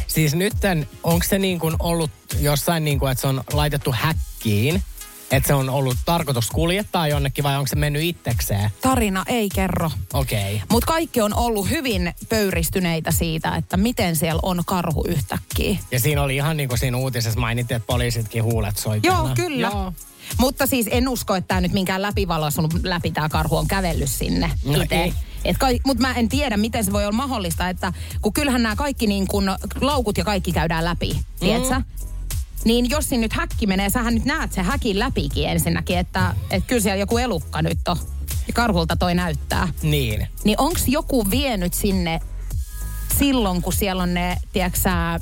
Siis 0.06 0.34
nytten, 0.34 0.88
onko 1.02 1.24
se 1.28 1.38
niin 1.38 1.58
kuin 1.58 1.76
ollut 1.78 2.10
jossain 2.40 2.84
niin 2.84 2.98
kuin, 2.98 3.12
että 3.12 3.22
se 3.22 3.28
on 3.28 3.44
laitettu 3.52 3.92
häkkiin? 3.92 4.82
Että 5.30 5.46
se 5.46 5.54
on 5.54 5.70
ollut 5.70 5.96
tarkoitus 6.04 6.50
kuljettaa 6.50 7.08
jonnekin 7.08 7.44
vai 7.44 7.56
onko 7.56 7.66
se 7.66 7.76
mennyt 7.76 8.02
itsekseen? 8.02 8.70
Tarina 8.82 9.24
ei 9.26 9.48
kerro. 9.54 9.90
Okei. 10.12 10.54
Okay. 10.54 10.66
Mutta 10.70 10.86
kaikki 10.86 11.20
on 11.20 11.34
ollut 11.34 11.70
hyvin 11.70 12.14
pöyristyneitä 12.28 13.12
siitä, 13.12 13.56
että 13.56 13.76
miten 13.76 14.16
siellä 14.16 14.40
on 14.42 14.62
karhu 14.66 15.04
yhtäkkiä. 15.08 15.78
Ja 15.90 16.00
siinä 16.00 16.22
oli 16.22 16.36
ihan 16.36 16.56
niin 16.56 16.68
kuin 16.68 16.78
siinä 16.78 16.96
uutisessa 16.96 17.40
mainittiin, 17.40 17.76
että 17.76 17.86
poliisitkin 17.86 18.44
huulet 18.44 18.76
soikeena. 18.76 19.16
Joo, 19.16 19.28
kyllä. 19.34 19.68
Joo. 19.68 19.92
Mutta 20.38 20.66
siis 20.66 20.86
en 20.90 21.08
usko, 21.08 21.34
että 21.34 21.48
tämä 21.48 21.60
nyt 21.60 21.72
minkään 21.72 22.02
läpivaloisun 22.02 22.68
läpi 22.82 23.10
tämä 23.10 23.28
karhu 23.28 23.56
on 23.56 23.68
kävellyt 23.68 24.10
sinne 24.10 24.50
No 24.64 24.82
itse. 24.82 25.12
Mutta 25.86 26.00
mä 26.00 26.14
en 26.14 26.28
tiedä, 26.28 26.56
miten 26.56 26.84
se 26.84 26.92
voi 26.92 27.02
olla 27.06 27.16
mahdollista, 27.16 27.68
että 27.68 27.92
kun 28.22 28.32
kyllähän 28.32 28.62
nämä 28.62 28.76
kaikki 28.76 29.06
niin 29.06 29.26
kun 29.26 29.50
laukut 29.80 30.18
ja 30.18 30.24
kaikki 30.24 30.52
käydään 30.52 30.84
läpi, 30.84 31.12
Mm. 31.12 31.24
tiedätkö? 31.40 31.82
Niin 32.64 32.90
jos 32.90 33.08
siinä 33.08 33.22
nyt 33.22 33.32
häkki 33.32 33.66
menee, 33.66 33.90
sähän 33.90 34.14
nyt 34.14 34.24
näet 34.24 34.52
sen 34.52 34.64
häkin 34.64 34.98
läpikin 34.98 35.48
ensinnäkin, 35.48 35.98
että, 35.98 36.34
että 36.50 36.66
kyllä 36.66 36.82
siellä 36.82 37.00
joku 37.00 37.18
elukka 37.18 37.62
nyt 37.62 37.88
on. 37.88 37.96
Ja 38.46 38.52
karhulta 38.54 38.96
toi 38.96 39.14
näyttää. 39.14 39.68
Niin. 39.82 40.28
Niin 40.44 40.60
onko 40.60 40.80
joku 40.86 41.30
vienyt 41.30 41.74
sinne 41.74 42.20
silloin, 43.18 43.62
kun 43.62 43.72
siellä 43.72 44.02
on 44.02 44.14
ne, 44.14 44.36
tiedätkö 44.52 44.78
sä, 44.80 45.20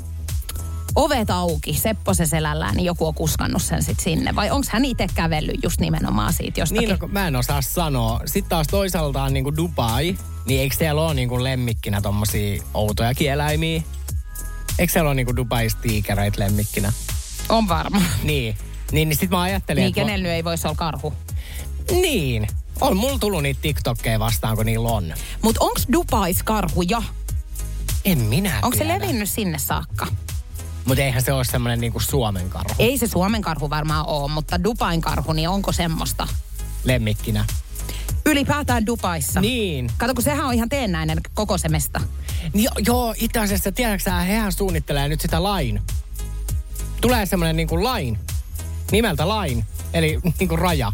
ovet 0.97 1.31
auki, 1.31 1.75
Seppo 1.75 2.15
se 2.15 2.27
selällään, 2.27 2.77
niin 2.77 2.85
joku 2.85 3.07
on 3.07 3.15
kuskannut 3.15 3.63
sen 3.63 3.83
sitten 3.83 4.05
sinne? 4.05 4.35
Vai 4.35 4.51
onko 4.51 4.67
hän 4.71 4.85
itse 4.85 5.07
kävellyt 5.15 5.63
just 5.63 5.81
nimenomaan 5.81 6.33
siitä 6.33 6.61
jostakin? 6.61 6.89
Niin, 6.89 6.99
no, 7.01 7.09
mä 7.09 7.29
en 7.29 7.37
osaa 7.37 7.63
sanoa. 7.63 8.21
Sitten 8.27 8.49
taas 8.49 8.67
toisaalta 8.67 9.23
on 9.23 9.35
niinku 9.35 9.57
Dubai, 9.57 10.17
niin 10.47 10.61
eikö 10.61 10.77
siellä 10.77 11.03
ole 11.03 11.15
niinku 11.15 11.45
lemmikkinä 11.45 12.01
tommosia 12.01 12.63
outoja 12.75 13.13
eläimiä? 13.21 13.83
Eikö 14.79 14.93
siellä 14.93 15.09
ole 15.09 15.15
niinku 15.15 15.37
Dubais 15.37 15.75
tiikereitä 15.75 16.41
lemmikkinä? 16.41 16.93
On 17.49 17.69
varma. 17.69 18.03
Niin. 18.23 18.57
Niin, 18.93 19.09
niin 19.09 19.19
sit 19.19 19.31
mä 19.31 19.41
ajattelin, 19.41 19.81
Niin, 19.81 19.89
että... 19.89 20.01
kenellä 20.01 20.23
nyt 20.23 20.33
ei 20.33 20.45
voisi 20.45 20.67
olla 20.67 20.77
karhu. 20.77 21.13
Niin. 21.91 22.47
On 22.81 22.97
mulla 22.97 23.19
tullut 23.19 23.43
niitä 23.43 23.61
TikTokkeja 23.63 24.19
vastaan, 24.19 24.57
kun 24.57 24.67
niillä 24.67 24.89
on. 24.89 25.15
Mutta 25.43 25.65
onks 25.65 25.87
Dubais 25.93 26.43
karhuja? 26.43 27.03
En 28.05 28.19
minä 28.19 28.59
Onko 28.63 28.79
se 28.79 28.89
levinnyt 28.89 29.31
sinne 29.31 29.59
saakka? 29.59 30.07
Mutta 30.85 31.03
eihän 31.03 31.23
se 31.23 31.33
ole 31.33 31.45
semmoinen 31.45 31.81
niinku 31.81 32.01
Suomen 32.01 32.51
karhu 32.51 32.75
Ei 32.79 32.99
se 32.99 33.07
Suomen 33.07 33.43
karhu 33.43 33.71
varmaan 33.71 34.07
ole, 34.07 34.31
mutta 34.31 34.65
Dubain 34.65 35.01
karhu, 35.01 35.33
niin 35.33 35.49
onko 35.49 35.73
semmoista? 35.73 36.29
lemmikkinä. 36.85 37.45
Ylipäätään 38.27 38.87
Dubaissa. 38.87 39.41
Niin. 39.41 39.91
Kato, 39.97 40.15
kun 40.15 40.25
sehän 40.25 40.47
on 40.47 40.55
ihan 40.55 40.69
teennäinen 40.69 41.21
koko 41.35 41.59
se 41.59 41.69
mesta. 41.69 42.01
niin 42.53 42.65
jo, 42.65 42.71
joo, 42.87 43.15
itse 43.19 43.39
asiassa, 43.39 43.73
tiedätkö 43.73 44.11
hehän 44.11 44.53
suunnittelee 44.53 45.09
nyt 45.09 45.21
sitä 45.21 45.43
lain. 45.43 45.83
Tulee 47.01 47.27
semmoinen 47.27 47.57
niinku 47.57 47.85
lain, 47.85 48.19
nimeltä 48.93 49.29
lain, 49.29 49.65
eli 49.95 50.19
niinku 50.39 50.57
raja. 50.57 50.93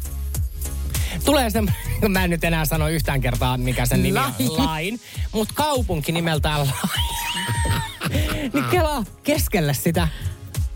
Tulee 1.25 1.51
semmoinen, 1.51 1.81
mä 2.13 2.25
en 2.25 2.31
nyt 2.31 2.45
enää 2.45 2.65
sano 2.65 2.89
yhtään 2.89 3.21
kertaa, 3.21 3.59
mikä 3.59 3.87
sen 3.87 4.03
nimi 4.03 4.19
on, 4.19 4.25
Lain. 4.39 4.67
lain, 4.67 5.01
mutta 5.33 5.55
kaupunki 5.55 6.13
nimeltään 6.13 6.61
lain. 6.61 6.73
niin 8.55 8.65
kelaa 8.71 9.05
keskelle 9.23 9.75
sitä. 9.75 10.09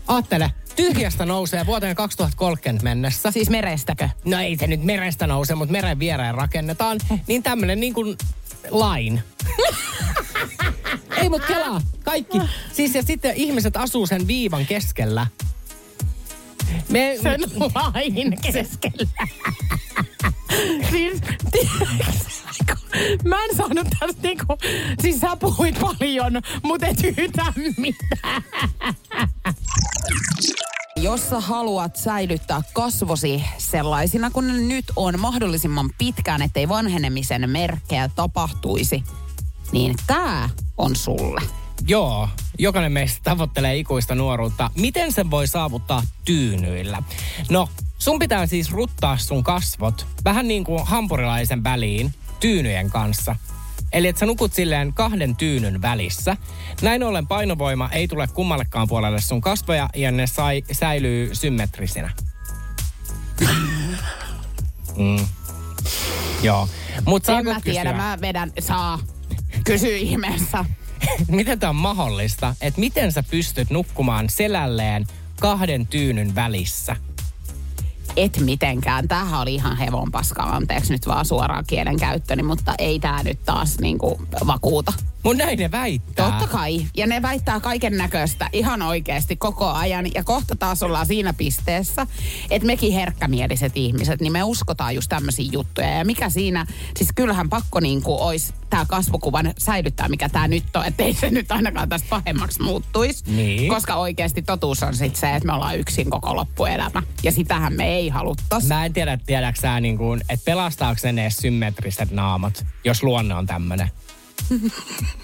Aattele, 0.07 0.51
tyhjästä 0.75 1.25
nousee 1.25 1.65
vuoteen 1.65 1.95
2030 1.95 2.83
mennessä. 2.83 3.31
Siis 3.31 3.49
merestäkö? 3.49 4.09
No 4.25 4.39
ei 4.39 4.57
se 4.57 4.67
nyt 4.67 4.83
merestä 4.83 5.27
nouse, 5.27 5.55
mutta 5.55 5.71
meren 5.71 5.99
viereen 5.99 6.35
rakennetaan. 6.35 6.99
Niin 7.27 7.43
tämmönen 7.43 7.79
niin 7.79 7.93
kuin 7.93 8.17
lain. 8.69 9.21
ei 11.17 11.29
mut 11.29 11.45
kelaa, 11.47 11.81
kaikki. 12.03 12.41
Siis 12.71 12.95
ja 12.95 13.03
sitten 13.03 13.35
ihmiset 13.35 13.77
asuu 13.77 14.07
sen 14.07 14.27
viivan 14.27 14.65
keskellä. 14.65 15.27
Me, 16.89 17.17
Sen 17.23 17.41
lain 17.73 18.41
keskellä. 18.41 19.07
siis, 20.91 21.21
mä 23.23 23.43
en 23.43 23.55
saanut 23.57 23.87
tästä 23.99 24.21
niinku, 24.23 24.57
siis 25.01 25.19
sä 25.19 25.37
puhuit 25.39 25.79
paljon, 25.79 26.41
mutta 26.63 26.87
et 26.87 27.03
yhtään 27.17 27.53
mitään. 27.77 28.43
Jos 31.01 31.29
sä 31.29 31.39
haluat 31.39 31.95
säilyttää 31.95 32.61
kasvosi 32.73 33.43
sellaisina 33.57 34.31
kuin 34.31 34.47
ne 34.47 34.53
nyt 34.53 34.85
on 34.95 35.19
mahdollisimman 35.19 35.89
pitkään, 35.97 36.41
ettei 36.41 36.69
vanhenemisen 36.69 37.49
merkkejä 37.49 38.09
tapahtuisi, 38.15 39.03
niin 39.71 39.95
tää 40.07 40.49
on 40.77 40.95
sulle. 40.95 41.41
Joo, 41.87 42.29
jokainen 42.59 42.91
meistä 42.91 43.19
tavoittelee 43.23 43.77
ikuista 43.77 44.15
nuoruutta. 44.15 44.71
Miten 44.75 45.11
sen 45.11 45.31
voi 45.31 45.47
saavuttaa 45.47 46.03
tyynyillä? 46.25 47.03
No, 47.49 47.69
sun 47.97 48.19
pitää 48.19 48.45
siis 48.45 48.71
ruttaa 48.71 49.17
sun 49.17 49.43
kasvot 49.43 50.07
vähän 50.23 50.47
niin 50.47 50.63
kuin 50.63 50.85
hampurilaisen 50.85 51.63
väliin 51.63 52.13
tyynyjen 52.39 52.89
kanssa. 52.89 53.35
Eli 53.93 54.07
että 54.07 54.19
sä 54.19 54.25
nukut 54.25 54.53
silleen 54.53 54.93
kahden 54.93 55.35
tyynyn 55.35 55.81
välissä. 55.81 56.37
Näin 56.81 57.03
ollen 57.03 57.27
painovoima 57.27 57.89
ei 57.91 58.07
tule 58.07 58.27
kummallekaan 58.27 58.87
puolelle 58.87 59.21
sun 59.21 59.41
kasvoja 59.41 59.89
ja 59.95 60.11
ne 60.11 60.27
sai, 60.27 60.63
säilyy 60.71 61.35
symmetrisinä. 61.35 62.11
Mm. 64.97 65.27
Joo. 66.43 66.69
Mut 67.05 67.29
En 67.29 67.45
mä 67.45 67.61
tiedä, 67.63 67.89
kysyä? 67.89 67.97
mä 67.97 68.17
vedän, 68.21 68.51
saa. 68.59 68.99
Kysy 69.63 69.97
ihmeessä. 69.97 70.65
miten 71.27 71.59
tämä 71.59 71.69
on 71.69 71.75
mahdollista, 71.75 72.55
että 72.61 72.79
miten 72.79 73.11
sä 73.11 73.23
pystyt 73.23 73.69
nukkumaan 73.69 74.29
selälleen 74.29 75.05
kahden 75.39 75.87
tyynyn 75.87 76.35
välissä? 76.35 76.95
Et 78.17 78.37
mitenkään. 78.39 79.07
Tämähän 79.07 79.41
oli 79.41 79.55
ihan 79.55 79.77
hevon 79.77 80.11
paskaa, 80.11 80.55
anteeksi 80.55 80.93
nyt 80.93 81.07
vaan 81.07 81.25
suoraan 81.25 81.63
kielen 81.67 81.99
käyttöni, 81.99 82.43
mutta 82.43 82.73
ei 82.77 82.99
tämä 82.99 83.23
nyt 83.23 83.39
taas 83.45 83.79
niinku 83.79 84.21
vakuuta. 84.47 84.93
Mun 85.23 85.37
näin 85.37 85.59
ne 85.59 85.71
väittää. 85.71 86.31
Totta 86.31 86.47
kai. 86.47 86.85
Ja 86.97 87.07
ne 87.07 87.21
väittää 87.21 87.59
kaiken 87.59 87.97
näköistä 87.97 88.49
ihan 88.53 88.81
oikeasti 88.81 89.35
koko 89.35 89.65
ajan. 89.65 90.05
Ja 90.15 90.23
kohta 90.23 90.55
taas 90.55 90.83
ollaan 90.83 91.05
siinä 91.05 91.33
pisteessä, 91.33 92.07
että 92.49 92.65
mekin 92.65 92.93
herkkämieliset 92.93 93.71
ihmiset, 93.75 94.21
niin 94.21 94.33
me 94.33 94.43
uskotaan 94.43 94.95
just 94.95 95.09
tämmöisiä 95.09 95.49
juttuja. 95.51 95.89
Ja 95.89 96.05
mikä 96.05 96.29
siinä, 96.29 96.65
siis 96.97 97.09
kyllähän 97.15 97.49
pakko 97.49 97.79
niin 97.79 98.01
kuin 98.01 98.19
olisi 98.19 98.53
tämä 98.69 98.85
kasvokuvan 98.85 99.53
säilyttää, 99.57 100.09
mikä 100.09 100.29
tämä 100.29 100.47
nyt 100.47 100.75
on. 100.75 100.85
Että 100.85 101.03
ei 101.03 101.13
se 101.13 101.29
nyt 101.29 101.51
ainakaan 101.51 101.89
tästä 101.89 102.07
pahemmaksi 102.09 102.61
muuttuisi. 102.61 103.23
Niin. 103.27 103.69
Koska 103.73 103.95
oikeasti 103.95 104.41
totuus 104.41 104.83
on 104.83 104.95
sitten 104.95 105.19
se, 105.19 105.35
että 105.35 105.47
me 105.47 105.53
ollaan 105.53 105.79
yksin 105.79 106.09
koko 106.09 106.35
loppuelämä. 106.35 107.03
Ja 107.23 107.31
sitähän 107.31 107.73
me 107.73 107.87
ei 107.95 108.09
haluttaisi. 108.09 108.67
Mä 108.67 108.85
en 108.85 108.93
tiedä, 108.93 109.17
tiedätkö 109.25 109.61
sä, 109.61 109.79
niin 109.79 109.97
kuin, 109.97 110.21
että 110.29 110.45
pelastaako 110.45 110.99
ne 111.11 111.21
edes 111.21 111.37
symmetriset 111.37 112.11
naamat, 112.11 112.65
jos 112.83 113.03
luonne 113.03 113.35
on 113.35 113.45
tämmönen. 113.45 113.91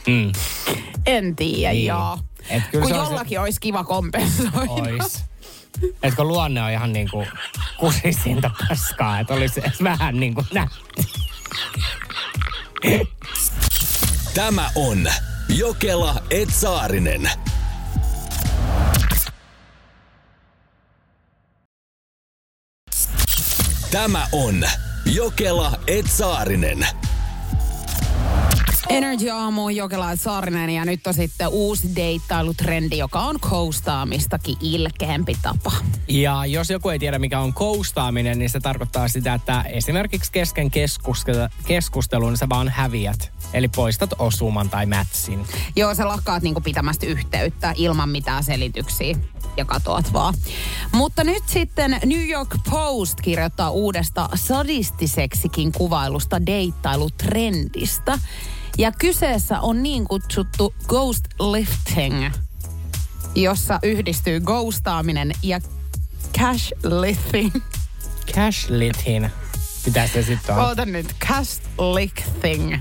mm, 0.08 0.32
En 1.06 1.36
tiedä, 1.36 1.74
Niin. 1.74 1.86
joo. 1.86 2.20
Et 2.50 2.64
kyllä 2.72 2.82
Kun 2.86 2.94
se 2.94 3.00
on 3.00 3.06
se- 3.08 3.12
jollakin 3.14 3.40
olisi 3.42 3.60
kiva 3.62 3.84
kompensoida. 3.84 4.72
ois. 5.02 5.24
Et 6.04 6.16
kun 6.16 6.28
luonne 6.28 6.62
on 6.64 6.72
ihan 6.72 6.94
niin 6.94 7.10
kuin 7.12 7.28
kusisinta 7.80 8.52
paskaa, 8.70 9.20
että 9.20 9.34
olisi 9.34 9.62
vähän 9.84 10.20
niin 10.20 10.34
kuin 10.36 10.48
nätti. 10.54 11.06
Tämä 14.34 14.70
on 14.76 15.08
Jokela 15.50 16.24
Etsaarinen. 16.30 17.30
Tämä 23.92 24.28
on 24.32 24.64
Jokela 25.06 25.80
Etsaarinen. 25.88 26.88
Energy 28.90 29.30
Aamu, 29.30 29.70
Jokela 29.70 30.16
Saarinen 30.16 30.70
ja 30.70 30.86
nyt 30.86 31.08
on 31.08 31.14
sitten 31.14 31.48
uusi 31.48 31.96
deittailutrendi, 31.96 32.98
joka 32.98 33.20
on 33.20 33.40
koustaamistakin 33.40 34.58
ilkeämpi 34.62 35.38
tapa. 35.42 35.72
Ja 36.08 36.46
jos 36.46 36.70
joku 36.70 36.90
ei 36.90 37.00
tiedä, 37.00 37.20
mikä 37.20 37.40
on 37.40 37.54
koustaaminen, 37.54 38.40
niin 38.40 38.50
se 38.50 38.60
tarkoittaa 38.60 39.08
sitä, 39.08 39.34
että 39.34 39.62
esimerkiksi 39.62 40.32
kesken 40.32 40.72
keskustelun 41.66 42.38
sä 42.38 42.50
vaan 42.50 42.70
häviät. 42.70 43.32
Eli 43.54 43.68
poistat 43.68 44.10
osuman 44.20 44.70
tai 44.70 44.86
mätsin. 44.86 45.46
Joo, 45.76 45.96
sä 45.96 46.08
lakkaat 46.08 46.44
niinku 46.44 46.62
pitämästä 46.62 47.06
yhteyttä 47.06 47.74
ilman 47.78 48.10
mitään 48.10 48.44
selityksiä 48.44 49.18
ja 49.58 49.66
katoat 49.66 50.14
vaan. 50.14 50.34
Mutta 50.92 51.24
nyt 51.24 51.44
sitten 51.46 52.00
New 52.06 52.30
York 52.30 52.56
Post 52.70 53.22
kirjoittaa 53.22 53.70
uudesta 53.70 54.30
sadistiseksikin 54.36 55.72
kuvailusta 55.72 56.46
deittailutrendistä. 56.46 58.20
Ja 58.78 58.92
kyseessä 58.92 59.60
on 59.60 59.84
niin 59.84 60.08
kutsuttu 60.08 60.74
ghost 60.88 61.26
lifting, 61.40 62.30
jossa 63.36 63.80
yhdistyy 63.84 64.40
ghostaaminen 64.40 65.32
ja 65.44 65.60
cash 66.40 66.74
lifting. 66.84 67.52
Cashlithin. 68.34 69.32
Mitä 69.86 70.08
se 70.08 70.24
sitten 70.24 70.56
on? 70.56 70.66
Oota 70.66 70.86
nyt, 70.86 71.16
cash 71.28 71.62
lifting. 71.94 72.76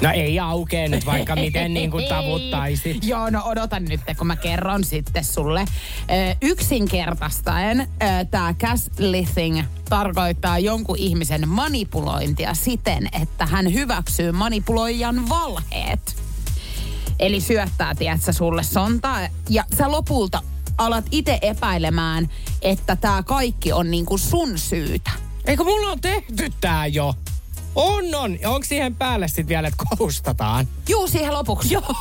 No 0.00 0.10
ei 0.14 0.38
aukee 0.38 0.88
nyt 0.88 1.06
vaikka 1.06 1.36
miten 1.36 1.74
niin 1.74 1.90
kuin 1.90 2.08
tavuttaisit. 2.08 3.04
Joo, 3.08 3.30
no 3.30 3.42
odotan 3.44 3.84
nyt, 3.84 4.00
kun 4.18 4.26
mä 4.26 4.36
kerron 4.36 4.84
sitten 4.84 5.24
sulle. 5.24 5.60
Ö, 5.60 6.36
yksinkertaistaen 6.42 7.88
tämä 8.30 8.54
gaslighting 8.54 9.62
tarkoittaa 9.88 10.58
jonkun 10.58 10.98
ihmisen 10.98 11.48
manipulointia 11.48 12.54
siten, 12.54 13.08
että 13.22 13.46
hän 13.46 13.72
hyväksyy 13.72 14.32
manipuloijan 14.32 15.28
valheet. 15.28 16.16
Eli 17.18 17.40
syöttää, 17.40 17.94
tiedätkö, 17.94 18.32
sulle 18.32 18.62
sontaa 18.62 19.20
ja 19.48 19.64
sä 19.78 19.90
lopulta 19.90 20.42
alat 20.78 21.04
itse 21.10 21.38
epäilemään, 21.42 22.28
että 22.62 22.96
tämä 22.96 23.22
kaikki 23.22 23.72
on 23.72 23.90
niinku 23.90 24.18
sun 24.18 24.58
syytä. 24.58 25.10
Eikö 25.44 25.64
mulla 25.64 25.90
on 25.90 26.00
tehty 26.00 26.52
tää 26.60 26.86
jo? 26.86 27.14
On, 27.76 28.14
on. 28.14 28.38
Onko 28.44 28.64
siihen 28.64 28.94
päälle 28.94 29.28
sitten 29.28 29.48
vielä, 29.48 29.68
että 29.68 29.84
koustataan? 29.98 30.68
Juu, 30.88 31.08
siihen 31.08 31.34
lopuksi. 31.34 31.74
Joo, 31.74 31.94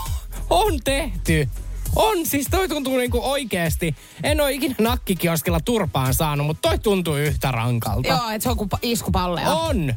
on 0.50 0.80
tehty. 0.84 1.50
On, 1.96 2.26
siis 2.26 2.48
toi 2.52 2.68
tuntuu 2.68 2.98
niinku 2.98 3.20
oikeesti. 3.24 3.96
En 4.24 4.42
ole 4.42 4.52
ikinä 4.52 4.76
nakkikioskilla 4.80 5.60
turpaan 5.60 6.14
saanut, 6.14 6.48
mutta 6.48 6.70
toi 6.70 6.80
tuntuu 6.80 7.16
yhtä 7.16 7.52
rankalta. 7.52 8.08
Joo, 8.08 8.30
että 8.30 8.44
se 8.44 8.50
on 8.50 8.58
kuin 8.58 8.70
pa- 8.76 8.80
iskupallea. 8.82 9.52
On. 9.52 9.94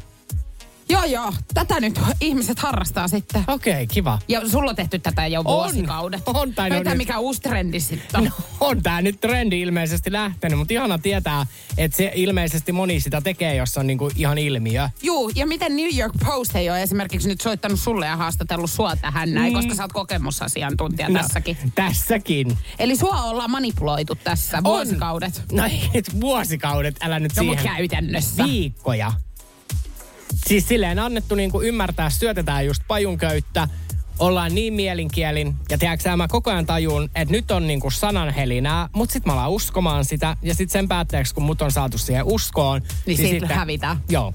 Joo, 0.89 1.03
joo. 1.03 1.33
Tätä 1.53 1.79
nyt 1.79 1.99
ihmiset 2.21 2.59
harrastaa 2.59 3.07
sitten. 3.07 3.43
Okei, 3.47 3.73
okay, 3.73 3.87
kiva. 3.87 4.19
Ja 4.27 4.49
sulla 4.49 4.69
on 4.69 4.75
tehty 4.75 4.99
tätä 4.99 5.27
jo 5.27 5.39
On. 5.39 5.45
vuosikaudet. 5.45 6.21
On, 6.25 6.53
tai 6.53 6.69
no 6.69 6.75
Ei 6.75 6.83
tämä 6.83 6.93
nyt- 6.93 6.97
mikä 6.97 7.19
uusi 7.19 7.41
trendi 7.41 7.79
sitten 7.79 8.19
on. 8.19 8.23
No, 8.25 8.31
on 8.59 8.83
tää 8.83 9.01
nyt 9.01 9.19
trendi 9.21 9.61
ilmeisesti 9.61 10.11
lähtenyt, 10.11 10.59
mutta 10.59 10.73
ihana 10.73 10.97
tietää, 10.97 11.45
että 11.77 11.97
se 11.97 12.11
ilmeisesti 12.15 12.71
moni 12.71 12.99
sitä 12.99 13.21
tekee, 13.21 13.55
jos 13.55 13.77
on 13.77 13.87
niinku 13.87 14.11
ihan 14.15 14.37
ilmiö. 14.37 14.89
Juu, 15.03 15.31
ja 15.35 15.45
miten 15.47 15.75
New 15.75 15.97
York 15.99 16.13
Post 16.25 16.55
ei 16.55 16.69
ole 16.69 16.81
esimerkiksi 16.81 17.27
nyt 17.27 17.41
soittanut 17.41 17.79
sulle 17.79 18.05
ja 18.05 18.15
haastatellut 18.17 18.71
sua 18.71 18.95
tähän 18.95 19.33
näin, 19.33 19.53
koska 19.53 19.75
sä 19.75 19.83
oot 19.83 19.93
kokemusasiantuntija 19.93 21.09
tässäkin. 21.13 21.57
No, 21.63 21.69
tässäkin. 21.75 22.57
Eli 22.79 22.95
sua 22.95 23.23
ollaan 23.23 23.51
manipuloitu 23.51 24.15
tässä 24.15 24.63
vuosikaudet. 24.63 25.43
No 25.51 25.63
vuosikaudet, 26.21 26.95
älä 27.01 27.19
nyt 27.19 27.35
No 27.35 27.43
siihen. 27.43 27.63
käytännössä. 27.63 28.43
Viikkoja. 28.43 29.11
Siis 30.35 30.67
silleen 30.67 30.99
annettu 30.99 31.35
niinku 31.35 31.61
ymmärtää, 31.61 32.09
syötetään 32.09 32.65
just 32.65 32.83
pajunköyttä, 32.87 33.67
ollaan 34.19 34.55
niin 34.55 34.73
mielinkielin, 34.73 35.55
ja 35.69 35.77
tiedätkö 35.77 36.17
mä 36.17 36.27
koko 36.27 36.51
ajan 36.51 36.65
tajun, 36.65 37.09
että 37.15 37.31
nyt 37.31 37.51
on 37.51 37.67
niinku 37.67 37.91
sananhelinää, 37.91 38.89
mutta 38.93 39.13
sit 39.13 39.25
mä 39.25 39.33
alan 39.33 39.49
uskomaan 39.49 40.05
sitä, 40.05 40.37
ja 40.41 40.55
sit 40.55 40.69
sen 40.69 40.87
päätteeksi, 40.87 41.33
kun 41.33 41.43
mut 41.43 41.61
on 41.61 41.71
saatu 41.71 41.97
siihen 41.97 42.25
uskoon, 42.25 42.81
Niin 43.05 43.17
siitä 43.17 43.55
hävitään. 43.55 44.03
Joo. 44.09 44.33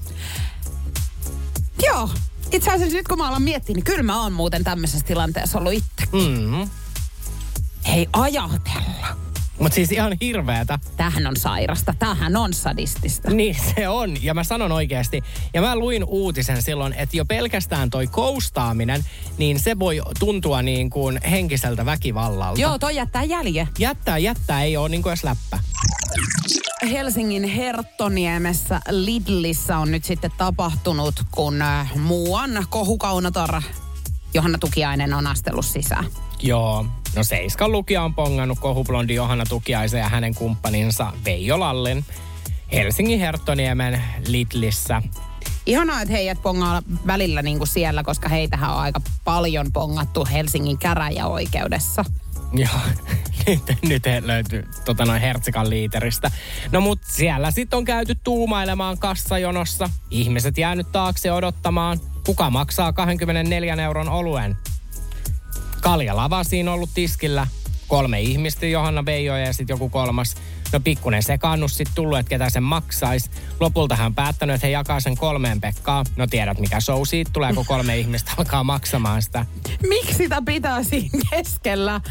Joo. 1.83 2.09
Itse 2.51 2.71
asiassa 2.71 2.97
nyt 2.97 3.07
kun 3.07 3.17
mä 3.17 3.27
alan 3.27 3.41
miettiä, 3.41 3.75
niin 3.75 3.83
kyllä 3.83 4.03
mä 4.03 4.21
oon 4.21 4.33
muuten 4.33 4.63
tämmöisessä 4.63 5.05
tilanteessa 5.05 5.57
ollut 5.57 5.73
itse. 5.73 6.05
Mm. 6.11 6.69
Hei, 7.87 8.07
ajatella. 8.13 9.24
Mutta 9.59 9.75
siis 9.75 9.91
ihan 9.91 10.17
hirveetä. 10.21 10.79
Tämähän 10.97 11.27
on 11.27 11.35
sairasta. 11.35 11.93
Tämähän 11.99 12.35
on 12.35 12.53
sadistista. 12.53 13.31
Niin 13.31 13.55
se 13.75 13.87
on, 13.87 14.23
ja 14.23 14.33
mä 14.33 14.43
sanon 14.43 14.71
oikeasti. 14.71 15.23
Ja 15.53 15.61
mä 15.61 15.75
luin 15.75 16.03
uutisen 16.03 16.61
silloin, 16.61 16.93
että 16.93 17.17
jo 17.17 17.25
pelkästään 17.25 17.89
toi 17.89 18.07
koustaaminen, 18.07 19.05
niin 19.37 19.59
se 19.59 19.79
voi 19.79 20.01
tuntua 20.19 20.61
niin 20.61 20.89
kuin 20.89 21.19
henkiseltä 21.31 21.85
väkivallalta. 21.85 22.61
Joo, 22.61 22.79
toi 22.79 22.95
jättää 22.95 23.23
jälje. 23.23 23.67
Jättää, 23.79 24.17
jättää, 24.17 24.63
ei 24.63 24.77
ole 24.77 24.89
niin 24.89 25.03
kuin 25.03 25.11
edes 25.11 25.23
läppä. 25.23 25.59
Helsingin 26.91 27.43
Herttoniemessä 27.43 28.81
Lidlissä 28.89 29.77
on 29.77 29.91
nyt 29.91 30.05
sitten 30.05 30.31
tapahtunut, 30.37 31.15
kun 31.31 31.61
äh, 31.61 31.95
muuan 31.95 32.65
kohukaunotar 32.69 33.61
Johanna 34.33 34.57
Tukiainen 34.57 35.13
on 35.13 35.27
astellut 35.27 35.65
sisään. 35.65 36.05
Joo. 36.41 36.85
No 37.15 37.23
Seiskan 37.23 37.71
lukija 37.71 38.03
on 38.03 38.15
pongannut 38.15 38.59
kohublondi 38.59 39.15
Johanna 39.15 39.45
Tukiaisen 39.49 39.99
ja 39.99 40.09
hänen 40.09 40.35
kumppaninsa 40.35 41.13
Veijo 41.25 41.59
Lallin 41.59 42.05
Helsingin 42.71 43.19
Herttoniemen 43.19 44.03
Lidlissä. 44.27 45.01
Ihanaa, 45.65 46.01
että 46.01 46.11
heidät 46.11 46.41
pongaa 46.41 46.81
välillä 47.07 47.41
niin 47.41 47.57
kuin 47.57 47.67
siellä, 47.67 48.03
koska 48.03 48.29
heitähän 48.29 48.71
on 48.71 48.77
aika 48.77 49.01
paljon 49.23 49.71
pongattu 49.73 50.27
Helsingin 50.31 50.77
käräjäoikeudessa. 50.77 52.05
Joo, 52.53 52.79
nyt, 53.47 53.61
nyt 53.81 54.05
he 54.05 54.21
löytyy 54.25 54.67
tota 54.85 55.05
noin 55.05 55.21
Hertsikan 55.21 55.69
liiteristä. 55.69 56.31
No 56.71 56.81
mut 56.81 56.99
siellä 57.03 57.51
sitten 57.51 57.77
on 57.77 57.85
käyty 57.85 58.15
tuumailemaan 58.23 58.97
kassajonossa. 58.97 59.89
Ihmiset 60.11 60.57
jäänyt 60.57 60.91
taakse 60.91 61.31
odottamaan. 61.31 61.99
Kuka 62.25 62.49
maksaa 62.49 62.93
24 62.93 63.75
euron 63.75 64.09
oluen? 64.09 64.57
Kaljalava 65.85 66.43
siinä 66.43 66.71
ollut 66.71 66.89
tiskillä. 66.93 67.47
Kolme 67.87 68.21
ihmistä, 68.21 68.65
Johanna 68.65 69.05
Veijo 69.05 69.35
ja 69.35 69.53
sitten 69.53 69.73
joku 69.73 69.89
kolmas. 69.89 70.35
No 70.73 70.79
pikkunen 70.79 71.23
sekaannus 71.23 71.77
sitten 71.77 71.95
tullut, 71.95 72.19
että 72.19 72.29
ketä 72.29 72.49
sen 72.49 72.63
maksaisi. 72.63 73.29
Lopulta 73.59 73.95
hän 73.95 74.15
päättänyt, 74.15 74.53
että 74.53 74.67
he 74.67 74.71
jakaa 74.71 74.99
sen 74.99 75.17
kolmeen 75.17 75.61
Pekkaa. 75.61 76.03
No 76.15 76.27
tiedät 76.27 76.59
mikä 76.59 76.79
show 76.79 77.01
siitä 77.05 77.31
tulee, 77.33 77.53
kun 77.53 77.65
kolme 77.65 77.97
ihmistä 77.99 78.31
alkaa 78.37 78.63
maksamaan 78.63 79.21
sitä. 79.21 79.45
Miksi 79.87 80.13
sitä 80.13 80.41
pitää 80.45 80.83
siinä 80.83 81.19
keskellä 81.29 82.01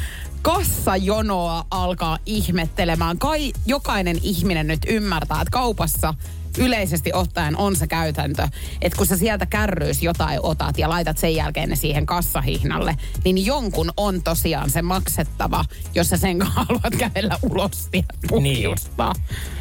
kassajonoa 0.43 1.67
alkaa 1.71 2.19
ihmettelemään? 2.27 3.19
Kai 3.19 3.53
jokainen 3.67 4.19
ihminen 4.23 4.67
nyt 4.67 4.81
ymmärtää, 4.89 5.41
että 5.41 5.51
kaupassa 5.51 6.15
yleisesti 6.59 7.11
ottaen 7.13 7.57
on 7.57 7.77
se 7.77 7.87
käytäntö, 7.87 8.49
että 8.83 8.97
kun 8.97 9.07
sä 9.07 9.17
sieltä 9.17 9.47
kärryys 9.47 10.03
jotain 10.03 10.39
otat 10.43 10.79
ja 10.79 10.89
laitat 10.89 11.19
sen 11.19 11.35
jälkeen 11.35 11.69
ne 11.69 11.77
siihen 11.77 12.07
kassahihnalle, 12.07 12.97
niin 13.25 13.47
jonkun 13.47 13.93
on 13.97 14.23
tosiaan 14.23 14.71
se 14.71 14.83
maksettava, 14.83 15.65
jos 15.95 16.09
sä 16.09 16.17
sen 16.17 16.43
haluat 16.55 16.97
kävellä 16.99 17.39
ulos 17.43 17.89
ja 17.93 18.03
puhjustaa. 18.29 19.15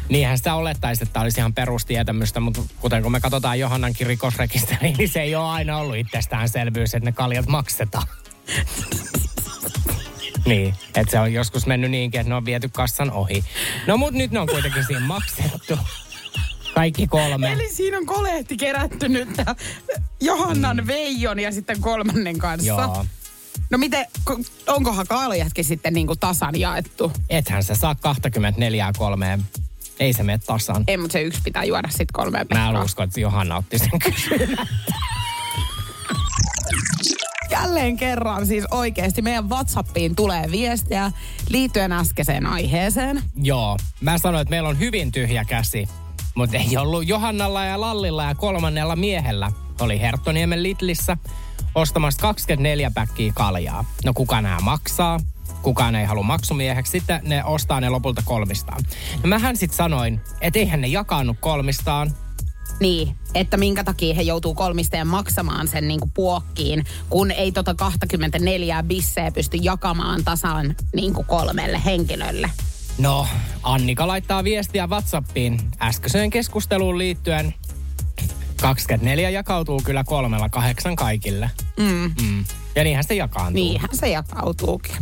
Niinhän 0.08 0.38
sitä 0.38 0.54
olettaisi, 0.54 1.02
että 1.02 1.12
tämä 1.12 1.22
olisi 1.22 1.40
ihan 1.40 1.54
perustietämystä, 1.54 2.40
mutta 2.40 2.62
kuten 2.80 3.02
kun 3.02 3.12
me 3.12 3.20
katsotaan 3.20 3.58
Johannankin 3.58 4.06
rikosrekisteriin, 4.06 4.96
niin 4.96 5.08
se 5.08 5.20
ei 5.20 5.34
ole 5.34 5.48
aina 5.48 5.78
ollut 5.78 5.96
itsestäänselvyys, 5.96 6.94
että 6.94 7.04
ne 7.04 7.12
kaljat 7.12 7.46
maksetaan. 7.46 8.06
niin, 10.46 10.74
että 10.94 11.10
se 11.10 11.20
on 11.20 11.32
joskus 11.32 11.66
mennyt 11.66 11.90
niinkin, 11.90 12.20
että 12.20 12.28
ne 12.28 12.34
on 12.34 12.44
viety 12.44 12.68
kassan 12.68 13.10
ohi. 13.10 13.44
No 13.86 13.96
mut 13.96 14.14
nyt 14.14 14.30
ne 14.30 14.40
on 14.40 14.48
kuitenkin 14.48 14.84
siinä 14.84 15.00
maksettu. 15.00 15.78
Kaikki 16.74 17.06
kolme. 17.06 17.52
Eli 17.52 17.72
siinä 17.72 17.98
on 17.98 18.06
kolehti 18.06 18.56
kerätty 18.56 19.08
nyt 19.08 19.28
Johannan 20.20 20.76
mm. 20.76 20.86
Veijon 20.86 21.40
ja 21.40 21.52
sitten 21.52 21.80
kolmannen 21.80 22.38
kanssa. 22.38 22.66
Joo. 22.68 23.06
No 23.70 23.78
miten, 23.78 24.06
ko- 24.30 24.44
onkohan 24.66 25.06
kaljatkin 25.06 25.64
sitten 25.64 25.94
niinku 25.94 26.16
tasan 26.16 26.60
jaettu? 26.60 27.12
Ethän 27.30 27.64
sä 27.64 27.74
saa 27.74 27.94
24 27.94 28.90
kolmeen. 28.98 29.44
Ei 30.00 30.12
se 30.12 30.22
mene 30.22 30.38
tasan. 30.46 30.84
Ei, 30.86 30.96
mutta 30.96 31.12
se 31.12 31.22
yksi 31.22 31.40
pitää 31.44 31.64
juoda 31.64 31.88
sitten 31.88 32.06
kolmeen 32.12 32.46
Mä 32.54 32.68
en 32.68 32.76
usko, 32.76 33.02
että 33.02 33.20
Johanna 33.20 33.56
otti 33.56 33.78
sen. 33.78 33.90
Jälleen 37.50 37.96
kerran 37.96 38.46
siis 38.46 38.64
oikeasti 38.70 39.22
meidän 39.22 39.50
WhatsAppiin 39.50 40.16
tulee 40.16 40.44
viestiä 40.50 41.12
liittyen 41.48 41.92
äskeiseen 41.92 42.46
aiheeseen. 42.46 43.22
Joo, 43.42 43.78
mä 44.00 44.18
sanoin, 44.18 44.42
että 44.42 44.50
meillä 44.50 44.68
on 44.68 44.78
hyvin 44.78 45.12
tyhjä 45.12 45.44
käsi. 45.44 45.88
Mutta 46.34 46.56
ei 46.56 46.76
ollut 46.76 47.08
Johannalla 47.08 47.64
ja 47.64 47.80
Lallilla 47.80 48.24
ja 48.24 48.34
kolmannella 48.34 48.96
miehellä. 48.96 49.52
Oli 49.80 50.00
Herttoniemen 50.00 50.62
Lidlissä 50.62 51.16
ostamassa 51.74 52.20
24 52.22 52.90
päkkiä 52.94 53.32
kaljaa. 53.34 53.84
No 54.04 54.12
kuka 54.14 54.40
nämä 54.40 54.58
maksaa? 54.60 55.20
Kukaan 55.62 55.94
ei 55.94 56.04
halua 56.04 56.22
maksumieheksi. 56.22 56.90
Sitten 56.90 57.20
ne 57.24 57.44
ostaa 57.44 57.80
ne 57.80 57.88
lopulta 57.88 58.22
kolmistaan. 58.24 58.82
No 59.22 59.28
mähän 59.28 59.56
sitten 59.56 59.76
sanoin, 59.76 60.20
että 60.40 60.58
eihän 60.58 60.80
ne 60.80 60.86
jakanut 60.86 61.36
kolmistaan. 61.40 62.10
Niin, 62.80 63.16
että 63.34 63.56
minkä 63.56 63.84
takia 63.84 64.14
he 64.14 64.22
joutuu 64.22 64.54
kolmisteen 64.54 65.06
maksamaan 65.06 65.68
sen 65.68 65.88
niinku 65.88 66.10
puokkiin, 66.14 66.84
kun 67.10 67.30
ei 67.30 67.52
tota 67.52 67.74
24 67.74 68.82
bisseä 68.82 69.30
pysty 69.30 69.56
jakamaan 69.56 70.24
tasan 70.24 70.76
niinku 70.94 71.24
kolmelle 71.28 71.80
henkilölle. 71.84 72.50
No, 72.98 73.26
Annika 73.62 74.06
laittaa 74.06 74.44
viestiä 74.44 74.86
WhatsAppiin 74.86 75.60
äskeiseen 75.80 76.30
keskusteluun 76.30 76.98
liittyen. 76.98 77.54
24 78.60 79.30
jakautuu 79.30 79.80
kyllä 79.84 80.04
kolmella 80.04 80.48
kahdeksan 80.48 80.96
kaikille. 80.96 81.50
Mm. 81.76 82.14
Mm. 82.22 82.44
Ja 82.74 82.84
niinhän 82.84 83.04
se 83.04 83.14
jakaantuu. 83.14 83.54
Niinhän 83.54 83.90
se 83.92 84.08
jakautuukin. 84.08 84.96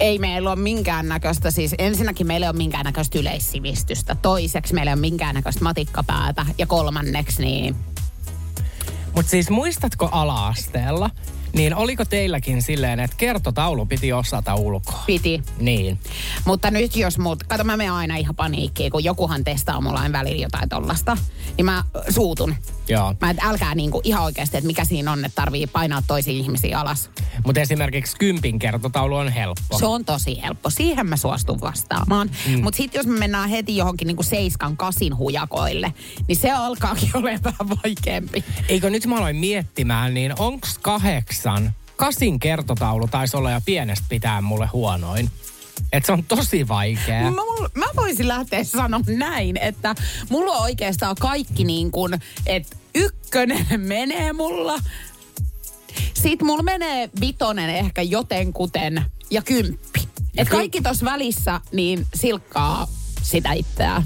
Ei 0.00 0.18
meillä 0.18 0.50
ole 0.50 0.60
minkäännäköistä, 0.60 1.50
siis 1.50 1.74
ensinnäkin 1.78 2.26
meillä 2.26 2.46
ei 2.46 2.50
ole 2.50 2.56
minkäännäköistä 2.56 3.18
yleissivistystä. 3.18 4.14
Toiseksi 4.14 4.74
meillä 4.74 4.90
ei 4.90 4.94
ole 4.94 5.00
minkäännäköistä 5.00 5.64
matikkapäätä. 5.64 6.46
Ja 6.58 6.66
kolmanneksi 6.66 7.42
niin 7.42 7.76
Mutta 9.14 9.30
siis 9.30 9.50
muistatko 9.50 10.08
ala-asteella, 10.12 11.10
niin 11.54 11.74
oliko 11.74 12.04
teilläkin 12.04 12.62
silleen, 12.62 13.00
että 13.00 13.16
kertotaulu 13.16 13.86
piti 13.86 14.12
osata 14.12 14.54
ulkoa? 14.54 15.02
piti. 15.06 15.42
Niin. 15.58 15.98
Mutta 16.44 16.70
nyt 16.70 16.96
jos 16.96 17.18
muut, 17.18 17.42
kato 17.42 17.64
mä 17.64 17.76
menen 17.76 17.92
aina 17.92 18.16
ihan 18.16 18.34
paniikkiin, 18.36 18.92
kun 18.92 19.04
jokuhan 19.04 19.44
testaa 19.44 19.80
mulla 19.80 20.00
aina 20.00 20.18
välillä 20.18 20.42
jotain 20.42 20.68
tollasta, 20.68 21.16
niin 21.56 21.64
mä 21.64 21.84
suutun. 22.10 22.54
Joo. 22.88 23.14
Mä 23.20 23.30
et 23.30 23.36
älkää 23.44 23.74
niinku 23.74 24.00
ihan 24.04 24.24
oikeasti, 24.24 24.56
että 24.56 24.66
mikä 24.66 24.84
siinä 24.84 25.12
on, 25.12 25.24
että 25.24 25.36
tarvii 25.42 25.66
painaa 25.66 26.02
toisia 26.06 26.32
ihmisiä 26.32 26.80
alas. 26.80 27.10
Mutta 27.46 27.60
esimerkiksi 27.60 28.16
kympin 28.18 28.58
kertotaulu 28.58 29.16
on 29.16 29.28
helppo. 29.28 29.78
Se 29.78 29.86
on 29.86 30.04
tosi 30.04 30.42
helppo. 30.42 30.70
Siihen 30.70 31.06
mä 31.06 31.16
suostun 31.16 31.60
vastaamaan. 31.60 32.30
Mm. 32.48 32.62
Mutta 32.62 32.76
sitten 32.76 32.98
jos 32.98 33.06
me 33.06 33.18
mennään 33.18 33.48
heti 33.48 33.76
johonkin 33.76 34.06
niinku 34.06 34.22
seiskan 34.22 34.76
kasin 34.76 35.16
hujakoille, 35.16 35.94
niin 36.28 36.36
se 36.36 36.50
alkaakin 36.50 37.10
olemaan 37.16 37.44
vähän 37.44 37.78
vaikeampi. 37.84 38.44
Eikö 38.68 38.90
nyt 38.90 39.06
mä 39.06 39.16
aloin 39.16 39.36
miettimään, 39.36 40.14
niin 40.14 40.34
onks 40.38 40.78
kahdeksan? 41.42 41.72
Kasin 41.96 42.40
kertotaulu 42.40 43.08
taisi 43.08 43.36
olla 43.36 43.50
ja 43.50 43.60
pienestä 43.64 44.06
pitää 44.08 44.40
mulle 44.40 44.66
huonoin. 44.72 45.30
Et 45.92 46.04
se 46.04 46.12
on 46.12 46.24
tosi 46.24 46.68
vaikea. 46.68 47.30
Mä, 47.30 47.42
mä 47.74 47.86
voisin 47.96 48.28
lähteä 48.28 48.64
sanoa 48.64 49.00
näin, 49.06 49.56
että 49.56 49.94
mulla 50.28 50.52
on 50.52 50.62
oikeastaan 50.62 51.16
kaikki 51.20 51.64
niin 51.64 51.90
kuin, 51.90 52.18
että 52.46 52.76
ykkönen 52.94 53.66
menee 53.80 54.32
mulla. 54.32 54.78
Sitten 56.14 56.46
mulla 56.46 56.62
menee 56.62 57.10
vitonen 57.20 57.70
ehkä 57.70 58.02
jotenkuten 58.02 59.04
ja 59.30 59.42
kymppi. 59.42 60.08
Et 60.36 60.48
kaikki 60.48 60.80
tuossa 60.80 61.04
välissä 61.04 61.60
niin 61.72 62.06
silkkaa 62.14 62.86
sitä 63.22 63.52
itseään. 63.52 64.02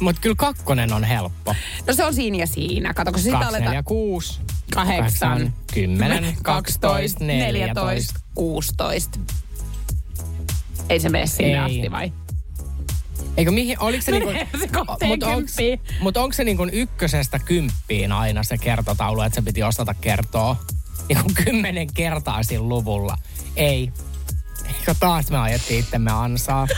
Mutta 0.00 0.20
kyllä 0.20 0.36
kakkonen 0.38 0.92
on 0.92 1.04
helppo. 1.04 1.54
No 1.86 1.94
se 1.94 2.04
on 2.04 2.14
siinä 2.14 2.38
ja 2.38 2.46
siinä. 2.46 2.94
Kato, 2.94 3.12
kun 3.12 3.20
sitä 3.20 3.32
Kaksi, 3.32 3.48
aletaan... 3.48 3.64
neljä, 3.64 3.82
kuusi. 3.82 4.40
Kahdeksan, 4.72 5.54
kymmenen, 5.74 6.36
12, 6.42 7.24
14. 7.24 8.20
16. 8.34 9.20
Ei 10.88 11.00
se 11.00 11.08
mene 11.08 11.26
sinne 11.26 11.50
Ei. 11.50 11.58
asti 11.58 11.90
vai? 11.90 12.12
Eikö 13.36 13.50
mihin, 13.50 13.80
oliko 13.80 14.02
se 14.02 14.12
niinku... 14.12 14.30
Se 14.58 14.68
kohteen 14.68 15.10
Mutta 15.10 15.26
onko 15.26 15.48
mut 16.00 16.16
onko 16.16 16.32
se 16.32 16.44
niinku 16.44 16.68
ykkösestä 16.72 17.38
kymppiin 17.38 18.12
aina 18.12 18.42
se 18.42 18.58
kertotaulu, 18.58 19.20
että 19.20 19.34
se 19.34 19.42
piti 19.42 19.62
osata 19.62 19.94
kertoa 19.94 20.56
niinku 21.08 21.30
kymmenen 21.44 21.94
kertaa 21.94 22.42
sillä 22.42 22.68
luvulla? 22.68 23.16
Ei. 23.56 23.92
Eikö 24.66 24.94
taas 25.00 25.30
me 25.30 25.38
ajettiin 25.38 25.80
itsemme 25.80 26.10
ansaa? 26.10 26.66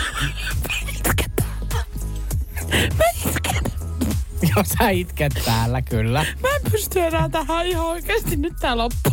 Joo, 4.56 4.64
sä 4.78 4.90
itket 4.90 5.32
täällä 5.44 5.82
kyllä. 5.82 6.26
Mä 6.42 6.48
en 6.48 6.70
pysty 6.70 7.00
enää 7.00 7.28
tähän 7.28 7.66
ihan 7.66 7.86
oikeasti 7.86 8.36
nyt 8.36 8.52
tää 8.60 8.76
loppuu. 8.76 9.12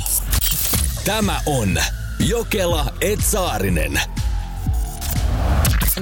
Tämä 1.05 1.41
on 1.45 1.77
Jokela 2.19 2.85
Etsaarinen. 3.01 4.01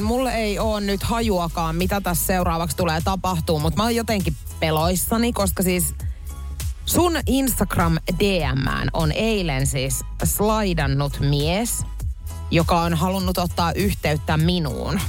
Mulle 0.01 0.33
ei 0.33 0.59
ole 0.59 0.81
nyt 0.81 1.03
hajuakaan, 1.03 1.75
mitä 1.75 2.01
tässä 2.01 2.25
seuraavaksi 2.25 2.77
tulee 2.77 3.01
tapahtuu, 3.03 3.59
mutta 3.59 3.77
mä 3.77 3.83
oon 3.83 3.95
jotenkin 3.95 4.35
peloissani, 4.59 5.33
koska 5.33 5.63
siis 5.63 5.95
sun 6.85 7.13
Instagram 7.25 7.97
DMään 8.19 8.89
on 8.93 9.11
eilen 9.11 9.67
siis 9.67 9.99
slaidannut 10.23 11.19
mies, 11.19 11.85
joka 12.51 12.81
on 12.81 12.93
halunnut 12.93 13.37
ottaa 13.37 13.71
yhteyttä 13.71 14.37
minuun. 14.37 14.99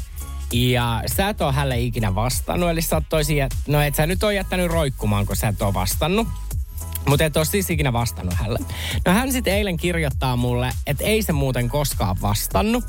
Ja 0.52 1.02
sä 1.06 1.28
et 1.28 1.40
ole 1.40 1.52
hänelle 1.52 1.80
ikinä 1.80 2.14
vastannut, 2.14 2.70
eli 2.70 2.82
sä 2.82 2.96
oot 2.96 3.04
toisin, 3.08 3.36
jät... 3.36 3.52
no 3.66 3.80
et 3.80 3.94
sä 3.94 4.06
nyt 4.06 4.22
ole 4.22 4.34
jättänyt 4.34 4.70
roikkumaan, 4.70 5.26
kun 5.26 5.36
sä 5.36 5.48
et 5.48 5.62
ole 5.62 5.74
vastannut. 5.74 6.28
Mutta 7.08 7.24
et 7.24 7.36
ole 7.36 7.44
siis 7.44 7.70
ikinä 7.70 7.92
vastannut 7.92 8.34
hänelle. 8.34 8.58
No 9.06 9.12
hän 9.12 9.32
sitten 9.32 9.54
eilen 9.54 9.76
kirjoittaa 9.76 10.36
mulle, 10.36 10.72
että 10.86 11.04
ei 11.04 11.22
se 11.22 11.32
muuten 11.32 11.68
koskaan 11.68 12.16
vastannut. 12.22 12.84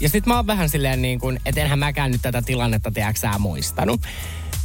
Ja 0.00 0.08
sitten 0.08 0.30
mä 0.30 0.36
oon 0.36 0.46
vähän 0.46 0.68
silleen 0.68 1.02
niin 1.02 1.20
kuin, 1.20 1.40
että 1.46 1.60
enhän 1.60 1.78
mäkään 1.78 2.10
nyt 2.10 2.22
tätä 2.22 2.42
tilannetta, 2.42 2.90
tiedätkö 2.90 3.20
sä, 3.20 3.38
muistanut. 3.38 4.00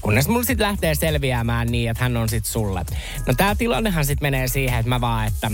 Kunnes 0.02 0.28
mulla 0.28 0.44
sitten 0.44 0.68
lähtee 0.68 0.96
selviämään 0.96 1.68
niin, 1.68 1.90
että 1.90 2.04
hän 2.04 2.18
on 2.18 2.30
sitten 2.30 2.52
sulle. 2.52 2.86
No 3.26 3.34
tää 3.34 3.56
tilannehan 3.56 4.06
sitten 4.06 4.26
menee 4.26 4.48
siihen, 4.48 4.80
että 4.80 4.90
mä 4.90 5.02
vaan, 5.02 5.28
että 5.28 5.52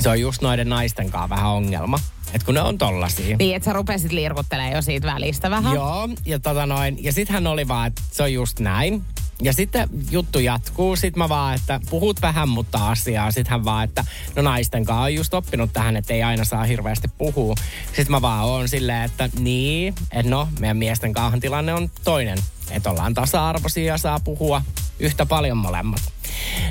se 0.00 0.08
on 0.08 0.20
just 0.20 0.42
noiden 0.42 0.68
naisten 0.68 1.10
kanssa 1.10 1.28
vähän 1.28 1.50
ongelma. 1.50 1.98
Että 2.34 2.46
kun 2.46 2.54
ne 2.54 2.60
on 2.60 2.78
tollasia. 2.78 3.36
Niin, 3.36 3.56
että 3.56 3.64
sä 3.64 3.72
rupesit 3.72 4.12
liirkuttelemaan 4.12 4.74
jo 4.74 4.82
siitä 4.82 5.06
välistä 5.06 5.50
vähän. 5.50 5.74
Joo, 5.74 6.08
ja 6.26 6.38
tota 6.38 6.66
noin, 6.66 7.04
ja 7.04 7.12
sitten 7.12 7.34
hän 7.34 7.46
oli 7.46 7.68
vaan, 7.68 7.86
että 7.86 8.02
se 8.10 8.22
on 8.22 8.32
just 8.32 8.60
näin. 8.60 9.04
Ja 9.42 9.52
sitten 9.52 9.88
juttu 10.10 10.38
jatkuu, 10.38 10.96
sit 10.96 11.16
mä 11.16 11.28
vaan, 11.28 11.54
että 11.54 11.80
puhut 11.90 12.22
vähän 12.22 12.48
mutta 12.48 12.88
asiaa. 12.88 13.30
Sitten 13.30 13.50
hän 13.50 13.64
vaan, 13.64 13.84
että 13.84 14.04
no 14.36 14.42
naisten 14.42 14.84
kanssa 14.84 15.02
on 15.02 15.14
just 15.14 15.34
oppinut 15.34 15.72
tähän, 15.72 15.96
että 15.96 16.14
ei 16.14 16.22
aina 16.22 16.44
saa 16.44 16.64
hirveästi 16.64 17.08
puhua. 17.18 17.54
Sitten 17.86 18.10
mä 18.10 18.22
vaan 18.22 18.44
oon 18.44 18.68
silleen, 18.68 19.02
että 19.02 19.28
niin, 19.38 19.94
että 20.12 20.30
no, 20.30 20.48
meidän 20.60 20.76
miesten 20.76 21.12
kanssa 21.12 21.40
tilanne 21.40 21.74
on 21.74 21.90
toinen. 22.04 22.38
Että 22.70 22.90
ollaan 22.90 23.14
tasa-arvoisia 23.14 23.84
ja 23.84 23.98
saa 23.98 24.20
puhua 24.20 24.62
yhtä 24.98 25.26
paljon 25.26 25.56
molemmat. 25.56 26.00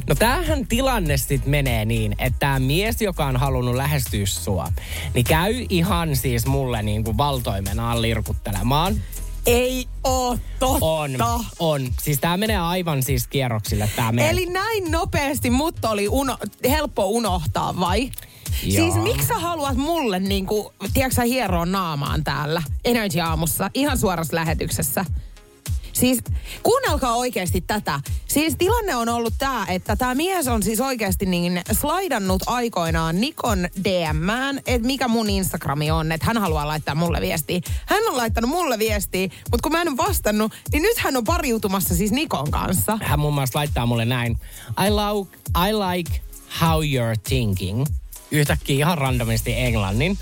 No 0.08 0.16
tämähän 0.16 0.68
tilanne 0.68 1.18
sitten 1.18 1.50
menee 1.50 1.86
niin, 1.86 2.16
että 2.20 2.40
tämä 2.40 2.60
mies, 2.60 3.02
joka 3.02 3.26
on 3.26 3.38
halunnut 3.38 3.76
lähestyä 3.76 4.26
sua, 4.26 4.68
niin 5.14 5.26
käy 5.26 5.66
ihan 5.70 6.16
siis 6.16 6.46
mulle 6.46 6.84
niin 6.84 7.04
kuin 7.04 7.18
valtoimenaan 7.18 8.02
lirkuttelemaan. 8.02 9.02
Ei 9.46 9.88
oo 10.04 10.38
totta. 10.60 10.86
On, 10.86 11.12
on. 11.60 11.88
Siis 12.02 12.20
tämä 12.20 12.38
menee 12.38 12.58
aivan 12.58 13.04
siis 13.04 13.28
kierroksille 13.28 13.90
tämä 13.96 14.12
menee. 14.12 14.30
Eli 14.30 14.46
näin 14.46 14.92
nopeasti 14.92 15.50
mut 15.50 15.86
oli 15.86 16.08
uno, 16.08 16.38
helppo 16.70 17.06
unohtaa 17.06 17.80
vai? 17.80 18.12
Joo. 18.64 18.92
Siis 18.92 19.04
miksi 19.04 19.28
sä 19.28 19.34
haluat 19.40 19.78
mulle 19.78 20.20
niinku, 20.20 20.74
tiedätkö 20.94 21.16
sä 21.16 21.24
hieroa 21.24 21.66
naamaan 21.66 22.24
täällä 22.24 22.64
Energy 22.86 23.20
Aamussa, 23.20 23.72
ihan 23.74 23.98
suorassa 23.98 24.36
lähetyksessä? 24.36 25.06
Siis 26.00 26.20
kuunnelkaa 26.64 27.16
oikeasti 27.16 27.62
tätä. 27.62 28.00
Siis 28.28 28.56
tilanne 28.58 28.96
on 28.96 29.10
ollut 29.10 29.34
tämä, 29.38 29.66
että 29.70 29.96
tämä 29.96 30.16
mies 30.16 30.48
on 30.48 30.64
siis 30.64 30.80
oikeasti 30.82 31.26
niin 31.26 31.62
slaidannut 31.72 32.44
aikoinaan 32.46 33.22
Nikon 33.22 33.68
DMään, 33.84 34.62
että 34.66 34.88
mikä 34.88 35.08
mun 35.08 35.30
Instagrami 35.30 35.92
on, 35.92 36.12
että 36.12 36.26
hän 36.26 36.38
haluaa 36.38 36.68
laittaa 36.68 36.96
mulle 36.96 37.22
viestiä. 37.22 37.60
Hän 37.86 38.04
on 38.10 38.18
laittanut 38.18 38.50
mulle 38.50 38.80
viestiä, 38.80 39.28
mutta 39.52 39.64
kun 39.64 39.72
mä 39.72 39.82
en 39.82 39.98
vastannut, 39.98 40.54
niin 40.72 40.84
nyt 40.84 40.98
hän 40.98 41.18
on 41.18 41.24
pariutumassa 41.24 41.96
siis 41.96 42.12
Nikon 42.12 42.52
kanssa. 42.52 43.00
Hän 43.04 43.20
muun 43.20 43.34
muassa 43.34 43.60
laittaa 43.60 43.86
mulle 43.86 44.06
näin. 44.06 44.38
I, 44.88 44.90
love, 44.90 45.30
I 45.70 45.74
like 45.74 46.22
how 46.62 46.82
you're 46.84 47.22
thinking. 47.30 47.86
Yhtäkkiä 48.32 48.76
ihan 48.76 48.98
randomisti 48.98 49.54
englannin 49.54 50.18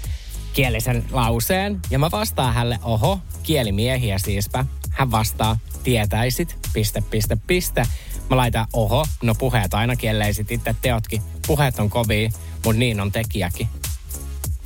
kielisen 0.54 1.06
lauseen. 1.12 1.80
Ja 1.90 2.00
mä 2.00 2.12
vastaan 2.12 2.54
hänelle, 2.54 2.80
oho, 2.84 3.20
kielimiehiä 3.44 4.18
siispä. 4.18 4.66
Hän 4.96 5.12
vastaa, 5.12 5.58
tietäisit, 5.84 6.58
piste, 6.74 7.04
piste, 7.10 7.38
piste. 7.48 7.86
Mä 8.30 8.38
laitan, 8.38 8.68
oho, 8.74 9.06
no 9.24 9.36
puheet 9.36 9.74
aina 9.74 9.96
kielleisit 9.96 10.52
itse 10.52 10.76
teotkin. 10.82 11.22
Puheet 11.48 11.80
on 11.80 11.90
kovia, 11.90 12.30
mutta 12.66 12.80
niin 12.80 13.00
on 13.02 13.12
tekijäkin. 13.12 13.68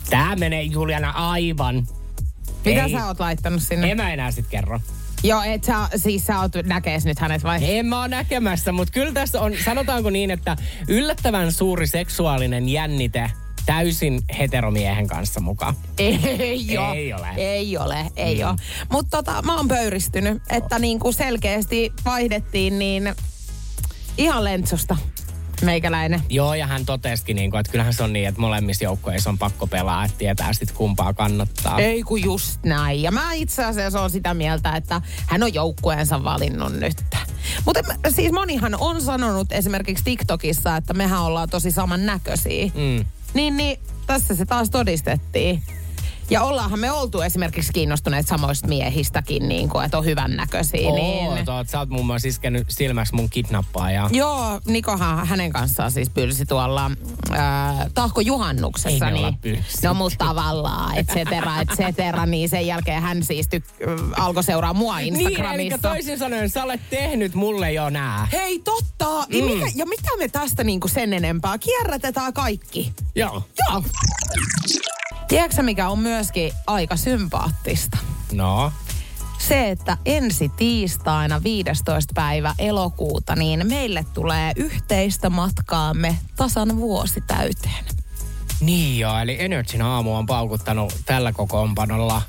Tää 0.10 0.36
menee 0.36 0.64
Juliana 0.64 1.12
aivan. 1.12 1.88
Mitä 2.66 2.84
Ei. 2.84 2.92
sä 2.92 3.06
oot 3.06 3.20
laittanut 3.20 3.64
sinne? 3.64 3.92
En 3.92 3.98
mä 3.98 4.14
enää 4.14 4.32
sit 4.32 4.48
kerro. 4.48 4.80
Joo, 5.24 5.42
et 5.42 5.64
sä, 5.64 5.76
siis 5.96 6.26
sä 6.26 6.40
oot 6.40 6.52
näkees 6.64 7.06
nyt 7.06 7.20
hänet 7.20 7.44
vai? 7.44 7.78
En 7.78 7.86
mä 7.86 8.00
ole 8.00 8.08
näkemässä, 8.08 8.72
mutta 8.72 8.92
kyllä 8.92 9.12
tässä 9.12 9.42
on, 9.42 9.54
sanotaanko 9.66 10.10
niin, 10.10 10.32
että 10.32 10.58
yllättävän 10.88 11.52
suuri 11.52 11.88
seksuaalinen 11.88 12.70
jännite 12.70 13.32
täysin 13.74 14.22
heteromiehen 14.40 15.08
kanssa 15.08 15.40
mukaan. 15.40 15.76
Ei, 15.98 16.78
oo. 16.78 16.94
Ei 16.94 17.14
ole. 17.14 17.28
Ei 17.38 17.78
ole, 17.78 18.06
ei 18.16 18.36
Mm. 18.44 18.50
ole. 18.50 18.56
Mutta 18.92 19.18
tota, 19.18 19.42
mä 19.42 19.56
oon 19.56 19.68
pöyristynyt, 19.68 20.42
että 20.50 20.80
niinku 20.80 21.12
selkeästi 21.12 21.94
vaihdettiin 22.06 22.80
niin 22.80 23.16
ihan 24.18 24.44
lentsosta 24.44 24.98
meikäläinen. 25.62 26.22
Joo, 26.30 26.54
ja 26.54 26.68
hän 26.68 26.86
totesikin, 26.86 27.36
niin 27.36 27.52
kuin, 27.52 27.60
että 27.60 27.72
kyllähän 27.72 27.94
se 27.94 28.04
on 28.04 28.14
niin, 28.14 28.28
että 28.28 28.42
molemmissa 28.42 28.84
joukkueissa 28.84 29.30
on 29.30 29.38
pakko 29.38 29.68
pelaa, 29.68 30.06
että 30.06 30.18
tietää 30.18 30.54
sitten 30.54 30.76
kumpaa 30.78 31.14
kannattaa. 31.14 31.80
Ei 31.80 32.04
kun 32.04 32.24
just 32.24 32.64
näin. 32.66 33.02
Ja 33.02 33.12
mä 33.12 33.34
itse 33.34 33.66
asiassa 33.66 34.02
on 34.02 34.10
sitä 34.10 34.34
mieltä, 34.34 34.76
että 34.76 35.02
hän 35.28 35.44
on 35.44 35.54
joukkueensa 35.54 36.24
valinnut 36.24 36.74
nyt. 36.74 36.98
Mutta 37.66 37.82
siis 38.10 38.32
monihan 38.32 38.76
on 38.80 39.02
sanonut 39.02 39.52
esimerkiksi 39.52 40.04
TikTokissa, 40.04 40.76
että 40.78 40.94
mehän 40.94 41.22
ollaan 41.22 41.50
tosi 41.50 41.72
samannäköisiä. 41.72 42.66
Mm. 42.66 43.06
Niin, 43.34 43.58
niin 43.58 43.80
tässä 44.08 44.36
se 44.36 44.46
taas 44.46 44.70
todistettiin. 44.70 45.64
Ja 46.30 46.44
ollaanhan 46.44 46.80
me 46.80 46.92
oltu 46.92 47.22
esimerkiksi 47.22 47.74
kiinnostuneet 47.74 48.28
samoista 48.28 48.68
miehistäkin, 48.68 49.48
niin 49.50 49.70
kuin, 49.70 49.86
että 49.86 49.98
on 49.98 50.06
hyvännäköisiä. 50.06 50.90
Oo, 50.90 50.96
niin... 51.36 51.46
toot, 51.46 51.70
sä 51.70 51.80
oot 51.80 51.90
muun 51.90 52.06
muassa 52.06 52.28
iskenyt 52.28 52.68
silmäksi 52.70 53.16
mun 53.16 53.30
kidnappaaja. 53.30 54.10
Joo, 54.12 54.62
Nikohan 54.66 55.28
hänen 55.28 55.52
kanssaan 55.52 55.92
siis 55.92 56.10
pylsi 56.10 56.46
tuolla 56.46 56.92
ää, 57.32 57.90
Tahko 57.94 58.22
juhannuksessa. 58.22 59.08
Ei 59.10 59.14
niin, 59.44 59.64
no 59.84 59.94
mutta 59.94 60.26
tavallaan, 60.26 60.98
et 60.98 61.08
cetera, 61.08 61.62
et 61.62 61.70
cetera, 61.70 62.26
niin 62.26 62.50
sen 62.50 62.68
jälkeen 62.68 63.02
hän 63.02 63.24
siis 63.24 63.48
tyk- 63.56 64.14
alkoi 64.18 64.44
seuraa 64.44 64.74
mua 64.74 64.98
Niin, 64.98 65.16
eli 65.16 65.24
Instagramissa. 65.24 65.78
toisin 65.78 66.20
sanoen, 66.20 66.50
sä 66.50 66.64
olet 66.64 66.82
tehnyt 66.90 67.36
mulle 67.36 67.72
jo 67.74 67.90
nää. 67.90 68.28
Hei, 68.32 68.60
totta! 68.60 69.20
Mm. 69.22 69.44
Mikä, 69.44 69.66
ja 69.76 69.86
mitä 69.86 70.18
me 70.18 70.28
tästä 70.28 70.64
niinku 70.64 70.88
sen 70.88 71.14
enempää? 71.14 71.58
Kierrätetään 71.58 72.34
kaikki. 72.34 72.94
Joo. 73.16 73.44
Joo. 73.70 73.84
Tiedätkö 75.30 75.64
mikä 75.64 75.90
on 75.90 76.00
myöskin 76.00 76.52
aika 76.68 76.96
sympaattista? 76.96 77.98
No, 78.34 78.72
Se, 79.38 79.70
että 79.70 79.98
ensi 80.06 80.50
tiistaina 80.50 81.44
15. 81.44 82.12
päivä 82.16 82.56
elokuuta, 82.60 83.36
niin 83.36 83.68
meille 83.68 84.06
tulee 84.14 84.52
yhteistä 84.56 85.30
matkaamme 85.30 86.18
tasan 86.36 86.78
vuosi 86.78 87.22
täyteen. 87.28 87.86
Niin 88.62 89.00
joo, 89.00 89.20
eli 89.20 89.38
Energyn 89.40 89.82
aamu 89.82 90.16
on 90.16 90.26
paukuttanut 90.26 90.94
tällä 91.06 91.34
kokoonpanolla 91.34 92.22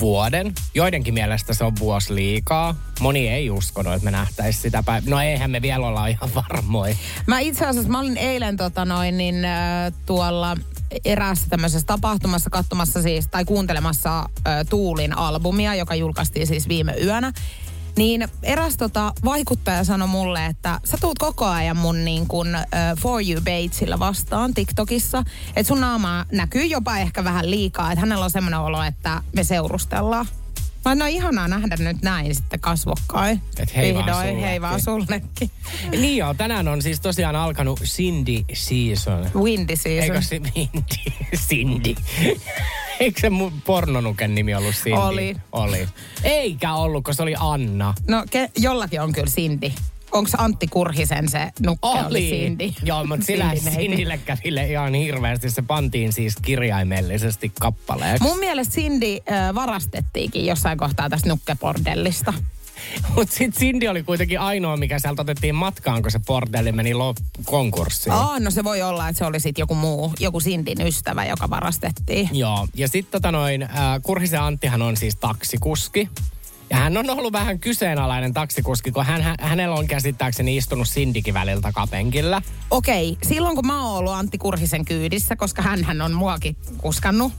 vuoden. 0.00 0.54
Joidenkin 0.74 1.14
mielestä 1.14 1.54
se 1.54 1.64
on 1.64 1.72
vuosi 1.78 2.14
liikaa. 2.14 2.74
Moni 3.00 3.28
ei 3.28 3.50
uskonut, 3.50 3.92
että 3.92 4.04
me 4.04 4.10
nähtäisi 4.10 4.60
sitä 4.60 4.82
päivää. 4.82 5.10
No 5.10 5.20
eihän 5.20 5.50
me 5.50 5.62
vielä 5.62 5.86
olla 5.86 6.06
ihan 6.06 6.30
varmoja. 6.34 6.96
Mä 7.26 7.40
itse 7.40 7.66
asiassa, 7.66 7.90
mä 7.90 8.00
olin 8.00 8.16
eilen 8.16 8.56
tota 8.56 8.84
noin, 8.84 9.18
niin, 9.18 9.44
äh, 9.44 9.92
tuolla 10.06 10.56
eräässä 11.04 11.46
tämmöisessä 11.48 11.86
tapahtumassa 11.86 12.50
katsomassa 12.50 13.02
siis, 13.02 13.28
tai 13.28 13.44
kuuntelemassa 13.44 14.18
äh, 14.18 14.26
Tuulin 14.70 15.18
albumia, 15.18 15.74
joka 15.74 15.94
julkaistiin 15.94 16.46
siis 16.46 16.68
viime 16.68 16.94
yönä. 17.04 17.32
Niin 17.96 18.28
eräs 18.42 18.76
tota, 18.76 19.12
vaikuttaja 19.24 19.84
sanoi 19.84 20.08
mulle, 20.08 20.46
että 20.46 20.80
sä 20.84 20.96
tuut 21.00 21.18
koko 21.18 21.44
ajan 21.44 21.76
mun 21.76 22.04
niin 22.04 22.26
kun, 22.26 22.48
uh, 22.56 22.98
For 23.00 23.22
You 23.30 23.40
Batesilla 23.40 23.98
vastaan 23.98 24.54
TikTokissa. 24.54 25.22
Että 25.48 25.68
sun 25.68 25.80
naama 25.80 26.26
näkyy 26.32 26.64
jopa 26.64 26.98
ehkä 26.98 27.24
vähän 27.24 27.50
liikaa. 27.50 27.92
Että 27.92 28.00
hänellä 28.00 28.24
on 28.24 28.30
semmoinen 28.30 28.60
olo, 28.60 28.82
että 28.82 29.22
me 29.32 29.44
seurustellaan. 29.44 30.26
Vaan 30.86 30.98
no 30.98 31.06
ihanaa 31.06 31.48
nähdä 31.48 31.76
nyt 31.78 32.02
näin 32.02 32.34
sitten 32.34 32.60
kasvokkain. 32.60 33.42
Et 33.58 33.76
hei 33.76 33.94
vaan 33.94 34.06
Vihdoin, 34.06 34.38
hei 34.38 34.60
vaan 34.60 34.80
sullekin. 34.80 35.50
Niin 35.90 36.16
joo, 36.16 36.34
tänään 36.34 36.68
on 36.68 36.82
siis 36.82 37.00
tosiaan 37.00 37.36
alkanut 37.36 37.80
Cindy 37.80 38.44
Season. 38.52 39.30
Windy 39.34 39.76
season. 39.76 40.14
Eikö 40.16 40.22
se 40.22 40.40
Windy? 40.56 41.26
Cindy. 41.36 41.94
Eikö 43.00 43.20
se 43.20 43.30
mun 43.30 43.62
pornonuken 43.62 44.34
nimi 44.34 44.54
ollut 44.54 44.74
Cindy? 44.74 45.00
Oli. 45.00 45.36
Oli. 45.52 45.88
Eikä 46.24 46.74
ollut, 46.74 47.04
kun 47.04 47.14
se 47.14 47.22
oli 47.22 47.34
Anna. 47.38 47.94
No 48.08 48.24
ke, 48.30 48.50
jollakin 48.58 49.00
on 49.00 49.12
kyllä 49.12 49.30
Cindy. 49.30 49.72
Onko 50.12 50.30
Antti 50.38 50.66
Kurhisen 50.66 51.28
se 51.28 51.50
nukke 51.60 51.88
oli, 51.88 52.30
Cindy? 52.30 52.72
Joo, 52.82 53.04
mutta 53.04 53.26
sillä. 53.26 53.52
Cindylle 53.54 54.18
käville 54.18 54.66
ihan 54.66 54.94
hirveästi. 54.94 55.50
Se 55.50 55.62
pantiin 55.62 56.12
siis 56.12 56.34
kirjaimellisesti 56.42 57.52
kappaleeksi. 57.60 58.22
Mun 58.22 58.38
mielestä 58.38 58.80
äh, 58.80 59.54
varastettiinkin 59.54 60.46
jossain 60.46 60.78
kohtaa 60.78 61.10
tästä 61.10 61.28
nukkepordellista. 61.28 62.34
Mutta 63.14 63.34
sitten 63.36 63.60
Cindy 63.60 63.88
oli 63.88 64.02
kuitenkin 64.02 64.40
ainoa, 64.40 64.76
mikä 64.76 64.98
sieltä 64.98 65.22
otettiin 65.22 65.54
matkaan, 65.54 66.02
kun 66.02 66.10
se 66.10 66.20
bordelli 66.26 66.72
meni 66.72 66.92
lop- 66.92 67.44
konkurssiin. 67.44 68.12
Aa, 68.12 68.40
no 68.40 68.50
se 68.50 68.64
voi 68.64 68.82
olla, 68.82 69.08
että 69.08 69.18
se 69.18 69.24
oli 69.24 69.40
sitten 69.40 69.62
joku 69.62 69.74
muu, 69.74 70.12
joku 70.20 70.40
Cindyn 70.40 70.86
ystävä, 70.86 71.24
joka 71.24 71.50
varastettiin. 71.50 72.28
Joo, 72.32 72.68
ja 72.74 72.88
sitten 72.88 73.12
tota 73.12 73.32
noin, 73.32 73.62
äh, 73.62 73.70
Kurhisen 74.02 74.42
Anttihan 74.42 74.82
on 74.82 74.96
siis 74.96 75.16
taksikuski. 75.16 76.08
Ja 76.70 76.76
hän 76.76 76.96
on 76.96 77.10
ollut 77.10 77.32
vähän 77.32 77.58
kyseenalainen 77.58 78.34
taksikuski, 78.34 78.92
kun 78.92 79.04
hän, 79.04 79.22
hä- 79.22 79.36
hänellä 79.40 79.76
on 79.76 79.86
käsittääkseni 79.86 80.56
istunut 80.56 80.88
Sindikin 80.88 81.34
välillä 81.34 81.60
takapenkillä. 81.60 82.42
Okei, 82.70 83.16
silloin 83.22 83.56
kun 83.56 83.66
mä 83.66 83.86
oon 83.86 83.98
ollut 83.98 84.12
Antti 84.12 84.38
Kurhisen 84.38 84.84
kyydissä, 84.84 85.36
koska 85.36 85.62
hän 85.62 86.02
on 86.02 86.12
muakin 86.12 86.56
kuskannut, 86.78 87.32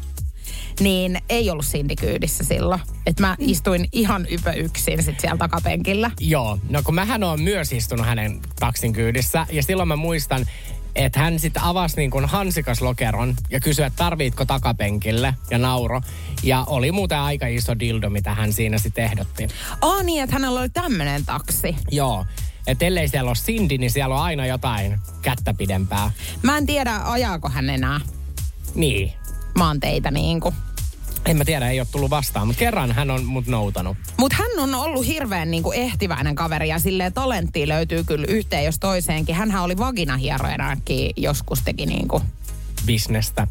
niin 0.80 1.22
ei 1.30 1.50
ollut 1.50 1.66
Cindy 1.66 1.96
kyydissä 1.96 2.44
silloin. 2.44 2.82
Että 3.06 3.24
mä 3.24 3.36
istuin 3.40 3.88
ihan 3.92 4.28
ypö 4.30 4.52
yksin 4.52 5.04
sit 5.04 5.20
siellä 5.20 5.38
takapenkillä. 5.38 6.12
Joo, 6.20 6.60
no 6.70 6.82
kun 6.84 6.96
mähän 6.96 7.24
on 7.24 7.42
myös 7.42 7.74
istunut 7.74 8.06
hänen 8.06 8.40
taksin 8.60 8.94
kyydissä. 8.94 9.46
Ja 9.52 9.64
silloin 9.64 9.88
mä 9.88 9.96
muistan, 9.96 10.46
että 10.98 11.20
hän 11.20 11.40
sitten 11.40 11.64
avasi 11.64 11.98
niin 11.98 12.12
kuin 12.12 12.26
hansikas 12.26 12.82
lokeron 12.82 13.36
ja 13.50 13.60
kysyi, 13.60 13.86
että 13.86 13.98
tarviitko 13.98 14.46
takapenkille 14.46 15.34
ja 15.52 15.58
nauro. 15.58 16.02
Ja 16.44 16.64
oli 16.68 16.92
muuten 16.92 17.20
aika 17.20 17.48
iso 17.48 17.80
dildo, 17.80 18.10
mitä 18.10 18.34
hän 18.34 18.54
siinä 18.54 18.78
sitten 18.78 19.04
ehdotti. 19.04 19.48
Aa 19.82 20.04
niin, 20.04 20.24
että 20.24 20.34
hänellä 20.36 20.60
oli 20.60 20.70
tämmönen 20.70 21.26
taksi. 21.26 21.76
Joo, 21.92 22.26
että 22.68 22.86
ellei 22.86 23.08
siellä 23.08 23.30
ole 23.30 23.36
Cindy, 23.36 23.78
niin 23.78 23.92
siellä 23.92 24.16
on 24.16 24.22
aina 24.22 24.46
jotain 24.46 25.00
kättä 25.22 25.54
pidempää. 25.54 26.12
Mä 26.44 26.58
en 26.58 26.66
tiedä, 26.66 27.00
ajaako 27.04 27.50
hän 27.50 27.70
enää 27.70 28.00
Niin. 28.76 29.14
maanteitä 29.58 30.12
niin 30.12 30.40
kuin. 30.40 30.56
En 31.26 31.38
mä 31.38 31.46
tiedä, 31.46 31.70
ei 31.70 31.80
ole 31.80 31.88
tullut 31.92 32.10
vastaan, 32.10 32.48
mutta 32.48 32.60
kerran 32.60 32.92
hän 32.92 33.12
on 33.12 33.26
mut 33.26 33.48
noutanut. 33.48 33.98
Mutta 34.18 34.38
hän 34.38 34.60
on 34.60 34.76
ollut 34.76 35.08
hirveän 35.08 35.52
niinku 35.52 35.72
ehtiväinen 35.72 36.36
kaveri 36.36 36.70
ja 36.70 36.80
silleen 36.80 37.14
talenttia 37.14 37.68
löytyy 37.68 38.04
kyllä 38.04 38.26
yhteen 38.30 38.66
jos 38.66 38.80
toiseenkin. 38.80 39.36
Hänhän 39.36 39.64
oli 39.64 39.78
vaginahieroinakin 39.78 41.12
joskus 41.18 41.62
teki 41.62 41.86
niinku. 41.86 42.22
bisnestä. 42.86 43.48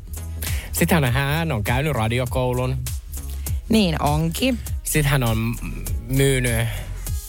Sitten 0.72 1.04
hän, 1.04 1.12
hän 1.12 1.52
on 1.52 1.64
käynyt 1.64 1.92
radiokoulun. 1.92 2.76
Niin 3.68 4.02
onkin. 4.02 4.58
Sitten 4.82 5.10
hän 5.10 5.22
on 5.22 5.56
myynyt 6.08 6.66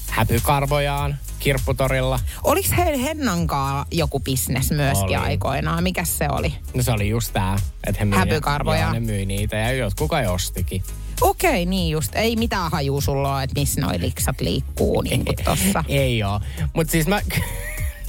häpykarvojaan 0.08 1.18
kirpputorilla. 1.40 2.20
Oliko 2.44 2.70
heillä 2.78 2.98
Hennankaa 3.04 3.86
joku 3.92 4.20
bisnes 4.20 4.72
myöskin 4.72 5.06
Oli. 5.06 5.16
aikoinaan? 5.16 5.84
Mikäs 5.84 6.18
se 6.18 6.28
oli? 6.32 6.54
No 6.74 6.84
se 6.84 6.92
oli 6.92 7.10
just 7.10 7.34
tää, 7.34 7.60
että 7.88 8.00
he 8.00 8.06
myi, 8.06 8.18
Häpykarvoja. 8.18 8.82
Joo, 8.82 8.94
ne 8.94 9.00
myi 9.00 9.26
niitä 9.26 9.56
ja 9.56 9.72
jotkut 9.72 10.10
kai 10.10 10.28
ostikin. 10.28 10.84
Okei, 11.22 11.66
niin 11.66 11.92
just. 11.92 12.16
Ei 12.16 12.36
mitään 12.36 12.72
hajuu 12.72 13.02
sulla 13.02 13.36
ole, 13.36 13.44
että 13.44 13.60
missä 13.60 13.82
noi 13.82 14.02
liksat 14.02 14.42
liikkuu 14.42 15.02
niin 15.02 15.26
kuin 15.26 15.36
tossa. 15.46 15.84
Ei 15.90 16.24
oo. 16.24 16.42
Mutta 16.74 16.92
siis 16.92 17.08
mä... 17.08 17.22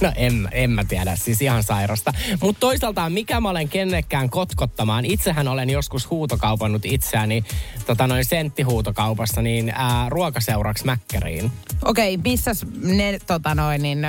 No 0.01 0.11
en, 0.15 0.49
en 0.51 0.71
mä 0.71 0.83
tiedä, 0.83 1.15
siis 1.15 1.41
ihan 1.41 1.63
sairasta. 1.63 2.13
Mutta 2.41 2.59
toisaalta 2.59 3.09
mikä 3.09 3.41
mä 3.41 3.49
olen 3.49 3.69
kenellekään 3.69 4.29
kotkottamaan. 4.29 5.05
Itsehän 5.05 5.47
olen 5.47 5.69
joskus 5.69 6.09
huutokaupannut 6.09 6.85
itseäni 6.85 7.43
tota 7.85 8.07
noin 8.07 8.25
senttihuutokaupassa 8.25 9.41
niin 9.41 9.69
ää, 9.75 10.09
ruokaseuraksi 10.09 10.85
mäkkäriin. 10.85 11.51
Okei, 11.85 12.17
missä 12.17 12.51
ne 12.83 13.19
tota 13.27 13.55
noin, 13.55 13.81
niin 13.81 14.07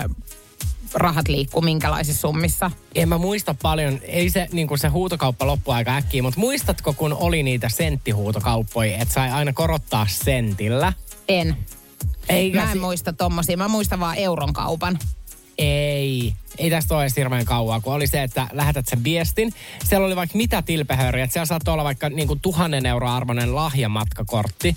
rahat 0.95 1.29
liikkuu, 1.29 1.63
minkälaisissa 1.63 2.21
summissa? 2.21 2.71
En 2.95 3.09
mä 3.09 3.19
muista 3.19 3.55
paljon, 3.63 4.01
ei 4.03 4.31
se, 4.31 4.49
niin 4.53 4.69
se 4.77 4.89
huutokauppa 4.89 5.47
loppu 5.47 5.71
aika 5.71 5.97
äkkiä, 5.97 6.23
mutta 6.23 6.41
muistatko 6.41 6.93
kun 6.93 7.13
oli 7.13 7.43
niitä 7.43 7.69
senttihuutokauppoja, 7.69 8.99
että 8.99 9.15
sai 9.15 9.31
aina 9.31 9.53
korottaa 9.53 10.07
sentillä? 10.11 10.93
En. 11.29 11.57
Eikä 12.29 12.59
Mä 12.59 12.65
en 12.65 12.73
si- 12.73 12.79
muista 12.79 13.13
tommosia. 13.13 13.57
Mä 13.57 13.69
muistan 13.69 14.01
vaan 14.01 14.17
euron 14.17 14.53
kaupan. 14.53 14.99
Ei, 15.61 16.35
ei 16.59 16.71
tästä 16.71 16.95
ole 16.95 17.03
edes 17.03 17.17
hirveän 17.17 17.45
kauaa, 17.45 17.81
kun 17.81 17.93
oli 17.95 18.07
se, 18.07 18.23
että 18.23 18.49
lähetät 18.53 18.87
sen 18.87 19.05
viestin. 19.05 19.53
Siellä 19.85 20.07
oli 20.07 20.17
vaikka 20.17 20.37
mitä 20.37 20.63
tilpehööriä, 20.63 21.25
että 21.25 21.33
siellä 21.33 21.47
saattoi 21.47 21.73
olla 21.73 21.85
vaikka 21.85 22.09
niin 22.09 22.29
kuin 22.29 22.41
tuhannen 22.41 22.87
euroa 22.87 23.17
arvoinen 23.17 23.55
lahjamatkakortti. 23.55 24.77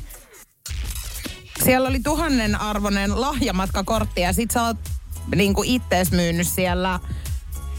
Siellä 1.63 1.89
oli 1.89 1.99
tuhannen 1.99 2.61
arvoinen 2.61 3.21
lahjamatkakortti 3.21 4.21
ja 4.21 4.33
sit 4.33 4.51
sä 4.51 4.63
oot 4.63 4.77
niinku 5.35 5.63
ittees 5.65 6.11
myynyt 6.11 6.47
siellä. 6.47 6.99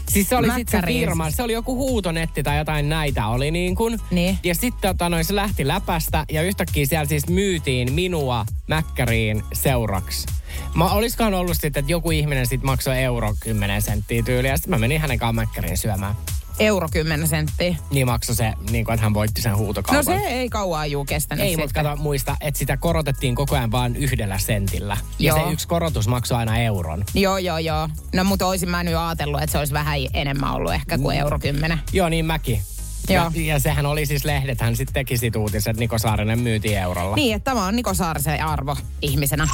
Siis 0.09 0.29
se 0.29 0.35
oli 0.35 0.51
sitten 0.55 0.81
se 0.81 0.87
firma, 0.87 1.31
se 1.31 1.43
oli 1.43 1.53
joku 1.53 1.75
huutonetti 1.75 2.43
tai 2.43 2.57
jotain 2.57 2.89
näitä 2.89 3.27
oli 3.27 3.51
niin 3.51 3.75
kuin. 3.75 3.99
Niin. 4.11 4.39
Ja 4.43 4.55
sitten 4.55 4.89
tota, 4.89 5.09
noin, 5.09 5.25
se 5.25 5.35
lähti 5.35 5.67
läpästä 5.67 6.25
ja 6.31 6.41
yhtäkkiä 6.41 6.85
siellä 6.85 7.05
siis 7.05 7.27
myytiin 7.27 7.93
minua 7.93 8.45
mäkkäriin 8.67 9.43
seuraksi. 9.53 10.27
Mä 10.75 10.91
oliskohan 10.91 11.33
ollut 11.33 11.57
sitten, 11.57 11.79
että 11.79 11.91
joku 11.91 12.11
ihminen 12.11 12.47
sitten 12.47 12.65
maksoi 12.65 12.97
euro 12.97 13.33
10 13.39 13.81
senttiä 13.81 14.23
tyyliä. 14.23 14.51
Ja 14.51 14.57
sitten 14.57 14.71
mä 14.71 14.77
menin 14.77 15.01
hänen 15.01 15.19
kanssaan 15.19 15.35
mäkkäriin 15.35 15.77
syömään. 15.77 16.15
Euro 16.59 16.87
10 16.91 17.27
senttiä. 17.27 17.75
Niin 17.91 18.07
maksoi 18.07 18.35
se, 18.35 18.53
niin 18.69 18.85
kuin, 18.85 18.93
että 18.93 19.03
hän 19.03 19.13
voitti 19.13 19.41
sen 19.41 19.51
No 19.51 19.57
huutokaupan. 19.57 20.03
se 20.03 20.15
ei 20.27 20.49
kauan 20.49 20.91
juu 20.91 21.05
kestänyt 21.05 21.45
Ei, 21.45 21.57
mutta 21.57 21.83
kato, 21.83 21.95
muista, 21.95 22.35
että 22.41 22.57
sitä 22.57 22.77
korotettiin 22.77 23.35
koko 23.35 23.55
ajan 23.55 23.71
vain 23.71 23.95
yhdellä 23.95 24.37
sentillä. 24.37 24.97
Ja 25.19 25.33
Joo. 25.33 25.45
se 25.45 25.51
yksi 25.53 25.67
korotus 25.67 26.07
maksoi 26.07 26.37
aina 26.37 26.57
euron. 26.59 27.03
Joo, 27.13 27.37
joo, 27.37 27.57
joo. 27.57 27.89
No 28.15 28.23
mutta 28.23 28.47
olisin 28.47 28.69
mä 28.69 28.83
nyt 28.83 28.95
ajatellut, 28.95 29.41
että 29.41 29.51
se 29.51 29.57
olisi 29.57 29.73
vähän 29.73 29.97
enemmän 30.13 30.51
ollut 30.51 30.73
ehkä 30.73 30.97
kuin 30.97 31.17
euro 31.17 31.39
10. 31.39 31.79
Joo, 31.93 32.09
niin 32.09 32.25
mäkin. 32.25 32.61
Joo. 33.09 33.31
Ja, 33.35 33.53
ja 33.53 33.59
sehän 33.59 33.85
oli 33.85 34.05
siis 34.05 34.25
lehdet, 34.25 34.61
hän 34.61 34.75
sitten 34.75 34.93
teki 34.93 35.17
sit 35.17 35.35
uutiset, 35.35 35.77
Niko 35.77 35.97
Saarinen 35.97 36.39
myytiin 36.39 36.77
eurolla. 36.77 37.15
Niin, 37.15 37.35
että 37.35 37.51
tämä 37.51 37.65
on 37.65 37.75
Niko 37.75 37.93
Saarisen 37.93 38.43
arvo 38.45 38.77
ihmisenä. 39.01 39.47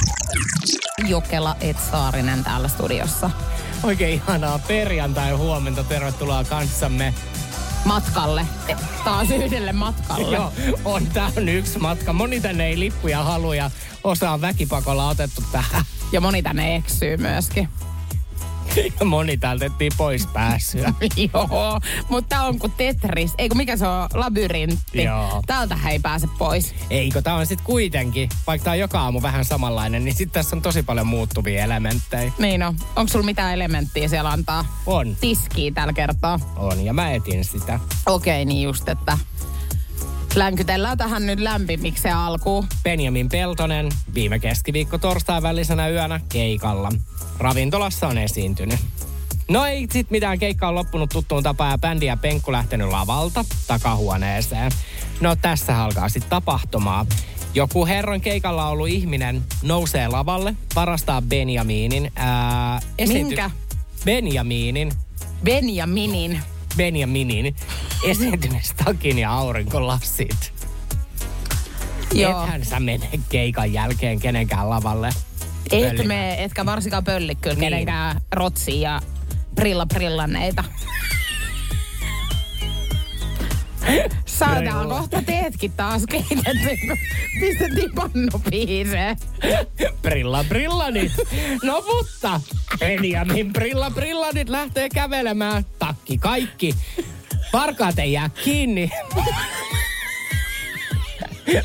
Jokela 1.08 1.56
et 1.60 1.76
Saarinen 1.90 2.44
täällä 2.44 2.68
studiossa. 2.68 3.30
Oikein 3.82 4.14
ihanaa 4.14 4.58
perjantai 4.58 5.32
huomenta, 5.32 5.84
tervetuloa 5.84 6.44
kanssamme. 6.44 7.14
Matkalle. 7.84 8.46
Taas 9.04 9.30
yhdelle 9.30 9.72
matkalle. 9.72 10.36
Joo, 10.36 10.52
on, 10.84 11.06
tää 11.06 11.30
on 11.36 11.48
yksi 11.48 11.78
matka. 11.78 12.12
Moni 12.12 12.40
tänne 12.40 12.66
ei 12.66 12.78
lippuja 12.78 13.22
halua 13.22 13.54
ja 13.54 13.70
osa 14.04 14.30
on 14.30 14.40
väkipakolla 14.40 15.08
otettu 15.08 15.44
tähän. 15.52 15.84
Ja 16.12 16.20
moni 16.20 16.42
tänne 16.42 16.76
eksyy 16.76 17.16
myöskin. 17.16 17.68
Ja 19.00 19.06
moni 19.12 19.36
täältä 19.36 19.70
pois 19.96 20.26
pääsyä. 20.26 20.92
Joo, 21.34 21.80
mutta 22.08 22.42
on 22.42 22.58
kuin 22.58 22.72
Tetris. 22.76 23.34
Eikö 23.38 23.54
mikä 23.54 23.76
se 23.76 23.86
on? 23.86 24.08
Labyrintti. 24.14 25.02
Joo. 25.04 25.42
Täältä 25.46 25.78
ei 25.90 25.98
pääse 25.98 26.28
pois. 26.38 26.74
Eikö 26.90 27.22
tää 27.22 27.34
on 27.34 27.46
sitten 27.46 27.66
kuitenkin, 27.66 28.28
vaikka 28.46 28.64
tää 28.64 28.72
on 28.72 28.78
joka 28.78 29.00
aamu 29.00 29.22
vähän 29.22 29.44
samanlainen, 29.44 30.04
niin 30.04 30.14
sitten 30.14 30.42
tässä 30.42 30.56
on 30.56 30.62
tosi 30.62 30.82
paljon 30.82 31.06
muuttuvia 31.06 31.64
elementtejä. 31.64 32.32
Niin 32.38 32.62
on. 32.62 32.76
Onko 32.96 33.12
sulla 33.12 33.24
mitään 33.24 33.54
elementtiä 33.54 34.08
siellä 34.08 34.30
antaa 34.30 34.64
On, 34.86 35.16
tiskiä 35.20 35.72
tällä 35.74 35.92
kertaa? 35.92 36.40
on 36.56 36.84
ja 36.84 36.92
mä 36.92 37.10
etin 37.12 37.44
sitä. 37.44 37.80
Okei, 38.06 38.44
niin 38.44 38.62
just, 38.62 38.88
että 38.88 39.18
länkytellään 40.34 40.98
tähän 40.98 41.26
nyt 41.26 41.40
lämpimiksi 41.40 42.02
se 42.02 42.10
alkuun. 42.10 42.66
Benjamin 42.82 43.28
Peltonen 43.28 43.88
viime 44.14 44.38
keskiviikko 44.38 44.98
torstai 44.98 45.42
välisenä 45.42 45.88
yönä 45.88 46.20
keikalla. 46.28 46.92
Ravintolassa 47.38 48.08
on 48.08 48.18
esiintynyt. 48.18 48.80
No 49.48 49.66
ei 49.66 49.86
sit 49.90 50.10
mitään, 50.10 50.38
keikka 50.38 50.68
on 50.68 50.74
loppunut 50.74 51.10
tuttuun 51.10 51.42
tapaan 51.42 51.70
ja 51.70 51.78
bändi 51.78 52.06
ja 52.06 52.16
Penkku 52.16 52.52
lähtenyt 52.52 52.88
lavalta 52.88 53.44
takahuoneeseen. 53.66 54.72
No 55.20 55.36
tässä 55.36 55.82
alkaa 55.82 56.08
sitten 56.08 56.30
tapahtumaa. 56.30 57.06
Joku 57.54 57.86
herran 57.86 58.20
keikalla 58.20 58.68
ollut 58.68 58.88
ihminen 58.88 59.42
nousee 59.62 60.08
lavalle, 60.08 60.54
varastaa 60.76 61.22
Benjaminin. 61.22 62.12
Ää, 62.16 62.80
Minkä? 63.08 63.50
Benjaminin. 64.04 64.92
Benjaminin. 65.44 66.40
Benjaminin 66.76 67.56
esiintymistakin 68.04 69.18
ja 69.18 69.32
aurinkolasit. 69.32 70.52
Joo. 72.14 72.42
Ethän 72.42 72.64
sä 72.64 72.80
mene 72.80 73.08
keikan 73.28 73.72
jälkeen 73.72 74.20
kenenkään 74.20 74.70
lavalle. 74.70 75.10
Et 75.72 76.06
me, 76.06 76.44
etkä 76.44 76.66
varsinkaan 76.66 77.04
pölli 77.04 77.34
kyllä 77.34 77.54
Niin. 77.54 77.60
niin. 77.60 77.70
kenenkään 77.70 78.20
rotsia 78.32 78.90
ja 78.90 79.00
prilla 79.54 79.86
prillanneita. 79.86 80.64
Saadaan 84.26 84.88
kohta 84.88 85.22
teetkin 85.22 85.72
taas 85.72 86.02
keitetty, 86.06 86.76
kun 86.86 86.98
pistettiin 87.40 87.92
pannu. 87.94 88.42
Brilla 90.02 90.44
Brillanit. 90.48 91.12
No 91.62 91.84
mutta 91.86 92.40
Benjamin 92.78 93.52
Brilla 93.52 93.90
Brillanit 93.90 94.48
lähtee 94.48 94.88
kävelemään. 94.88 95.66
Takki 95.78 96.18
kaikki. 96.18 96.74
Parkaat 97.52 97.98
ei 97.98 98.12
jää 98.12 98.30
kiinni. 98.44 98.90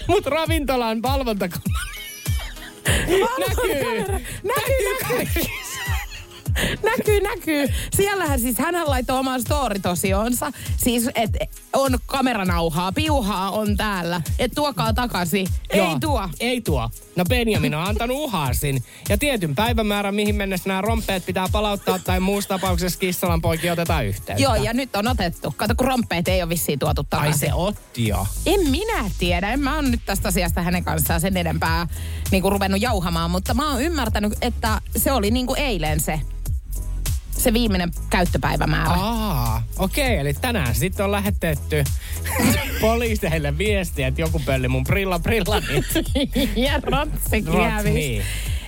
Mut 0.08 0.26
ravintolan 0.26 1.02
valvonta 1.02 1.46
näkyy. 1.46 3.24
Näkyy, 3.48 3.74
näkyy. 3.74 4.26
Näkyy, 4.44 5.67
näkyy. 7.22 7.68
Siellähän 7.96 8.40
siis 8.40 8.58
hän 8.58 8.76
laittoi 8.88 9.20
oman 9.20 9.42
story-tosionsa. 9.42 10.52
Siis, 10.78 11.10
että 11.16 11.40
on 11.74 12.00
kameranauhaa, 12.06 12.92
piuhaa 12.92 13.52
on 13.52 13.78
täällä. 13.78 14.22
Että 14.40 14.56
tuokaa 14.56 14.94
takaisin. 14.94 15.48
Ei 15.70 15.78
Joo, 15.78 15.98
tuo. 16.00 16.30
Ei 16.40 16.62
tuo. 16.62 16.90
No 17.16 17.24
Benjamin 17.26 17.76
on 17.76 17.84
antanut 17.84 18.18
uhasin. 18.18 18.84
Ja 19.10 19.18
tietyn 19.18 19.56
päivämäärän, 19.56 20.16
mihin 20.16 20.36
mennessä 20.36 20.70
nämä 20.70 20.82
rompeet 20.82 21.26
pitää 21.26 21.48
palauttaa 21.52 22.00
tai 22.00 22.20
muussa 22.20 22.50
tapauksessa 22.50 23.00
kissalan 23.00 23.42
poikia 23.42 23.74
otetaan 23.74 24.06
yhteyttä. 24.06 24.44
Joo, 24.44 24.56
ja 24.56 24.74
nyt 24.74 24.96
on 24.96 25.08
otettu. 25.08 25.54
Kato, 25.58 25.76
kun 25.76 25.88
rompeet 25.88 26.28
ei 26.28 26.42
ole 26.42 26.50
vissiin 26.50 26.80
tuotu 26.80 27.02
Ai 27.02 27.08
takaisin. 27.10 27.40
se 27.40 27.54
otti 27.54 28.08
jo. 28.08 28.28
En 28.46 28.70
minä 28.70 29.12
tiedä. 29.20 29.54
En 29.54 29.60
mä 29.60 29.76
oon 29.76 29.92
nyt 29.92 30.02
tästä 30.06 30.28
asiasta 30.28 30.62
hänen 30.62 30.84
kanssaan 30.84 31.22
sen 31.22 31.38
enempää 31.38 31.88
niin 32.32 32.42
kuin 32.42 32.52
ruvennut 32.52 32.82
jauhamaan, 32.82 33.32
mutta 33.32 33.54
mä 33.54 33.72
oon 33.72 33.82
ymmärtänyt, 33.82 34.34
että 34.42 34.82
se 34.98 35.12
oli 35.12 35.32
niin 35.32 35.48
kuin 35.48 35.60
eilen 35.60 36.00
se, 36.00 36.22
se 37.38 37.54
viimeinen 37.54 37.92
käyttöpäivämäärä. 38.10 38.94
Aa, 38.94 39.64
okei, 39.80 40.18
eli 40.18 40.34
tänään 40.34 40.76
sitten 40.76 41.06
on 41.06 41.12
lähetetty 41.12 41.84
poliiseille 42.82 43.58
viestiä, 43.58 44.08
että 44.08 44.22
joku 44.22 44.42
pölli 44.46 44.68
mun 44.68 44.84
brilla 44.84 45.20
brillanit. 45.20 45.86
ja 46.56 46.80
rotsi 46.84 47.44
niin. 47.84 48.24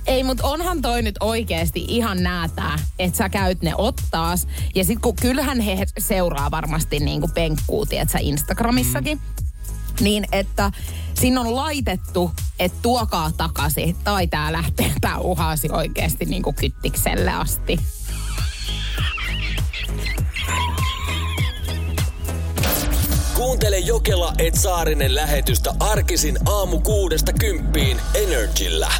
Ei, 0.06 0.24
mutta 0.24 0.48
onhan 0.48 0.82
toi 0.82 1.02
nyt 1.02 1.16
oikeasti 1.20 1.86
ihan 1.88 2.24
näätää, 2.24 2.80
että 3.00 3.18
sä 3.18 3.30
käyt 3.30 3.62
ne 3.62 3.74
ottaas. 3.76 4.48
Ja 4.76 4.84
sit 4.84 5.00
kun 5.00 5.16
kyllähän 5.16 5.60
he 5.60 5.86
seuraa 5.98 6.52
varmasti 6.52 7.00
niin 7.00 7.22
kuin 7.22 7.32
penkkuu, 7.32 7.86
tiedätkö, 7.86 8.18
Instagramissakin. 8.22 9.18
Mm. 9.18 10.04
Niin, 10.04 10.26
että 10.32 10.72
siinä 11.14 11.42
on 11.42 11.56
laitettu, 11.56 12.32
että 12.60 12.78
tuokaa 12.82 13.32
takaisin. 13.38 13.96
Tai 14.04 14.28
tää 14.28 14.52
lähtee, 14.52 14.92
tää 15.02 15.18
uhasi 15.18 15.70
oikeasti 15.72 16.26
niin 16.26 16.44
kuin 16.44 16.56
kyttikselle 16.56 17.32
asti. 17.32 17.80
Kuuntele 23.36 23.80
Jokela 23.80 24.34
et 24.38 24.56
Saarinen 24.56 25.16
lähetystä 25.16 25.74
arkisin 25.80 26.38
aamu 26.46 26.80
kuudesta 26.80 27.34
kymppiin 27.34 28.02
Energillä. 28.14 28.92